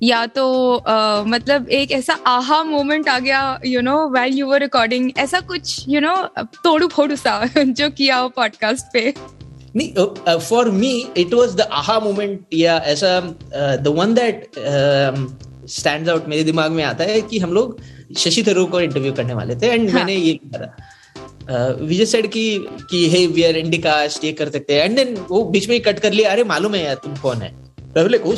या 0.03 0.25
तो 0.37 0.47
अ, 0.77 1.25
मतलब 1.27 1.68
एक 1.68 1.92
ऐसा 1.92 2.18
आहा 2.27 2.62
मोमेंट 2.64 3.09
आ 3.09 3.18
गया 3.18 3.61
you 3.66 3.81
know 3.81 3.97
well 4.09 4.35
you 4.35 4.47
were 4.47 4.61
recording 4.61 5.11
ऐसा 5.18 5.40
कुछ 5.53 5.85
यू 5.88 6.01
नो 6.01 6.16
तोड़ू 6.64 6.88
फोड़ू 6.88 7.16
सा 7.16 7.40
जो 7.57 7.90
किया 7.90 8.16
हो 8.16 8.29
पॉडकास्ट 8.37 8.92
पे। 8.92 9.12
नहीं 9.77 10.38
for 10.38 10.70
me 10.70 10.90
it 11.16 11.33
was 11.35 11.55
the 11.57 11.61
aha 11.73 11.99
moment 12.01 12.40
या 12.55 12.77
ऐसा 12.87 13.20
the 13.77 13.94
one 13.97 14.14
that 14.14 14.59
stands 15.68 16.09
out 16.11 16.29
मेरे 16.29 16.44
दिमाग 16.44 16.72
में 16.72 16.83
आता 16.85 17.05
है 17.05 17.20
कि 17.20 17.38
हम 17.38 17.53
लोग 17.53 17.81
शशि 18.18 18.42
थरूर 18.42 18.68
को 18.70 18.81
इंटरव्यू 18.81 19.12
करने 19.12 19.35
वाले 19.35 19.57
थे 19.57 19.66
एंड 19.66 19.88
हाँ. 19.90 19.98
मैंने 19.98 20.14
ये 20.14 20.33
करा। 20.44 21.66
विजय 21.81 22.07
सेड 22.07 22.27
की 22.27 22.59
कि 22.90 23.09
हे 23.11 23.27
वी 23.27 23.42
आर 23.42 23.57
इंडिकास्ट 23.57 24.24
ये 24.24 24.33
कर 24.33 24.50
सकते 24.50 24.74
हैं। 24.74 24.85
एंड 24.85 24.96
देन 24.96 25.16
वो 25.31 25.44
बीच 25.44 25.68
में 25.68 25.74
ही 25.77 25.81
कट 25.83 25.98
कर 26.00 26.12
लिया। 26.12 26.31
अरे 26.31 26.44
मालूम 26.44 26.74
है 26.74 26.85
यार 26.85 26.94
तुम 27.05 27.16
कौन 27.16 27.42
है? 27.42 27.50
बोले 27.96 28.18
ओ 28.18 28.33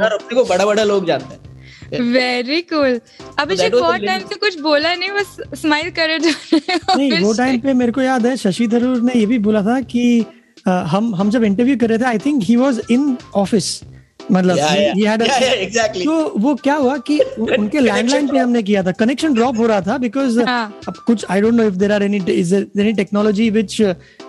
यार 0.00 0.12
अपने 0.12 0.34
को 0.34 0.44
बड़ा 0.44 0.64
बड़ा 0.66 0.84
लोग 0.84 1.06
जानते 1.06 1.34
हैं। 1.34 1.46
वेरी 2.12 2.60
कूल 2.62 3.00
अभिषेक 3.38 3.72
बहुत 3.74 4.00
टाइम 4.00 4.20
से 4.28 4.34
कुछ 4.34 4.58
बोला 4.60 4.94
नहीं 4.94 5.10
बस 5.10 5.36
स्माइल 5.60 5.90
करे 5.90 6.16
रहे 6.16 6.58
नहीं 6.96 7.20
वो 7.20 7.32
टाइम 7.34 7.60
पे 7.60 7.72
मेरे 7.74 7.92
को 7.92 8.02
याद 8.02 8.26
है 8.26 8.36
शशि 8.36 8.68
थरूर 8.72 9.00
ने 9.02 9.18
ये 9.18 9.26
भी 9.26 9.38
बोला 9.46 9.62
था 9.62 9.80
कि 9.92 10.24
हम 10.66 11.14
हम 11.14 11.30
जब 11.30 11.44
इंटरव्यू 11.44 11.76
कर 11.76 11.88
रहे 11.88 11.98
थे 11.98 12.04
I 12.04 12.18
think 12.18 12.42
he 12.44 12.56
was 12.56 12.80
in 12.90 13.16
office 13.34 13.80
मतलब 14.30 14.56
Yeah, 14.56 14.74
yeah. 14.74 14.94
he 14.94 15.04
had 15.04 15.22
a- 15.22 15.26
Yeah, 15.26 15.42
yeah, 15.42 15.62
exactly. 15.66 16.04
तो 16.04 16.32
वो 16.38 16.54
क्या 16.56 16.74
हुआ 16.76 16.96
कि 17.06 17.18
उनके 17.38 17.80
लैंडलाइन 17.80 18.28
पे 18.28 18.38
हमने 18.38 18.62
किया 18.62 18.82
था 18.82 18.92
कनेक्शन 18.98 19.34
ड्रॉप 19.34 19.58
हो 19.58 19.66
रहा 19.66 19.80
था 19.80 19.96
बिकॉज़ 19.98 20.40
हाँ. 20.42 20.80
अब 20.88 20.96
कुछ 21.06 21.24
I 21.30 21.40
don't 21.40 21.54
know 21.54 21.64
if 21.66 21.74
there 21.76 21.92
are 21.92 22.02
any 22.02 22.22
is 22.30 22.54
any 22.54 22.92
technology 22.94 23.48
which 23.50 23.80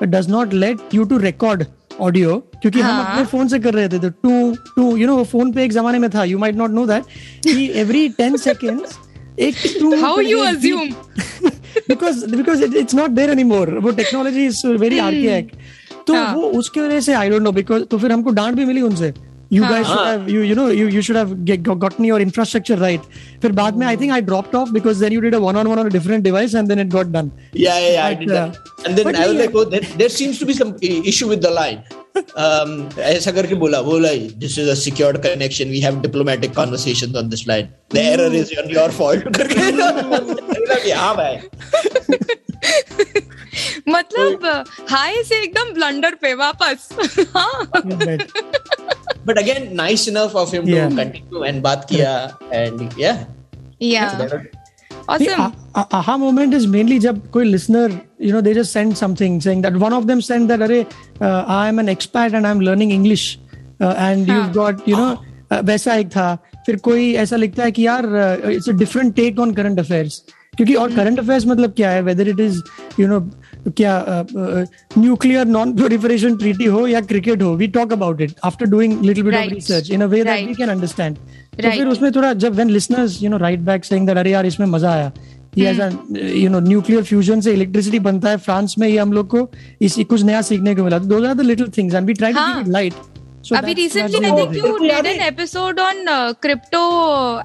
does 0.04 0.30
not 0.30 0.54
let 0.56 0.94
you 0.94 1.04
to 1.06 1.18
record 1.20 1.66
audio 2.02 2.38
क्योंकि 2.62 2.80
हम 2.80 2.92
हाँ. 2.92 3.12
अपने 3.12 3.26
फ़ोन 3.26 3.48
से 3.48 3.60
कर 3.60 3.74
रहे 3.74 3.90
थे 3.90 4.00
तो 4.00 4.10
to 4.24 4.56
to 4.76 4.96
you 4.98 5.08
know 5.08 5.24
phone 5.26 5.52
पे 5.54 5.64
एक 5.64 5.72
जमाने 5.72 6.00
में 6.00 6.10
था 6.10 6.24
you 6.24 6.38
might 6.40 6.56
not 6.56 6.72
know 6.72 6.86
that 6.88 7.04
कि 7.46 7.70
एवरी 7.82 8.08
टेन 8.18 8.38
सेकेंड्स 8.38 8.98
एक 9.40 9.56
to 9.80 9.96
how 10.02 10.20
you 10.22 10.40
assume 10.44 10.90
because 11.90 12.26
because 12.36 12.64
it's 12.66 12.96
not 12.96 13.10
there 13.12 13.30
anymore 13.32 13.78
वो 13.80 13.92
टेक्नोलॉजी 14.02 14.46
इज़ 14.46 14.66
वेरी 14.68 15.00
आर्कियाक 15.00 15.52
तो 16.08 16.14
हाँ. 16.16 16.34
वो 16.36 16.42
उसके 16.60 16.82
वजह 16.82 17.00
से 17.00 17.14
आई 17.14 17.30
डोंट 17.30 17.42
नो 17.42 17.52
बिकॉज़ 17.52 17.84
तो 17.84 17.98
फिर 17.98 18.12
हमको 18.12 18.30
डांट 18.34 18.56
भी 18.56 18.66
मिली 18.66 18.82
उनसे 18.82 19.14
यू 19.54 19.64
हाँ. 19.64 19.72
Guys 19.72 19.88
should 19.88 20.08
have 20.08 20.30
you 20.30 20.42
you 20.44 20.56
know 20.56 20.68
you 20.72 20.88
you 20.88 21.02
should 21.02 21.18
have 21.18 21.34
gotten 21.84 22.06
your 22.10 22.20
infrastructure 22.26 22.78
right 22.82 23.06
फिर 23.42 23.52
बाद 23.60 23.78
में 23.78 23.86
I 23.88 23.98
think 23.98 24.12
I 24.14 24.22
dropped 24.32 24.56
off 24.62 24.74
because 24.80 25.00
then 25.06 25.16
you 25.18 25.22
did 25.28 25.38
a 25.38 25.40
one 25.46 25.60
on 25.62 25.70
one 25.74 25.82
on 25.84 25.92
a 25.92 25.94
different 25.96 26.28
device 26.30 26.58
and 26.62 26.74
then 26.74 26.84
it 26.86 26.92
got 26.98 27.14
done 27.16 27.32
Yeah, 27.62 27.80
yeah, 27.86 27.94
yeah, 27.96 28.10
I 28.10 28.12
But, 28.16 28.26
did 28.26 28.36
that. 28.36 28.60
uh, 28.60 28.84
And 28.90 29.00
then 29.00 29.08
but 29.10 29.18
I 29.22 29.28
was 29.30 29.34
yeah. 29.36 29.42
like, 29.46 29.56
oh, 29.62 29.64
there, 29.72 29.88
there 30.02 30.12
seems 30.18 30.38
to 30.44 30.50
be 30.52 30.58
some 30.60 30.76
i- 30.90 31.02
issue 31.14 31.30
with 31.32 31.42
the 31.48 31.54
line. 31.60 31.80
Um, 32.44 32.72
ऐसा 33.14 33.32
करके 33.40 33.56
बोला 33.64 33.82
बोला 33.90 34.12
this 34.44 34.58
is 34.64 34.70
a 34.74 34.76
secured 34.84 35.20
connection. 35.26 35.74
We 35.78 35.82
have 35.88 36.00
diplomatic 36.06 36.54
conversations 36.62 37.20
on 37.24 37.30
this 37.34 37.44
line. 37.52 37.68
The 37.98 38.04
error 38.14 38.32
is 38.42 38.54
on 38.64 38.70
your 38.78 38.88
fault. 39.00 39.28
करके 39.40 39.72
बोला 39.74 40.80
कि 40.86 40.92
हाँ 41.04 41.14
भाई. 41.22 41.38
मतलब 43.90 44.64
हाय 44.90 45.24
से 45.24 45.42
एकदम 45.44 45.74
ब्लंडर 45.74 46.16
पे 46.22 46.34
वापस। 46.34 46.90
But 49.28 49.38
again 49.38 49.70
nice 49.76 50.08
enough 50.10 50.36
of 50.36 50.56
him 50.56 50.66
to 50.66 50.96
continue 50.98 51.44
and 51.44 51.62
बात 51.62 51.86
किया 51.90 52.40
एंड 52.54 52.90
या 53.00 53.18
या 53.82 54.10
मोमेंट 56.18 56.54
इज़ 56.54 56.68
मेनली 56.68 57.00
जब 57.00 57.30
कोई 57.32 57.46
listener 57.46 58.00
you 58.22 58.34
know 58.34 58.42
they 58.42 58.54
just 58.54 58.72
send 58.72 58.94
something 58.96 59.42
saying 59.42 59.64
that 59.64 59.74
one 59.74 59.94
of 59.94 60.06
them 60.06 60.20
send 60.20 60.48
that 60.48 60.62
अरे 60.62 60.86
I 61.24 61.70
am 61.70 61.80
an 61.80 61.90
expired 61.90 62.36
and 62.36 62.46
I 62.46 62.52
am 62.52 62.62
learning 62.62 62.92
English 62.92 63.38
and 63.82 64.30
you 64.30 64.44
got 64.54 64.90
you 64.90 64.98
know 64.98 65.62
वैसा 65.64 65.96
एक 65.96 66.08
था। 66.08 66.36
फिर 66.66 66.76
कोई 66.76 67.14
ऐसा 67.14 67.36
लिखता 67.36 67.64
है 67.64 67.72
कि 67.72 67.88
यार 67.88 68.06
it's 68.52 68.70
a 68.70 68.72
different 68.72 69.16
take 69.16 69.40
on 69.40 69.54
current 69.54 69.80
affairs 69.80 70.24
क्योंकि 70.58 70.74
और 70.74 70.90
हम्म। 70.90 70.96
करंट 70.96 71.20
अफेयर्स 71.20 71.46
मतलब 71.46 71.74
क्या 71.74 71.90
है? 71.90 72.02
Whether 72.02 72.28
it 72.28 72.40
is 72.40 72.62
you 73.00 73.08
know 73.08 73.20
क्या 73.78 74.24
न्यूक्लियर 74.98 75.46
नॉन 75.48 75.76
प्रोलिफरेशन 75.76 76.38
ट्रीटी 76.38 76.66
हो 76.66 76.86
या 76.88 77.02
क्रिकेट 77.02 77.42
हो 77.42 77.54
we 77.56 77.68
talk 77.78 77.94
about 77.94 78.22
it 78.22 78.34
after 78.44 78.66
doing 78.66 79.02
little 79.04 79.24
bit 79.24 79.36
of 79.36 79.54
research 79.54 79.92
in 79.92 80.02
a 80.02 80.06
way 80.06 80.24
that 80.24 80.48
we 80.48 80.54
can 80.54 80.70
understand 80.70 81.18
तो 81.62 81.70
फिर 81.70 81.88
उसमें 81.88 82.12
थोड़ा 82.12 82.34
जब 82.36 82.54
when 82.56 82.70
listeners 82.70 83.22
you 83.24 83.30
know 83.30 83.38
write 83.38 83.60
back 83.70 83.86
saying 83.86 84.08
that 84.08 84.18
अरे 84.18 84.32
यार 84.32 84.46
इसमें 84.46 84.68
मज़ा 84.68 84.92
आया. 84.92 85.12
ये 85.58 86.50
नो 86.50 86.60
न्यूक्लियर 86.60 87.04
फ्यूजन 87.04 87.42
से 87.42 87.54
इलेक्ट्रिसिटी 87.54 88.00
बनता 88.00 88.30
है 88.30 88.38
फ्रांस 88.38 88.76
में 88.80 88.88
ये 88.88 88.98
हम 88.98 89.14
लोग 89.14 89.28
को 89.28 89.50
इसी 89.82 90.04
कुछ 90.04 90.24
नया 90.24 90.42
सीखने 90.42 90.76
को 90.76 90.84
मिला। 90.84 91.00
Those 91.00 91.24
are 91.28 91.34
the 91.34 91.42
little 91.42 91.70
things 91.78 91.96
and 91.96 92.08
we 92.08 92.14
try 92.14 92.34
to 92.34 92.40
हाँ. 92.40 92.64
इट 93.46 93.52
लाइट 93.52 93.64
अभी 93.64 93.74
recently 93.82 94.20
I 94.26 94.32
think 94.38 94.56
you 94.56 94.72
did 94.80 95.08
an 95.12 95.22
episode 95.26 95.80
on 95.80 96.08
uh, 96.14 96.34
crypto 96.46 96.82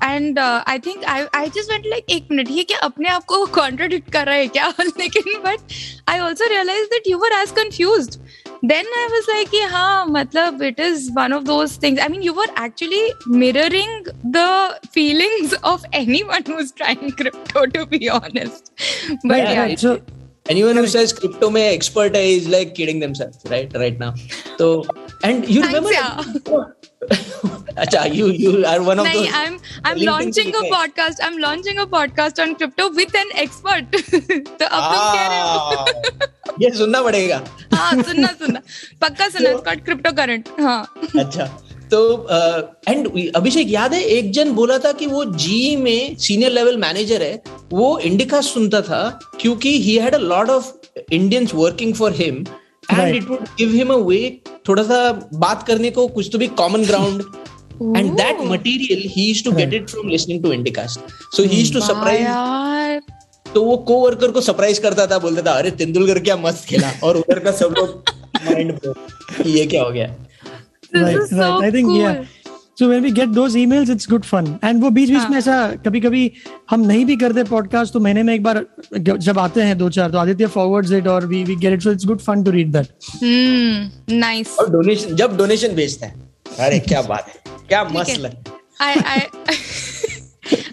and 0.09 0.38
uh, 0.38 0.62
I 0.74 0.78
think 0.87 1.04
I 1.16 1.18
I 1.40 1.44
just 1.59 1.74
went 1.74 1.87
like 1.92 2.11
एक 2.16 2.28
मिनट 2.30 2.50
ये 2.50 2.64
क्या 2.70 2.78
अपने 2.88 3.09
आप 3.09 3.24
को 3.33 3.44
contradict 3.59 4.11
कर 4.12 4.26
रहा 4.26 4.35
है 4.35 4.48
क्या 4.57 4.72
लेकिन 4.80 5.42
but 5.44 5.76
I 6.14 6.18
also 6.28 6.48
realized 6.54 6.96
that 6.96 7.12
you 7.12 7.20
were 7.24 7.33
as 7.42 7.52
confused 7.61 8.18
then 8.72 8.90
I 8.98 9.04
was 9.12 9.30
like 9.35 9.50
कि 9.50 9.61
हाँ 9.76 10.07
मतलब 10.09 10.62
it 10.70 10.83
is 10.88 11.07
one 11.20 11.37
of 11.38 11.46
those 11.52 11.76
things 11.85 12.02
I 12.04 12.09
mean 12.16 12.26
you 12.28 12.35
were 12.40 12.50
actually 12.66 13.04
mirroring 13.44 13.94
the 14.38 14.50
feelings 14.98 15.54
of 15.72 15.85
anyone 16.02 16.50
who's 16.52 16.72
trying 16.83 17.11
crypto 17.22 17.66
to 17.78 17.87
be 17.94 18.09
honest 18.18 18.72
but 19.24 19.38
Yeah, 19.38 19.52
yeah, 19.52 19.62
right. 19.62 19.88
so 19.88 19.96
Anyone 20.52 20.76
who 20.76 20.88
says 20.92 21.12
crypto 21.18 21.48
में 21.50 21.61
expert 21.61 22.16
है 22.16 22.22
is 22.30 22.48
like 22.54 22.72
kidding 22.78 22.98
themselves, 23.02 23.44
right? 23.52 23.70
Right 23.83 24.00
now. 24.00 24.09
So 24.59 24.66
and 25.22 25.48
you 25.48 25.62
Thanks, 25.62 25.74
remember? 25.74 26.74
अच्छा, 27.77 28.05
you 28.16 28.27
you 28.33 28.53
are 28.66 28.81
one 28.83 28.98
of 28.98 29.07
नहीं, 29.07 29.24
those. 29.24 29.35
I'm 29.35 29.59
I'm 29.85 29.98
launching 30.00 30.55
a 30.55 30.62
podcast. 30.74 31.18
I'm 31.22 31.38
launching 31.38 31.79
a 31.79 31.87
podcast 31.87 32.40
on 32.42 32.55
crypto 32.57 32.90
with 32.90 33.14
an 33.14 33.35
expert. 33.44 33.90
तो 33.92 34.66
अब 34.66 34.83
तुम 34.92 35.03
कह 35.14 35.27
रहे 35.29 35.40
हो 35.40 35.53
Ah, 35.74 36.61
ये 36.61 36.70
सुनना 36.70 37.03
पड़ेगा 37.03 37.42
हाँ 37.74 38.03
सुनना 38.03 38.29
सुनना 38.40 38.61
पक्का 39.03 39.29
सुनना 39.29 39.50
इसका 39.50 39.74
क्रिप्टो 39.74 40.12
करंट 40.16 40.48
हाँ 40.61 40.81
अच्छा 41.20 41.46
तो 41.92 42.00
एंड 42.88 43.09
अभिषेक 43.37 43.68
याद 43.70 43.94
है 43.94 44.03
एक 44.18 44.31
जन 44.33 44.53
बोला 44.55 44.79
था 44.85 44.92
कि 45.00 45.07
वो 45.07 45.24
जी 45.44 45.77
में 45.77 46.16
सीनियर 46.16 46.53
लेवल 46.53 46.77
मैनेजर 46.85 47.22
है 47.22 47.42
वो 47.72 47.98
इंडिका 48.11 48.40
सुनता 48.40 48.81
था 48.88 49.03
क्योंकि 49.40 49.79
he 49.83 49.96
had 49.98 50.14
a 50.14 50.18
lot 50.18 50.50
of 50.50 50.72
Indians 51.12 51.55
working 51.55 51.94
for 51.94 52.12
him 52.22 52.44
and. 52.90 53.14
It 53.16 53.29
would 53.29 53.44
give 53.59 53.73
him 53.75 53.92
a 53.92 53.97
way 54.07 54.20
थोड़ा 54.68 54.83
सा 54.83 54.99
बात 55.35 55.66
करने 55.66 55.90
को 55.90 56.07
कुछ 56.16 56.31
तो 56.33 56.38
भी 56.38 56.47
common 56.62 56.85
ground 56.85 57.23
and 57.97 58.11
that 58.16 58.40
material 58.51 59.09
he 59.16 59.31
is 59.31 59.44
to 59.44 59.53
get 59.53 59.75
it 59.75 59.90
from 59.90 60.09
listening 60.09 60.42
to 60.42 60.53
Indicast 60.53 61.12
so 61.37 61.42
he 61.42 61.61
is 61.62 61.73
to 61.75 61.81
surprise 61.81 63.01
तो 63.47 63.62
वो 63.64 63.77
कोवर्कर 63.88 64.31
को 64.31 64.40
सरप्राइज़ 64.40 64.81
करता 64.81 65.07
था 65.07 65.18
बोलता 65.18 65.42
था 65.47 65.53
अरे 65.59 65.70
तेंदुलकर 65.81 66.18
क्या 66.18 66.37
मस्त 66.37 66.64
खेला? 66.68 66.92
और 67.05 67.16
उधर 67.16 67.38
का 67.38 67.51
सब 67.59 67.75
लोग 67.79 67.88
माइंड 68.47 68.79
ये 69.47 69.66
क्या 69.66 69.83
हो 69.83 69.90
गया? 69.90 70.14
Right, 70.92 71.16
right. 71.33 71.64
I 71.66 71.70
think 71.75 71.88
cool. 71.88 72.27
Yeah. 72.81 72.87
So 72.87 72.91
when 72.91 73.03
we 73.03 73.21
get 73.21 73.35
those 73.35 73.55
emails, 73.55 73.89
it's 73.95 74.13
good 74.13 74.25
fun. 74.35 74.61
And 74.65 74.83
वो 74.83 74.91
बीच 74.91 75.11
बीच 75.11 75.19
हाँ. 75.19 75.29
में 75.29 75.39
ऐसा 75.39 75.73
कभी 75.87 76.01
कभी 76.01 76.33
हम 76.71 76.81
नहीं 76.81 77.05
भी 77.05 77.17
करते 77.17 77.45
पॉडकास्ट 77.45 77.93
तो 77.93 78.01
महीने 78.01 78.23
में 78.23 78.35
एक 78.35 78.43
बार 78.43 78.67
जब 78.99 79.39
आते 79.39 79.61
हैं 79.61 79.79
दो 79.79 79.91
चार 79.91 80.11
तो 80.11 80.19
आदित्य 80.19 80.47
फॉरवर्ड्स 80.47 80.93
इट 80.93 81.07
और 81.07 81.27
we 81.27 81.45
we 81.45 81.57
get 81.57 81.73
it 81.73 81.83
so 81.83 81.93
it's 81.93 82.07
good 82.07 82.19
fun 82.19 82.45
to 82.45 82.51
read 82.51 82.73
that 82.73 82.87
hmm 83.23 83.91
nice 84.17 84.57
और 84.59 84.71
डोनेशन 84.71 85.17
जब 85.17 85.37
डोनेशन 85.37 85.69
भेजते 85.69 86.07
हैं 86.07 86.35
अरे 86.59 86.79
क्या 86.79 87.03
बात 87.03 87.29
है 87.29 87.35
क्या 87.69 87.85
मस्त 87.85 88.11
है। 88.11 88.23
है 88.23 88.45
आई 88.81 88.95
आई 88.95 89.21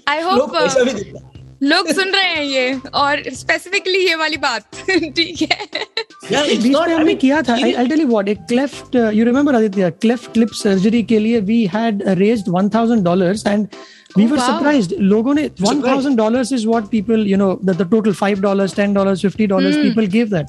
आई 0.08 0.22
होप 0.22 0.54
पैसा 0.54 0.84
भी 0.84 0.94
देते 0.94 1.18
हैं 1.18 1.31
लोग 1.62 1.88
सुन 1.93 2.10
रहे 2.10 2.24
हैं 2.26 2.43
ये 2.43 2.74
और 2.93 3.21
स्पेसिफिकली 3.34 4.00
ये 4.08 4.15
वाली 4.15 4.38
बात 4.38 4.76
ठीक 4.89 5.41
है? 5.41 5.58
बीच 6.32 6.65
में 6.65 6.93
हमने 6.93 7.13
किया 7.15 7.41
था 7.41 7.54
आई 7.54 7.88
टेल 7.88 8.00
यू 8.02 8.08
व्हाट 8.08 8.28
एक 8.30 8.38
cleft 8.50 8.95
you 9.13 9.26
remember 9.26 9.56
Aditya 9.56 9.89
cleft 10.02 10.32
clip 10.34 10.50
surgery 10.54 11.04
के 11.04 11.19
लिए 11.19 11.39
we 11.50 11.65
had 11.74 12.04
raised 12.19 12.50
1000 12.52 13.04
dollars 13.04 13.45
and 13.47 13.67
we 14.17 14.26
were 14.26 14.38
wow. 14.38 14.45
Surprised 14.47 14.93
लोगों 15.02 15.34
ने 15.34 15.47
1000 15.62 16.15
dollars 16.15 16.54
is 16.54 16.67
what 16.67 16.88
people 16.89 17.28
you 17.28 17.38
know 17.38 17.52
the 17.65 17.88
total 17.91 18.13
5 18.24 18.39
dollars 18.41 18.76
10 18.80 18.93
dollars 18.95 19.26
50 19.26 19.47
dollars 19.47 19.76
people 19.78 20.06
give 20.15 20.28
that 20.28 20.47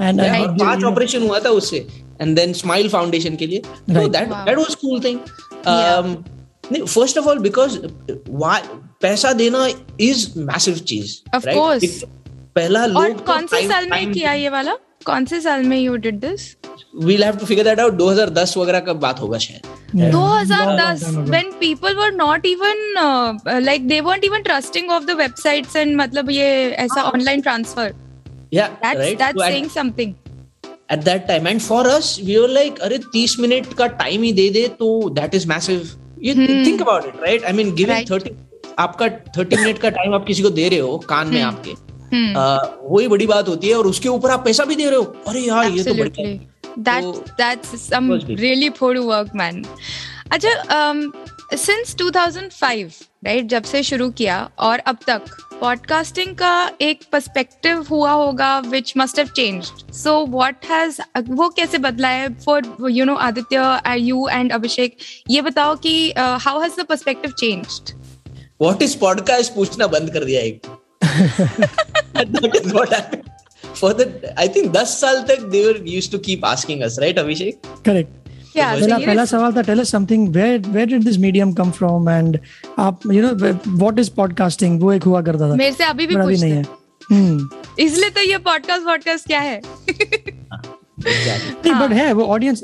and 0.00 0.20
और 0.20 0.56
पाँच 0.58 0.84
operation 0.84 1.22
हुआ 1.22 1.40
था 1.40 1.50
उससे 1.60 1.86
and 2.20 2.36
then 2.36 2.52
smile 2.52 2.88
foundation 2.88 3.36
के 3.36 3.46
लिए। 3.46 3.62
That 3.90 4.10
that 4.10 4.58
was 4.58 4.74
cool 4.74 5.00
thing 5.04 5.18
Yeah. 5.64 6.06
नहीं 6.72 6.82
फ़र्स्ट 6.84 7.18
ऑफ़ 7.18 7.28
ऑल 7.28 7.38
बिकॉज़ 7.48 7.78
पैसा 9.02 9.32
देना 9.42 9.66
इज़ 10.00 10.26
मैसिव 10.50 10.78
चीज़ 10.92 11.16
Of 11.36 11.46
course. 11.56 12.02
पहला 12.56 12.84
लोग 12.86 13.04
तो 13.18 13.24
कौन 13.32 13.46
से 13.46 13.66
साल 13.68 13.86
में 13.90 14.12
किया 14.12 14.32
ये 14.32 14.48
वाला 14.56 14.76
कौन 15.06 15.24
से 15.26 15.40
साल 15.40 15.62
में 15.68 15.78
you 15.78 15.96
did 16.06 16.18
this 16.24 16.54
we'll 17.08 17.22
have 17.26 17.36
to 17.40 17.46
figure 17.48 17.64
that 17.66 17.80
out 17.82 17.94
2010 17.98 18.56
वगैरह 18.56 18.80
का 18.88 18.92
बात 19.04 19.20
होगा 19.20 19.38
शायद 19.44 19.66
2010 20.14 21.30
when 21.34 21.52
people 21.62 21.94
were 22.00 22.10
not 22.16 22.46
even 22.50 22.82
uh, 23.02 23.32
uh, 23.52 23.60
like 23.68 23.86
they 23.92 24.00
weren't 24.08 24.26
even 24.28 24.44
trusting 24.48 24.90
of 24.96 25.06
the 25.10 25.16
websites 25.22 25.78
and 25.82 25.96
मतलब 26.00 26.30
ये 26.30 26.50
ऐसा 26.84 27.04
online 27.12 27.44
transfer 27.48 27.86
yeah 28.58 28.76
that's 28.84 29.00
right 29.04 29.18
that's 29.24 29.40
So 29.42 29.46
saying 29.46 29.70
at- 29.70 29.76
something 29.78 30.14
at 30.96 31.04
that 31.08 31.26
time 31.32 31.46
and 31.52 31.64
for 31.70 31.80
us 31.96 32.12
we 32.28 32.38
were 32.42 32.52
like 32.58 32.80
अरे 32.88 32.98
30 33.16 33.38
minute 33.40 33.72
का 33.78 33.86
time 34.04 34.22
ही 34.22 34.32
दे 34.40 34.48
दे 34.58 34.66
तो 34.82 34.88
that 35.20 35.38
is 35.40 35.46
massive 35.54 35.92
ये 36.22 36.34
think 36.34 36.82
about 36.82 37.04
it 37.04 37.14
right 37.16 37.44
I 37.44 37.52
mean 37.52 37.74
giving 37.74 38.10
thirty 38.10 38.30
आपका 38.78 39.08
thirty 39.08 39.56
minute 39.56 39.78
का 39.78 39.90
time 39.90 40.14
आप 40.14 40.26
किसी 40.26 40.42
को 40.42 40.50
दे 40.50 40.68
रहे 40.68 40.78
हो 40.78 40.98
कान 40.98 41.28
में 41.28 41.44
hmm. 41.44 41.52
आपके 41.52 41.92
uh, 42.34 42.92
वही 42.92 43.08
बड़ी 43.08 43.26
बात 43.26 43.48
होती 43.48 43.68
है 43.68 43.74
और 43.74 43.86
उसके 43.86 44.08
ऊपर 44.08 44.30
आप 44.30 44.44
पैसा 44.44 44.64
भी 44.64 44.76
दे 44.76 44.86
रहे 44.86 44.96
हो। 44.96 45.16
अरे 45.28 45.40
यार 45.40 45.70
ये 45.70 45.84
तो 45.84 45.94
बड़ी 45.94 46.40
That, 46.78 47.02
तो 47.02 47.24
that's 47.40 47.90
some 47.90 48.10
really 48.20 48.70
work, 48.82 49.28
man. 49.36 49.66
अच्छा 50.32 50.64
um, 50.64 51.21
सिंस 51.56 51.94
2005 51.96 53.02
राइट 53.24 53.46
जब 53.46 53.62
से 53.62 53.82
शुरू 53.82 54.08
किया 54.10 54.36
और 54.58 54.78
अब 54.78 54.98
तक 55.06 55.22
पॉडकास्टिंग 55.60 56.34
का 56.36 56.70
एक 56.80 57.00
पर्सपेक्टिव 57.12 57.82
हुआ 57.90 58.10
होगा 58.10 58.58
which 58.58 58.92
must 58.96 59.18
have 59.18 59.28
changed 59.28 59.92
so 59.94 60.14
what 60.26 60.64
has 60.64 61.00
वो 61.28 61.48
कैसे 61.48 61.78
बदला 61.78 62.08
है 62.08 62.28
for 62.34 62.88
you 62.90 63.04
know 63.04 63.14
Aditya 63.14 63.80
you 63.96 64.28
and 64.28 64.52
Abhishek? 64.52 64.96
ये 65.30 65.42
बताओ 65.42 65.76
कि 65.76 66.12
how 66.18 66.60
has 66.60 66.80
the 66.80 66.84
perspective 66.84 67.32
changed 67.38 67.94
what 68.60 68.82
is 68.82 68.96
podcast 68.98 69.54
पूछना 69.54 69.86
बंद 69.86 70.12
कर 70.12 70.24
दिया 70.24 70.40
एक। 70.40 70.66
फॉर 73.74 73.92
द 73.92 74.34
आई 74.38 74.48
थिंक 74.48 74.72
10 74.72 74.96
साल 75.00 75.22
तक 75.28 75.42
they 75.42 75.64
were 75.66 75.84
used 75.88 76.12
to 76.12 76.18
keep 76.18 76.44
asking 76.44 76.82
us 76.82 76.98
right 77.00 77.18
Abhishek? 77.18 77.60
Correct 77.86 78.21
yeah 78.52 78.70
पहला 78.70 78.86
serious? 78.86 79.06
पहला 79.06 79.24
सवाल 79.24 79.52
था 79.52 79.62
tell 79.62 79.80
us 79.80 79.90
something 79.90 80.28
where 80.28 80.58
where 80.68 80.86
did 80.86 81.04
this 81.04 81.18
medium 81.18 81.52
come 81.52 81.70
from 81.70 82.08
and 82.08 82.38
आप 82.78 83.00
you 83.12 83.22
know 83.22 83.52
what 83.68 83.98
is 83.98 84.10
podcasting 84.10 84.80
वो 84.82 84.92
एक 84.92 85.02
हुआ 85.02 85.22
करता 85.22 85.50
था। 85.50 85.54
मेरे 85.54 85.72
से 85.72 85.84
अभी 85.84 86.06
भी 86.06 86.16
पूछते 86.16 86.40
नहीं 86.40 86.52
है। 86.52 86.64
हम्म। 87.10 87.48
इसलिए 87.78 88.10
तो 88.10 88.20
ये 88.20 88.38
पॉडकास्ट 88.38 88.84
पॉडकास्ट 88.84 89.26
क्या 89.26 89.40
है? 89.40 89.60
नहीं 91.06 91.74
बट 91.74 91.92
है। 91.92 92.12
वो 92.12 92.24
ऑडियंस 92.24 92.62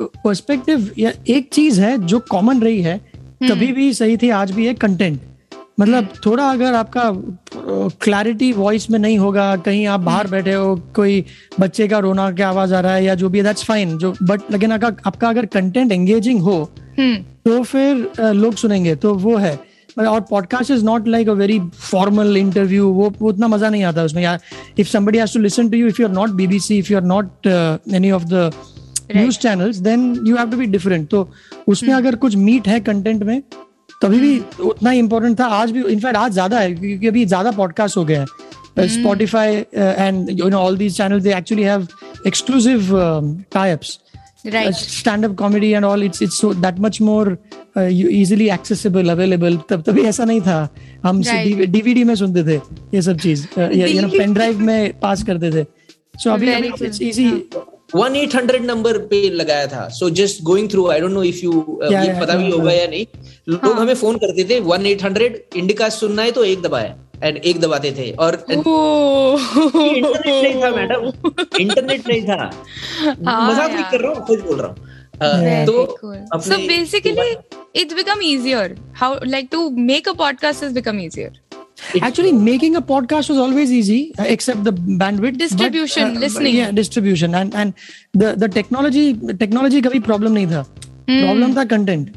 पर्सपेक्टिव 0.00 0.90
या 0.98 1.12
एक 1.28 1.48
चीज़ 1.52 1.80
है 1.80 1.96
जो 2.06 2.20
कॉमन 2.30 2.60
रही 2.60 2.82
है 2.82 3.00
कभी 3.42 3.72
भी 3.72 3.92
सही 3.94 4.16
थी 4.16 4.30
आज 4.30 4.50
भी 4.50 4.66
है 4.66 4.74
कंटेंट 4.74 5.20
मतलब 5.80 6.08
थोड़ा 6.26 6.50
अगर 6.50 6.74
आपका 6.74 7.10
क्लैरिटी 8.02 8.52
वॉइस 8.52 8.90
में 8.90 8.98
नहीं 8.98 9.18
होगा 9.18 9.54
कहीं 9.56 9.86
आप 9.86 10.00
बाहर 10.00 10.26
बैठे 10.26 10.52
हो 10.52 10.74
कोई 10.96 11.24
बच्चे 11.60 11.88
का 11.88 11.98
रोना 11.98 12.30
की 12.30 12.42
आवाज़ 12.42 12.74
आ 12.74 12.80
रहा 12.80 12.94
है 12.94 13.04
या 13.04 13.14
जो 13.14 13.28
भी 13.28 13.42
दैट्स 13.42 13.64
फाइन 13.64 13.96
जो 13.98 14.14
बट 14.22 14.50
लेकिन 14.52 14.70
अगर 14.70 14.94
आपका 15.06 15.28
अगर 15.28 15.46
कंटेंट 15.46 15.92
एंगेजिंग 15.92 16.40
हो 16.42 16.62
हम्म 16.98 17.16
तो 17.44 17.62
फिर 17.62 18.32
लोग 18.34 18.54
सुनेंगे 18.54 18.94
तो 18.96 19.14
वो 19.16 19.36
है। 19.36 19.58
और 19.98 20.20
podcast 20.20 20.70
is 20.70 20.84
not 20.84 21.08
like 21.08 21.28
a 21.28 21.32
very 21.32 21.58
formal 21.80 22.36
interview 22.36 22.88
वो 22.88 23.12
वो 23.20 23.28
उतना 23.28 23.48
मज़ा 23.48 23.68
नहीं 23.70 23.84
आता 23.84 24.02
उसमें। 24.04 24.22
यार 24.22 24.40
if 24.78 24.88
somebody 24.88 25.18
has 25.18 25.34
to 25.34 25.40
listen 25.40 25.70
to 25.70 25.76
you 25.78 25.86
if 25.86 26.00
you 26.02 26.08
are 26.08 26.14
not 26.14 26.30
BBC 26.34 26.78
if 26.78 26.92
you 26.92 26.98
are 26.98 27.04
not 27.04 27.46
any 27.46 28.10
of 28.10 28.24
the 28.24 28.50
news 29.16 29.38
channels 29.38 29.76
then 29.78 30.12
you 30.26 30.36
have 30.36 30.50
to 30.50 30.56
be 30.56 30.66
different 30.66 31.08
तो 31.10 31.28
उसमें 31.68 31.94
अगर 31.94 32.16
कुछ 32.16 32.36
मीट 32.36 32.68
है 32.68 32.80
कंटेंट 32.80 33.22
में 33.22 33.42
तभी 34.02 34.18
भी 34.20 34.38
उतना 34.64 34.90
ही 34.90 34.98
इंपॉर्टेंट 34.98 35.38
था। 35.40 35.46
आज 35.56 35.70
भी 35.70 35.82
इनफैक्ट 35.82 36.16
आज 36.16 36.32
ज़्यादा 36.32 36.58
है 36.60 36.74
क्योंकि 36.74 37.06
अभी 37.08 37.24
ज़्यादा 37.26 37.50
पॉडकास्ट 37.52 37.96
हो 37.96 38.04
गया 38.04 38.20
है। 38.20 38.88
Spotify 38.88 39.56
and 39.74 40.30
you 40.40 40.48
know 40.48 40.58
all 40.58 40.76
these 40.76 40.96
channels 40.96 41.22
they 41.22 41.34
actually 41.34 41.62
have 41.62 41.86
exclusive 42.26 42.88
types 43.52 43.98
right 44.46 44.74
stand 44.74 45.26
up 45.26 45.32
comedy 45.38 45.70
and 45.78 45.86
all 45.86 46.02
it's 46.04 46.22
it's 46.26 46.36
so 46.42 46.50
that 46.64 46.78
much 46.84 46.98
more 47.06 47.24
uh, 47.78 47.88
easily 48.18 48.46
accessible 48.54 49.12
available 49.14 49.58
तब 49.70 49.82
तभी 49.86 50.02
ऐसा 50.08 50.24
नहीं 50.24 50.40
था। 50.40 50.68
हम 51.04 51.22
Right. 51.22 51.66
डीवीडी 51.72 52.04
में 52.04 52.14
सुनते 52.14 52.44
थे 52.44 52.56
ये 52.94 53.02
सब 53.02 53.18
चीज़। 53.18 53.46
यू 53.58 54.00
नो 54.02 54.08
पेन 54.08 54.32
ड्राइव 54.34 54.60
में 54.60 54.98
पास 55.00 55.22
करते 55.22 55.50
थे। 55.52 55.64
सो 56.22 56.30
अभी 56.30 56.46
Very 56.46 56.82
it's 56.84 57.02
easy 57.02 57.28
one 57.94 58.16
eight 58.16 58.34
hundred 58.34 58.64
number 58.64 58.98
पे 58.98 59.30
लगाया 59.30 59.66
था। 59.66 59.88
So 59.88 60.10
just 60.10 60.42
going 60.42 60.70
through 60.70 60.86
I 60.90 61.00
don't 61.00 61.12
know 61.12 61.22
if 61.22 61.44
you 61.44 61.52
ये 61.84 62.20
पता 62.20 62.34
भी 62.34 62.50
होगा 62.50 62.72
या 62.72 62.86
नहीं। 62.86 63.06
लोग 63.48 63.64
हमें 63.64 63.94
फ़ोन 63.94 64.16
करते 64.16 64.44
थे 64.50 64.60
वन 64.60 64.86
एट 64.86 65.02
हंड्रेड 65.02 65.44
इंडिका 65.56 65.88
सुनना 65.88 66.22
है 66.22 66.30
तो 66.30 66.44
एक 66.44 66.62
दबाया 66.62 66.96
एंड 67.24 67.36
एक 67.36 67.60
दबाते 67.60 67.92
थे। 67.92 68.10
और 68.10 68.44
इंटरनेट 68.50 70.26
नहीं 70.44 70.62
था 70.62 70.70
मैडम 70.70 71.12
इंटरनेट 71.60 72.08
नहीं 72.08 72.22
था। 72.22 72.44
मज़ाक 73.10 73.70
नहीं 73.70 73.84
कर 73.84 74.00
रहा 74.00 74.12
हूँ 74.12 74.26
खुद 74.26 74.40
बोल 74.40 74.60
रहा 74.60 74.68
हूँ। 74.68 74.76
अ, 75.22 75.64
तो 75.66 75.72
cool. 76.04 76.16
अपने- 76.32 76.52
So 76.52 76.58
basically, 76.68 77.30
it's 77.80 77.94
become 77.98 78.22
easier. 78.28 78.68
How 79.00 79.10
like 79.34 79.50
to 79.54 79.64
make 79.88 80.06
a 80.12 80.14
podcast 80.20 80.62
has 80.64 80.72
become 81.79 81.95
easier. 81.95 82.05
Actually, 82.07 82.31
making 82.31 82.75
a 82.75 82.81
podcast 82.81 83.29
was 83.29 83.37
always 83.37 83.71
easy, 83.71 84.13
uh, 84.19 84.23
except 84.23 84.63
the 84.63 84.71
bandwidth. 84.71 85.21
but, 85.21 85.37
Distribution, 85.37 86.19
listening. 86.19 86.55
Yeah, 86.55 86.71
distribution, 86.71 87.35
and 87.35 87.55
and 87.55 87.73
the 88.13 88.35
the 88.35 88.49
technology 88.49 89.13
technology 89.37 89.81
कभी 89.81 89.99
problem 89.99 90.33
नहीं 90.33 90.47
था. 90.47 90.65
Problem 91.09 91.55
था 91.55 91.67
content. 91.69 92.09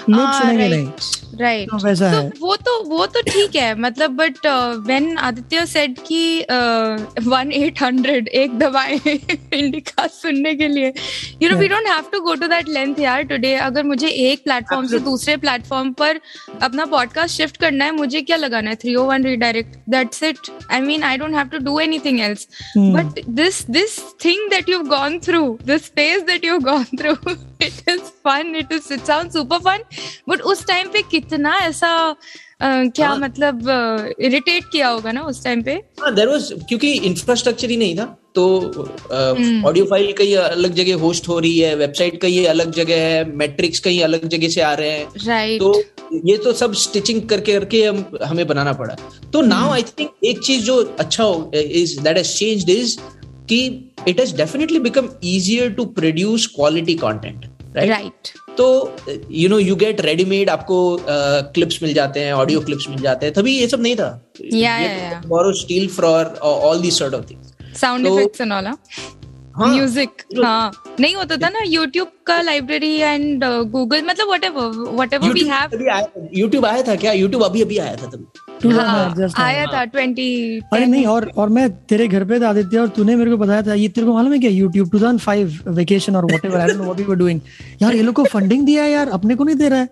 लोग 0.09 0.27
Ah, 0.27 0.41
सुनेंगे 0.41 0.69
right. 0.69 1.24
Right. 1.34 1.68
तो 1.70 1.78
वैसा 1.84 2.10
तो 2.12 2.16
है. 2.16 2.30
वो 2.40 2.56
तो 2.56 2.72
वो 2.88 3.06
तो 3.06 3.20
ठीक 3.22 3.56
है 3.56 3.74
मतलब 3.80 4.10
बट 4.16 4.46
व्हेन 4.86 5.16
आदित्य 5.18 5.64
सेड 5.66 5.98
कि 6.06 6.46
वन 7.28 7.50
एट 7.52 7.82
हंड्रेड 7.82 8.28
एक 8.28 8.58
दबाए 8.58 8.94
इंडिका 8.96 10.06
सुनने 10.12 10.54
के 10.54 10.68
लिए 10.68 10.92
you 11.42 11.50
know 11.50 11.56
we 11.56 11.68
don't 11.68 11.86
have 11.88 12.04
to 12.12 12.20
go 12.20 12.34
to 12.34 12.46
that 12.46 12.68
length 12.68 13.00
यार 13.00 13.22
टुडे 13.22 13.54
अगर 13.54 13.82
मुझे 13.82 14.08
एक 14.08 14.44
प्लेटफॉर्म 14.44 14.86
से 14.86 14.98
दूसरे 14.98 15.36
प्लेटफॉर्म 15.36 15.92
पर 15.92 16.20
अपना 16.62 16.84
पॉडकास्ट 16.86 17.36
शिफ्ट 17.36 17.56
करना 17.56 17.84
है 17.84 17.90
मुझे 17.90 18.20
क्या 18.22 18.36
लगाना 18.36 18.70
है? 18.70 18.76
Three 18.76 18.94
O 18.94 19.04
one 19.04 19.24
redirect 19.24 19.76
that's 19.88 20.22
it 20.22 20.50
I 20.72 20.80
mean 20.80 21.02
I 21.02 21.16
don't 21.16 21.34
have 21.34 21.48
to 21.48 21.58
do 21.64 21.78
anything 21.80 22.20
else 22.20 22.46
but 22.78 23.20
this 23.28 23.64
this 23.70 23.98
thing 24.24 24.48
that 24.50 24.68
you 24.68 24.80
gone 24.86 25.18
through 25.26 25.42
this 25.64 25.90
phase 25.90 26.24
that 26.24 26.44
you 26.44 26.58
gone 26.62 26.84
through 26.98 27.12
it 27.62 27.88
is 27.88 28.00
fun 28.26 28.54
it 28.56 28.72
is 28.72 28.92
it 28.94 29.04
sound 29.04 29.30
super 29.30 29.58
fun 29.58 29.84
but 30.28 30.40
उस 30.52 30.66
time 30.66 30.88
पे 30.88 31.02
कितना 31.20 31.56
ऐसा 31.60 31.94
अ, 32.60 32.66
क्या 32.96 33.08
हाँ। 33.08 33.18
मतलब 33.18 33.66
irritate 34.20 34.64
किया 34.72 34.88
होगा 34.88 35.12
ना 35.12 35.22
उस 35.22 35.42
टाइम 35.44 35.62
पे? 35.62 35.72
हाँ 36.00 36.14
देर 36.14 36.28
वॉज़ 36.28 36.52
क्योंकि 36.68 36.92
इंफ्रास्ट्रक्चर 37.06 37.70
ही 37.70 37.76
नहीं 37.76 37.96
था 37.96 38.04
तो। 38.34 38.44
ऑडियो 39.68 39.84
फ़ाइल 39.86 40.12
कहीं 40.12 40.34
अलग 40.36 40.74
जगह 40.74 41.00
होस्ट 41.00 41.28
हो 41.28 41.38
रही 41.38 41.58
है 41.58 41.74
वेबसाइट 41.76 42.20
कहीं 42.22 42.46
अलग 42.46 42.70
जगह 42.72 43.00
है 43.02 43.24
मैट्रिक्स 43.36 43.80
कहीं 43.80 44.00
अलग 44.02 44.26
जगह 44.28 44.48
से 44.48 44.60
आ 44.60 44.72
रहे 44.74 44.90
हैं। 44.90 45.26
राइट 45.26 45.60
तो 45.60 45.82
ये 46.24 46.36
तो 46.38 46.52
सब 46.52 46.74
स्टिचिंग 46.84 47.20
करके 47.28 47.52
करके 47.52 47.84
हम 47.84 48.04
हमें 48.24 48.46
बनाना 48.46 48.72
पड़ा। 48.72 48.96
तो 49.32 49.40
नाउ 49.42 49.70
आई 49.72 49.82
थिंक 49.98 50.10
एक 50.24 50.40
चीज़ 50.44 50.64
जो 50.64 50.82
अच्छा 50.98 51.24
हो 51.24 51.50
is 51.54 51.98
that 52.00 52.16
has 52.16 52.34
changed 52.36 52.70
is 52.70 52.96
कि 53.48 53.60
it 54.08 54.20
has 54.20 54.34
definitely 54.36 54.78
become 54.80 55.08
easier 55.34 55.70
to 55.72 55.84
produce 56.00 56.46
quality 56.56 56.94
content 57.04 57.44
right 57.76 57.90
right 57.90 58.28
तो 58.58 58.66
you 59.30 59.48
know 59.48 59.58
you 59.58 59.76
get 59.76 60.00
readymade 60.00 60.50
आपको 60.50 60.76
क्लिप्स 61.00 61.76
uh, 61.76 61.82
मिल 61.82 61.92
जाते 61.94 62.20
हैं 62.20 62.32
ऑडियो 62.32 62.60
क्लिप्स 62.60 62.88
मिल 62.90 63.02
जाते 63.02 63.26
हैं। 63.26 63.34
तभी 63.34 63.58
ये 63.58 63.68
सब 63.68 63.82
नहीं 63.82 63.96
था. 63.96 64.08
Borrow 65.26 65.52
steal 65.60 65.88
for 65.88 66.34
all 66.42 66.80
the 66.80 66.90
sort 66.90 67.14
of 67.14 67.30
things 67.30 67.80
sound 67.80 68.06
effects 68.06 68.40
and 68.40 68.52
all 68.52 68.66
हाँ 69.56 69.68
म्यूज़िक 69.68 70.22
हाँ। 70.44 70.96
नहीं 71.00 71.14
होता 71.14 71.36
था 71.36 71.48
ना 71.48 71.60
यूट्यूब 71.66 72.08
का 72.26 72.40
लाइब्रेरी 72.42 72.94
एंड 72.96 73.44
गूगल 73.44 74.02
मतलब 74.06 74.26
whatever 74.28 74.66
whatever 74.94 75.32
we 75.32 75.44
have 75.48 75.70
YouTube 75.70 75.90
आया 75.92 76.28
यूट्यूब 76.34 76.66
आया 76.66 76.82
था 76.88 76.94
क्या? 76.96 77.12
यूट्यूब 77.12 77.44
अभी 77.44 77.62
अभी 77.62 77.78
आया 77.78 77.96
था 77.96 78.06
तभी। 78.10 78.24
हाँ. 78.64 79.14
आया 79.38 79.64
था 79.72 79.84
ट्वेंटी 79.84 80.58
अरे 80.72 80.86
नहीं 80.86 81.04
और 81.06 81.30
और 81.36 81.48
मैं 81.48 81.68
तेरे 81.88 82.06
घर 82.08 82.24
पे 82.24 82.40
था 82.40 82.48
आदित्य 82.48 82.78
और 82.78 82.88
तूने 82.96 83.16
मेरे 83.16 83.30
को 83.30 83.36
बताया 83.36 83.62
था 83.62 83.74
ये 83.74 83.88
तेरे 83.88 84.06
को 84.06 84.12
मालूम 84.14 84.32
है 84.32 84.38
क्या 84.38 84.50
YouTube 84.50 84.88
2005 84.94 85.68
वेकेशन 85.76 86.16
और 86.16 86.24
whatever 86.24 86.60
I 86.60 86.66
don't 86.66 86.76
know 86.78 86.84
what 86.84 87.00
you 87.00 87.06
were 87.06 87.16
doing 87.16 87.40
यार 87.82 87.94
ये 87.96 88.02
लोग 88.02 88.14
को 88.14 88.24
फंडिंग 88.24 88.66
दिया 88.66 88.82
है 88.82 88.90
यार 88.90 89.08
अपने 89.08 89.34
को 89.34 89.44
नहीं 89.44 89.56
दे 89.56 89.68
रहा 89.68 89.80
है। 89.80 89.88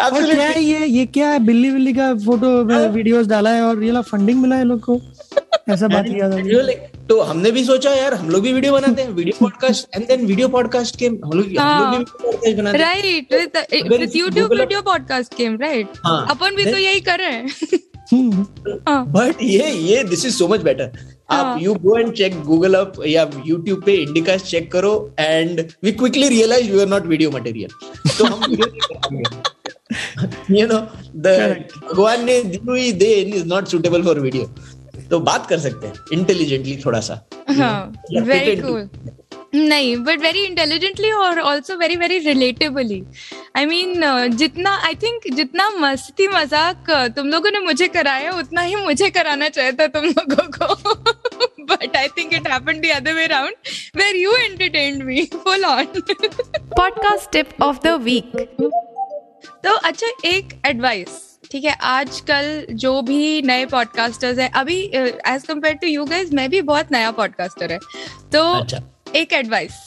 और 0.00 0.24
क्या 0.34 0.46
है 0.48 0.62
ये 0.64 0.86
ये 0.86 1.06
क्या 1.06 1.28
है 1.28 1.38
बिल्ली 1.46 1.70
बिल्ली 1.70 1.92
का 1.92 2.14
फ़ोटो 2.24 2.48
वीडियोस 2.92 3.26
डाला 3.26 3.50
है 3.50 3.62
और 3.62 3.82
ये 3.84 4.02
फंडिंग 4.02 4.40
मिला 4.42 4.56
है 4.56 4.64
लोग 4.64 4.80
को। 4.80 5.00
ऐसा 5.68 5.88
बात 5.88 6.04
किया 6.08 6.30
था 6.30 6.88
तो 7.08 7.20
हमने 7.20 7.50
भी 7.50 7.64
सोचा 7.64 7.90
यार 7.94 8.14
हम 8.14 8.28
लोग 8.30 8.42
भी 8.42 8.52
वीडियो 8.52 8.72
बनाते 8.72 9.02
हैं 9.02 9.10
video 9.10 9.36
podcast 9.40 9.96
and 9.96 10.06
then 10.08 10.24
video 10.26 10.48
podcast 10.48 10.98
के 10.98 11.06
हम 11.06 11.14
लोग 11.34 11.46
हम 11.58 11.80
लोग 11.80 11.98
भी 11.98 12.04
पॉडकास्ट 12.04 12.56
बनाते 12.56 12.78
हैं। 12.78 12.84
Right 12.84 13.32
with 13.90 14.16
YouTube 14.16 14.52
video 14.52 14.82
podcast 14.82 15.34
came 15.34 15.56
right 15.60 15.98
हाँ, 16.04 16.26
अपन 16.30 16.56
भी 16.56 16.64
तो 16.64 16.76
यही 16.78 17.00
कर 17.00 17.18
रहे 17.18 17.30
हैं। 17.30 17.78
हम्म, 18.12 18.46
हाँ, 18.88 19.04
बट 19.08 19.42
ये 19.42 19.70
ये 19.70 20.02
this 20.04 20.24
is 20.26 20.36
so 20.36 20.48
much 20.48 20.60
better 20.60 20.92
आप 21.30 21.58
you 21.62 21.74
go 21.82 21.98
and 21.98 22.12
check 22.12 22.40
Google 22.42 22.74
up 22.74 22.92
या 23.06 23.30
यूट्यूब 23.46 23.82
पे 23.86 23.94
इंडिकास्ट 23.96 24.46
चेक 24.46 24.70
करो 24.72 24.92
and 25.20 25.60
we 25.84 25.92
quickly 25.92 26.28
realise 26.28 26.70
we 26.72 26.80
are 26.80 26.88
not 26.88 27.06
video 27.06 27.30
material 27.30 27.70
तो 28.18 28.24
हम 28.24 28.56
you 30.56 30.66
know 30.68 30.78
the 31.22 31.32
भगवान 31.84 32.24
ने 32.24 32.42
दी 32.42 32.60
हुई 32.66 32.92
then 32.98 33.32
is 33.34 33.44
not 33.46 33.68
suitable 33.68 34.02
for 34.02 34.18
video 34.20 34.44
तो 35.10 35.20
बात 35.20 35.46
कर 35.46 35.58
सकते 35.58 35.86
हैं 35.86 35.94
इंटेलिजेंटली 36.12 36.76
थोड़ा 36.76 37.00
सा। 37.00 37.28
हाँ 37.50 37.92
वेरी 38.12 38.56
pretend 38.56 38.66
कूल 38.66 38.88
नहीं 39.54 39.96
बट 39.96 40.20
वेरी 40.20 40.44
इंटेलिजेंटली 40.44 41.10
और 41.10 41.40
also 41.40 41.76
very 41.76 41.96
very 41.96 42.18
relatably 42.18 43.02
I 43.56 43.66
mean 43.66 44.02
जितना 44.36 44.74
आई 44.86 44.94
थिंक 44.94 45.22
जितना 45.34 45.68
मस्ती 45.70 46.28
मज़ाक 46.28 46.90
uh, 46.90 47.16
तुम 47.16 47.28
लोगों 47.28 47.50
ने 47.50 47.60
मुझे 47.60 47.88
कराया 47.88 48.32
उतना 48.32 48.60
ही 48.60 48.74
मुझे 48.76 49.10
कराना 49.10 49.48
चाहिए 49.48 49.72
था 49.72 49.86
तुम 49.86 50.04
लोगों 50.04 50.46
को। 50.58 50.94
But 51.64 51.96
I 51.96 52.08
think 52.08 52.34
it 52.34 52.48
happened 52.48 52.82
the 52.82 52.90
other 52.90 53.12
way 53.12 53.24
around 53.24 53.54
where 53.96 54.16
you 54.16 54.32
entertained 54.32 55.02
me 55.02 55.24
full 55.34 55.64
on 55.64 55.84
podcast 56.76 57.32
tip 57.32 57.62
of 57.62 57.78
the 57.84 58.00
week 58.02 58.36
तो 59.64 59.76
अच्छा 59.76 60.06
एक 60.24 60.60
एडवाइस 60.66 61.29
ठीक 61.50 61.64
है 61.64 61.74
आजकल 61.82 62.74
जो 62.76 63.00
भी 63.02 63.42
नए 63.42 63.64
पॉडकास्टर्स 63.66 64.38
है 64.38 64.48
अभी 64.54 64.80
as 64.94 65.42
compare 65.48 65.74
to 65.74 65.86
you 65.86 66.04
guys 66.04 66.34
मैं 66.34 66.48
भी 66.50 66.60
बहुत 66.62 66.92
नया 66.92 67.10
पॉडकास्टर 67.10 67.72
है 67.72 67.78
तो 68.32 68.42
अच्छा 68.52 68.80
एक 69.16 69.32
एडवाइस 69.32 69.78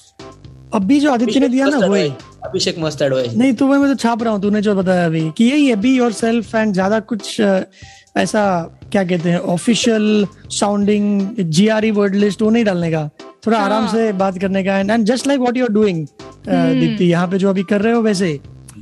अभी 0.73 0.99
जो 0.99 1.11
आदित्य 1.11 1.39
ने 1.39 1.47
दिया 1.49 1.65
ना 1.67 1.85
वही 1.87 2.09
अभिषेक 2.45 2.79
मस्त 2.79 3.01
एडवाइस 3.01 3.33
नहीं 3.33 3.53
तो 3.53 3.67
वही 3.67 3.79
मैं 3.79 3.89
तो 3.89 3.95
छाप 3.97 4.23
रहा 4.23 4.33
हूँ 4.33 4.41
तूने 4.41 4.61
जो 4.61 4.75
बताया 4.75 5.05
अभी 5.05 5.29
कि 5.37 5.43
यही 5.43 5.67
है 5.67 5.75
बी 5.75 5.95
योर 5.97 6.11
सेल्फ 6.13 6.55
एंड 6.55 6.73
ज़्यादा 6.73 6.99
कुछ 7.11 7.39
ऐसा 8.17 8.41
क्या 8.91 9.03
कहते 9.03 9.29
हैं 9.29 9.39
official 9.51 10.27
sounding 10.51 11.35
GRE 11.39 11.91
word 11.91 12.15
list 12.15 12.41
वो 12.41 12.49
नहीं 12.49 12.65
डालने 12.65 12.91
का 12.91 13.09
थोड़ा 13.45 13.57
हाँ। 13.57 13.65
आराम 13.65 13.87
से 13.87 14.11
बात 14.13 14.37
करने 14.39 14.63
का 14.63 14.77
and 14.79 14.91
and 14.91 15.05
just 15.05 15.27
like 15.27 15.39
what 15.39 15.57
you 15.57 15.65
are 15.65 15.71
doing. 15.71 16.05
Deepti 16.47 17.05
यहाँ 17.05 17.27
पे 17.27 17.37
जो 17.37 17.49
अभी 17.49 17.63
कर 17.63 17.81
रहे 17.81 17.93
हो 17.93 18.01
वैसे 18.01 18.39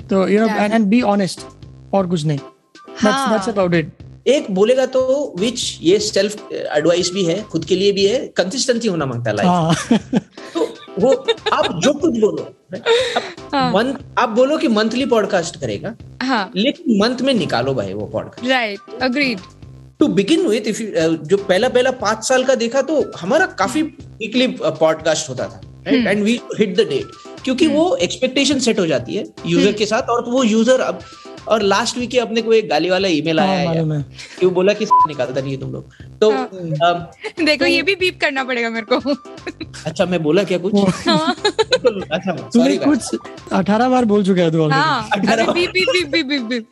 तो 0.09 0.27
you 0.27 0.39
know. 0.39 0.47
And 0.47 0.85
be 0.85 1.01
honest 1.13 1.45
और 1.93 2.07
कुछ 2.07 2.25
नहीं 2.25 2.37
हाँ। 2.37 2.50
दैट्स 3.03 3.49
अबाउट 3.49 3.73
इट 3.73 3.91
एक 4.27 4.49
बोलेगा 4.51 4.85
तो 4.87 5.01
विच 5.39 5.77
ये 5.81 5.99
सेल्फ 6.01 6.51
एडवाइस 6.53 7.09
भी 7.13 7.23
है 7.23 7.41
खुद 7.43 7.65
के 7.65 7.75
लिए 7.75 7.91
भी 7.91 8.05
है 8.05 8.19
कंसिस्टेंसी 8.37 8.87
होना 8.87 9.05
माँगता 9.05 9.29
है 9.29 9.35
लाइफ 9.35 9.49
हाँ। 9.49 10.19
तो 10.53 10.67
वो 10.99 11.13
आप 11.53 11.79
जो 11.83 11.93
कुछ 11.93 12.19
बोलो 12.19 12.51
हाँ। 13.53 13.71
मंथ 13.73 13.95
आप 14.19 14.29
बोलो 14.31 14.57
कि 14.57 14.67
मंथली 14.69 15.05
पॉडकास्ट 15.05 15.59
करेगा 15.59 15.93
हाँ। 16.23 16.51
लेकिन 16.55 16.99
मंथ 16.99 17.21
में 17.21 17.33
निकालो 17.33 17.73
भाई 17.73 17.93
वो 17.93 18.05
podcast 18.07 18.49
right 18.49 19.01
agreed 19.01 19.39
to 19.99 20.07
begin 20.11 20.47
with 20.47 20.67
if 20.67 20.81
जो 21.23 21.37
पहला 21.39 21.69
पहला 21.69 21.91
पाँच 21.99 22.23
साल 22.23 22.43
का 22.43 22.55
देखा 22.57 22.81
तो 22.83 23.03
हमारा 23.17 23.45
काफ़ी 23.57 23.81
वीकली 23.81 24.47
पॉडकास्ट 24.61 25.29
होता 25.29 25.47
था 25.47 25.61
हम्म। 25.87 26.07
And 26.07 26.23
we 26.23 26.39
hit 26.59 26.75
the 26.75 26.87
date 26.89 27.11
क्योंकि 27.43 27.67
वो 27.67 27.95
एक्सपेक्टेशन 27.97 28.59
सेट 28.59 28.79
हो 28.79 28.85
जाती 28.85 29.15
है 29.15 29.25
यूज़र 29.45 29.65
हम्म। 29.65 29.77
के 29.77 29.85
साथ 29.85 30.09
और 30.09 30.29
वो 30.29 30.43
यूज़र 30.43 30.79
अब 30.81 30.99
और 31.47 31.61
लास्ट 31.61 31.97
वीक 31.97 32.09
ही 32.11 32.17
अपने 32.17 32.41
को 32.41 32.53
एक 32.53 32.69
गाली 32.69 32.89
वाला 32.89 33.07
ईमेल 33.07 33.39
हाँ, 33.39 33.47
आया 33.47 33.59
है 33.59 33.85
मालूम 33.85 34.01
कि 34.39 34.45
वो 34.45 34.51
बोला 34.51 34.73
कि 34.73 34.85
निकालता 34.85 35.41
नहीं 35.41 35.51
है 35.51 35.59
तुम 35.59 35.71
लोग। 35.71 35.93
तो 36.21 36.31
हाँ। 36.31 36.45
अम, 36.83 37.45
देखो 37.45 37.65
ये 37.65 37.81
भी 37.81 37.95
बीप 37.95 38.19
करना 38.21 38.43
पड़ेगा 38.43 38.69
मेरे 38.69 38.85
को। 38.93 39.15
अच्छा 39.85 40.05
मैं 40.05 40.23
बोला 40.23 40.43
क्या 40.43 40.57
कुछ? 40.57 40.73
हाँ। 41.07 41.35
अच्छा 42.11 42.31
तूने 42.31 42.49
सॉरी 42.51 42.77
कुछ 42.77 43.15
अठारह 43.53 43.89
बार 43.89 44.05
बोल 44.05 44.25
चुका 44.25 44.41
है 44.41 44.51
तू 44.51 44.61
ऑलरेडी 44.63 44.79
हाँ 44.79 45.53
beep 45.53 45.69
beep 45.69 46.11
beep 46.11 46.25
beep 46.25 46.41
beep 46.41 46.67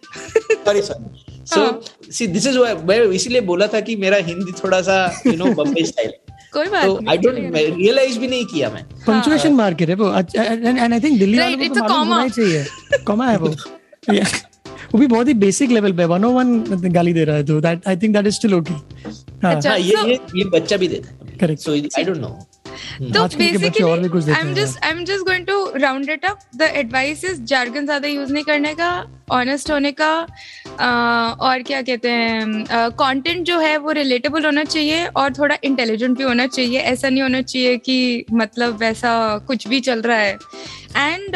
sorry 0.65 0.82
sorry 0.82 1.43
so 1.45 2.11
see 2.11 2.28
this 2.28 2.47
is 2.47 2.57
मैं 2.59 2.99
इसीलिए 3.01 3.41
बोला 3.41 3.67
था 3.67 3.80
कि 3.82 3.95
मेरा 3.95 4.17
हिंदी 4.17 4.51
थोड़ा 4.63 4.82
सा 4.82 5.22
यू 5.28 5.34
नो 5.34 5.53
बम्बई 5.53 5.84
स्टाइल 5.84 6.11
कोई 6.53 6.67
बात 6.67 6.86
तो 6.86 6.97
नहीं 6.97 7.09
आई 7.09 7.17
डोंट 7.17 7.36
रियलाइज़ 7.55 8.20
भी 8.20 8.28
नहीं 8.28 8.45
किया 8.45 8.70
मैं। 8.70 8.84
पंक्चुएशन 9.07 9.53
मार 9.53 9.74
के 9.74 9.86
रे 9.86 9.93
वो। 9.93 10.11
एंड 10.13 10.93
आई 10.93 10.99
थिंक 10.99 11.20
दिल्ली 11.20 11.38
वालों 11.39 11.70
को 11.70 11.76
तो 11.88 11.93
होना 11.93 12.28
चाहिए। 12.28 12.65
कॉमा 13.05 13.28
है 13.28 13.38
वो. 13.38 13.55
वो 14.93 14.99
भी 14.99 15.07
बहुत 15.07 15.27
ही 15.27 15.33
बेसिक 15.45 15.71
लेवल 15.71 15.93
पे 15.93 16.05
101 16.07 16.91
गाली 16.93 17.13
दे 17.13 17.23
रहा 17.23 17.35
है 17.35 17.45
तो 17.45 17.59
that 17.61 17.87
I 17.87 17.97
think 17.97 18.13
that 18.15 18.27
is 18.27 18.35
still 18.35 18.53
okay 18.55 18.73
अच्छा, 18.73 19.69
हाँ 19.69 19.79
ये 19.79 20.19
ये 20.35 20.49
बच्चा 20.49 20.77
भी 20.77 20.87
देता 20.87 21.09
है। 21.09 21.37
Correct 21.39 21.61
so 21.61 21.71
I 21.71 22.03
don't 22.03 22.17
know 22.17 22.37
तो 23.13 23.23
basically 23.37 23.83
I 24.31 24.39
am 24.39 24.53
just 24.53 24.83
I 24.83 24.91
am 24.91 25.03
just 25.05 25.25
going 25.25 25.45
to 25.45 25.79
round 25.79 26.09
it 26.09 26.25
up 26.25 26.39
the 26.57 26.69
advice 26.75 27.23
is 27.25 27.41
jargon 27.51 27.85
ज़्यादा 27.85 28.07
यूज़ 28.07 28.31
नहीं 28.33 28.43
करने 28.43 28.73
का 28.73 28.89
ऑनेस्ट 29.31 29.71
होने 29.71 29.91
का 30.01 30.11
और 31.47 31.61
क्या 31.63 31.81
कहते 31.81 32.09
हैं 32.09 32.65
कंटेंट 33.01 33.45
जो 33.47 33.59
है 33.59 33.77
वो 33.77 33.91
रिलेटेबल 33.91 34.45
होना 34.45 34.63
चाहिए 34.63 35.05
और 35.07 35.33
थोड़ा 35.33 35.57
इंटेलिजेंट 35.63 36.17
भी 36.17 36.23
होना 36.23 36.45
चाहिए। 36.47 36.79
ऐसा 36.81 37.09
नहीं 37.09 37.21
होना 37.21 37.41
चाहिए 37.41 37.77
कि 37.79 38.25
मतलब 38.33 38.77
वैसा 38.79 39.11
कुछ 39.47 39.67
भी 39.67 39.79
चल 39.79 40.01
रहा 40.01 40.17
है। 40.17 40.37
एंड 40.97 41.35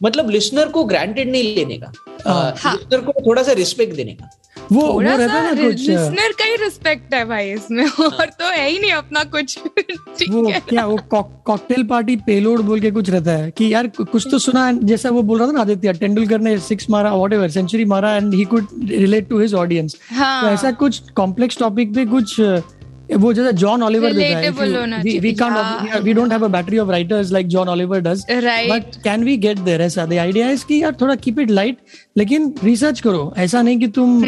मतलब 0.00 0.30
लिसनर 0.30 0.68
को 0.68 0.84
ग्रांटेड 0.84 1.30
नहीं 1.30 1.54
लेने 1.54 1.78
का 1.78 1.92
हाँ। 2.26 2.74
लिसनर 2.74 3.00
को 3.00 3.12
थोड़ा 3.26 3.42
सा 3.42 3.52
रिस्पेक्ट 3.52 3.96
देने 3.96 4.12
का 4.12 4.30
वो 4.72 4.80
वो 4.82 5.00
रहता 5.00 5.34
है 5.34 5.42
ना 5.44 5.62
कुछ। 5.62 5.80
लिसनर 5.80 6.32
का 6.38 6.44
ही 6.44 6.56
रिस्पेक्ट 6.56 7.14
है 7.14 7.24
भाई 7.24 7.50
इसमें 7.52 7.84
और 7.84 8.24
तो 8.26 8.50
है 8.50 8.68
ही 8.68 8.78
नहीं 8.78 8.92
अपना 8.92 9.22
कुछ। 9.26 9.58
ठीक 10.18 10.30
वो 10.30 10.46
है। 10.48 10.60
क्या 10.68 10.84
वो 10.86 10.96
कॉकटेल 11.10 11.84
पार्टी 11.86 12.16
पेलोड 12.26 12.60
बोल 12.64 12.80
के 12.80 12.90
कुछ 12.90 13.10
रहता 13.10 13.32
है 13.32 13.50
कि 13.50 13.72
यार 13.72 13.86
कुछ 14.00 14.26
तो 14.30 14.38
सुना 14.38 14.66
है, 14.66 14.78
जैसा 14.86 15.10
वो 15.10 15.22
बोल 15.22 15.38
रहा 15.38 15.48
था 15.48 15.52
ना 15.52 15.60
आदित्य 15.60 15.92
तेंदुलकर 15.94 16.40
ने 16.40 16.58
सिक्स 16.60 16.90
मारा 16.90 17.12
वॉट 17.12 17.32
एवर 17.32 17.50
सेंचुरी 17.50 17.84
मारा 17.84 18.14
and 18.16 18.34
he 18.34 18.44
could 18.44 18.66
relate 18.90 19.28
to 19.28 19.40
his 19.40 19.54
audience 19.54 19.96
हाँ। 20.10 20.52
ऐसा 20.52 20.72
कुछ 20.74 21.10
कॉम्प्लेक्स 21.16 21.58
टॉपिक 21.58 21.94
पे 21.94 22.04
कुछ 22.06 22.40
वो 23.14 23.32
जैसे 23.32 23.52
John 23.52 23.82
Oliver 23.82 24.12
Relatable 24.12 25.22
we 25.22 25.32
can't. 25.32 26.02
We 26.02 26.12
don't 26.12 26.32
have 26.32 26.44
a 26.44 26.48
battery 26.48 26.78
of 26.78 26.90
writers 26.90 27.32
like 27.32 27.46
John 27.48 27.68
Oliver 27.68 28.00
does 28.00 28.24
but 28.70 28.96
can 29.04 29.24
we 29.24 29.36
get 29.36 29.58
there 29.58 29.80
ऐसा 29.82 30.06
the 30.06 30.18
idea 30.18 30.50
is 30.50 30.64
कि 30.66 30.82
यार 30.82 30.96
थोड़ा 31.00 31.14
कीप 31.14 31.38
इट 31.38 31.50
लाइट 31.50 31.78
लेकिन 32.16 32.54
रिसर्च 32.64 33.00
करो। 33.00 33.34
ऐसा 33.38 33.62
नहीं 33.62 33.78
कि 33.78 33.88
तुम 33.88 34.24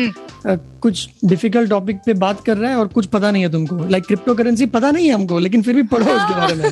आ, 0.46 0.54
कुछ 0.54 1.08
डिफ़िकल्ट 1.24 1.70
टॉपिक 1.70 1.96
पे 1.96 2.14
बात 2.14 2.44
कर 2.44 2.56
रहे 2.56 2.70
हैं 2.70 2.76
और 2.76 2.88
कुछ 2.88 3.06
पता 3.06 3.30
नहीं 3.30 3.42
है 3.42 3.52
तुमको। 3.52 3.76
लाइक 3.88 4.04
क्रिप्टो 4.04 4.34
करेंसी 4.34 4.66
पता 4.66 4.90
नहीं 4.90 5.08
है 5.08 5.14
हमको 5.14 5.38
लेकिन 5.38 5.62
फिर 5.62 5.74
भी 5.74 5.82
पढ़ो 5.82 6.12
उसके 6.12 6.34
बारे 6.34 6.54
में। 6.54 6.70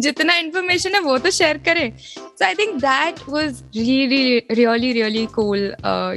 जितना 0.00 0.36
इन्फॉर्मेशन 0.36 0.94
है 0.94 1.00
वो 1.00 1.18
तो 1.18 1.30
शेयर 1.30 1.58
करें। 1.58 1.92
So 1.98 2.44
I 2.44 2.54
think 2.54 2.74
that 2.74 3.14
was 3.28 3.62
really 3.76 4.92
really 4.92 5.26
cool 5.26 5.58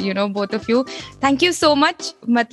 you 0.08 0.14
know 0.14 0.28
both 0.28 0.56
of 0.56 0.72
you 0.72 0.84
thank 1.24 1.44
you 1.44 1.52
so 1.52 1.76
much 1.76 2.16
मतलब 2.30 2.53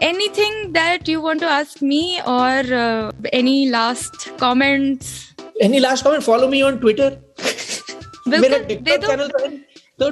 anything 0.00 0.72
that 0.72 1.08
you 1.08 1.20
want 1.20 1.40
to 1.40 1.46
ask 1.46 1.82
me 1.82 2.20
or 2.26 2.62
uh, 2.74 3.12
any 3.32 3.70
last 3.70 4.30
comments? 4.38 5.12
Any 5.62 5.78
last 5.78 6.04
comment 6.04 6.22
follow 6.22 6.48
me 6.48 6.62
on 6.62 6.76
Twitter 6.78 7.16
मेरा 8.28 8.58
TikTok 8.58 9.04
channel 9.06 9.28
तो 9.28 9.44
है 9.44 9.50
तो 10.00 10.10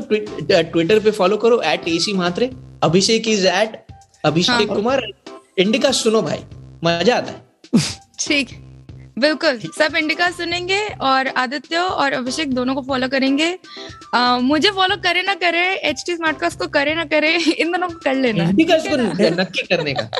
Twitter 0.72 1.00
पे 1.04 1.10
follow 1.10 1.36
करो 1.36 1.60
at 1.64 1.88
AC 1.88 2.12
Matre 2.12 2.50
Abhishek 2.82 3.28
is 3.28 3.46
at 3.46 3.76
Abhishek. 4.24 4.68
Kumar 4.68 5.02
indica 5.58 5.90
सुनो 5.92 6.22
भाई 6.22 6.44
मज़ा 6.84 7.16
आता 7.16 7.32
है। 7.32 7.42
ठीक। 8.20 8.48
बिल्कुल 9.18 9.58
सब 9.78 9.96
इंडिका 9.96 10.30
सुनेंगे 10.30 10.78
और 11.10 11.26
आदित्य 11.42 11.76
और 11.76 12.12
अभिषेक 12.12 12.54
दोनों 12.54 12.74
को 12.74 12.82
फॉलो 12.82 13.08
करेंगे। 13.08 13.50
अ, 14.14 14.38
मुझे 14.42 14.70
फॉलो 14.70 14.96
करे 15.04 15.22
ना 15.22 15.34
करे 15.44 15.62
एच 15.90 16.02
टी 16.06 16.16
स्मार्टकास्ट 16.16 16.58
को 16.58 16.66
करे 16.78 16.94
ना 16.94 17.04
करे 17.14 17.34
इन 17.36 17.72
दोनों 17.72 17.88
को 17.88 17.98
कर 18.04 18.14
लेना। 18.14 18.50
नक्की 18.50 19.62
करने 19.62 19.94
का। 19.94 20.08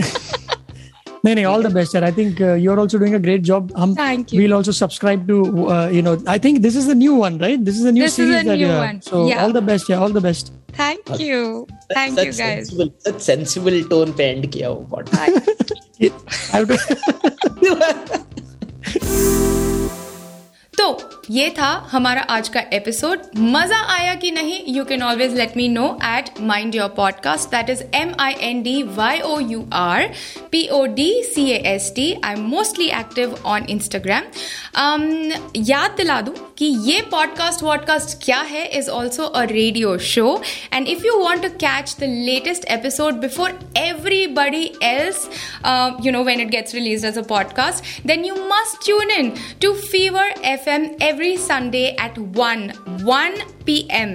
नहीं 1.25 1.35
नहीं 1.35 1.45
ऑल 1.45 1.63
द 1.63 1.73
बेस्ट 1.73 1.95
यार 1.95 2.05
I 2.05 2.13
think 2.19 2.41
you 2.61 2.73
are 2.73 2.79
also 2.81 2.99
doing 2.99 3.15
a 3.15 3.19
great 3.25 3.41
job 3.49 3.73
हम 3.79 3.95
Thank 3.95 4.31
you. 4.33 4.39
we'll 4.41 4.55
also 4.59 4.73
subscribe 4.77 5.27
to 5.31 5.41
uh, 5.75 5.89
you 5.97 6.03
know 6.07 6.15
i 6.35 6.37
think 6.45 6.61
this 6.67 6.79
is 6.83 6.87
the 6.91 6.97
new 7.01 7.17
one 7.23 7.37
right? 7.43 7.67
This 7.67 7.81
is 7.81 7.89
a 7.91 7.93
new 7.97 8.05
This 8.07 8.15
is 8.15 8.21
series 8.21 8.39
a 8.39 8.45
that 8.47 8.57
new 8.57 8.63
you 8.63 8.71
have. 8.71 8.87
one. 8.87 9.01
so 9.09 9.25
Yeah. 9.33 9.43
all 9.43 9.53
the 9.59 9.63
best 9.67 9.91
yeah 9.93 10.07
all 10.07 10.17
the 10.19 10.25
best. 10.31 10.53
Thank 10.79 11.21
you 11.21 11.67
thank 11.91 12.19
you 12.19 12.25
guys 12.25 12.37
sensible 12.39 12.91
such 13.07 13.21
sensible 13.23 13.81
tone 13.91 14.13
पे 14.19 14.25
end 14.25 14.51
किया 14.53 14.69
वो 14.69 14.81
podcast 14.91 15.49
you 18.95 19.70
तो 20.81 21.11
ये 21.31 21.51
था 21.51 21.89
हमारा 21.91 22.21
आज 22.21 22.49
का 22.49 22.61
episode 22.73 23.23
मज़ा 23.37 23.79
आया 23.95 24.15
कि 24.15 24.31
नहीं? 24.31 24.61
You 24.69 24.85
can 24.85 25.03
always 25.03 25.35
let 25.35 25.57
me 25.57 25.69
know 25.69 25.99
at 26.05 26.31
mind 26.41 26.75
your 26.75 26.89
podcast 26.89 27.49
that 27.49 27.71
is 27.71 27.83
M 27.95 28.15
I 28.21 28.33
N 28.41 28.63
D 28.63 28.83
Y 28.83 29.21
O 29.21 29.41
U 29.41 29.69
R 29.73 30.07
P 30.51 30.67
O 30.69 30.85
D 30.87 31.23
C 31.35 31.51
A 31.51 31.57
S 31.67 31.93
T 31.97 32.15
I 32.25 32.33
am 32.33 32.41
mostly 32.41 32.87
active 32.87 33.37
on 33.45 33.67
Instagram 33.71 34.23
याद 35.57 35.95
दिला 35.97 36.21
दूँ 36.21 36.35
कि 36.59 36.67
ये 36.67 37.01
podcast 37.01 37.63
vodcast 37.63 38.25
क्या 38.25 38.41
है 38.41 38.67
is 38.79 38.91
also 38.91 39.25
a 39.25 39.43
radio 39.43 39.99
show 39.99 40.43
and 40.73 40.89
if 40.89 41.07
you 41.07 41.17
want 41.17 41.43
to 41.43 41.49
catch 41.49 41.97
the 42.01 42.05
latest 42.05 42.65
episode 42.65 43.15
before 43.15 43.59
everybody 43.77 44.65
else 44.83 45.29
you 46.07 46.13
know 46.13 46.25
when 46.25 46.41
it 46.41 46.49
gets 46.49 46.75
release 46.75 47.07
as 47.07 47.19
a 47.19 47.23
podcast 47.23 48.07
then 48.07 48.25
you 48.25 48.35
must 48.35 48.91
must 48.91 49.19
in 49.19 49.33
to 49.63 49.73
fever 49.73 50.29
Fever 50.31 50.70
FM 50.71 50.97
every 51.01 51.37
Sunday 51.37 51.97
at 51.97 52.17
1 52.19 52.73
1 53.05 53.33
p.m. 53.67 54.11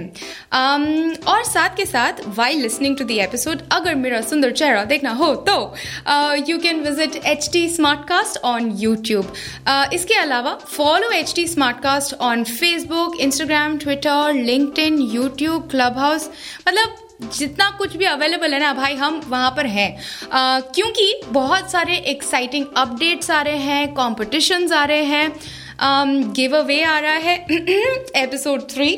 Um, 0.52 0.84
और 1.26 1.42
साथ 1.44 1.76
के 1.76 1.86
साथ 1.86 2.22
while 2.36 2.60
listening 2.60 2.96
to 2.96 3.04
the 3.04 3.18
episode, 3.20 3.62
अगर 3.72 3.94
मेरा 3.94 4.20
सुंदर 4.20 4.52
चेहरा 4.52 4.84
देखना 4.84 5.10
हो 5.10 5.34
तो 5.48 5.56
you 6.48 6.58
can 6.58 6.80
visit 6.80 7.16
H 7.26 7.48
T 7.52 7.68
Smartcast 7.68 8.38
on 8.44 8.70
YouTube 8.76 9.32
इसके 9.92 10.14
अलावा 10.14 10.54
follow 10.68 11.10
H 11.10 11.32
T 11.36 11.46
Smartcast 11.48 12.14
on 12.14 12.44
Facebook 12.44 13.20
Instagram 13.20 13.78
Twitter 13.78 14.32
LinkedIn 14.34 14.98
YouTube 14.98 15.68
Clubhouse 15.98 16.30
मतलब 16.68 16.96
जितना 17.38 17.70
कुछ 17.70 17.96
भी 17.96 18.04
अवेलेबल 18.04 18.54
है 18.54 18.60
ना 18.60 18.72
भाई 18.72 18.94
हम 18.94 19.20
वहाँ 19.28 19.50
पर 19.50 19.66
हैं। 19.66 19.96
Uh, 19.96 20.74
क्योंकि 20.74 21.20
बहुत 21.26 21.70
सारे 21.70 21.96
एक्साइटिंग 21.96 22.66
अपडेट्स 22.76 23.30
आ 23.30 23.42
रहे 23.42 23.58
हैं 23.58 23.94
कॉम्पिटिशन्स 23.94 24.72
आ 24.72 24.84
रहे 24.84 25.04
हैं। 25.04 25.32
गिव 25.80 26.56
अवे 26.56 26.82
आ 26.82 26.98
रहा 26.98 27.12
है 27.12 27.36
एपिसोड 28.16 28.62
थ्री 28.70 28.92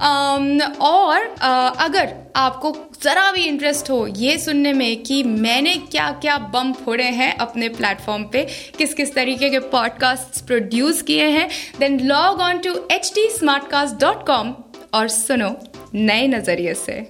और 0.00 1.26
uh, 1.26 1.76
अगर 1.78 2.14
आपको 2.36 2.72
ज़रा 3.02 3.30
भी 3.32 3.44
इंटरेस्ट 3.44 3.90
हो 3.90 4.06
ये 4.16 4.38
सुनने 4.38 4.72
में 4.72 5.02
कि 5.02 5.22
मैंने 5.22 5.74
क्या 5.90 6.10
क्या 6.20 6.38
बम 6.54 6.72
फोड़े 6.74 7.04
हैं 7.20 7.34
अपने 7.36 7.68
प्लेटफॉर्म 7.68 8.24
पे 8.32 8.46
किस 8.78 8.94
किस 8.94 9.14
तरीके 9.14 9.50
के 9.50 9.58
पॉडकास्ट 9.70 10.44
प्रोड्यूस 10.46 11.02
किए 11.02 11.28
हैं 11.28 11.48
then 11.78 12.00
log 12.06 12.40
on 12.40 12.58
to 12.58 12.74
H 12.92 13.12
T 13.14 13.28
Smartcast 13.70 14.00
dot 14.00 14.26
com 14.26 14.54
और 14.94 15.08
सुनो 15.08 15.56
नए 15.94 16.26
नज़रिए 16.26 16.74
से 16.76 17.00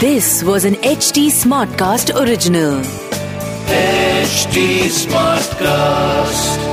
This 0.00 0.42
was 0.42 0.64
an 0.64 0.76
HT 0.76 1.26
Smartcast 1.30 2.14
original. 2.18 3.09
HD 3.70 4.90
Smartcast. 4.90 6.69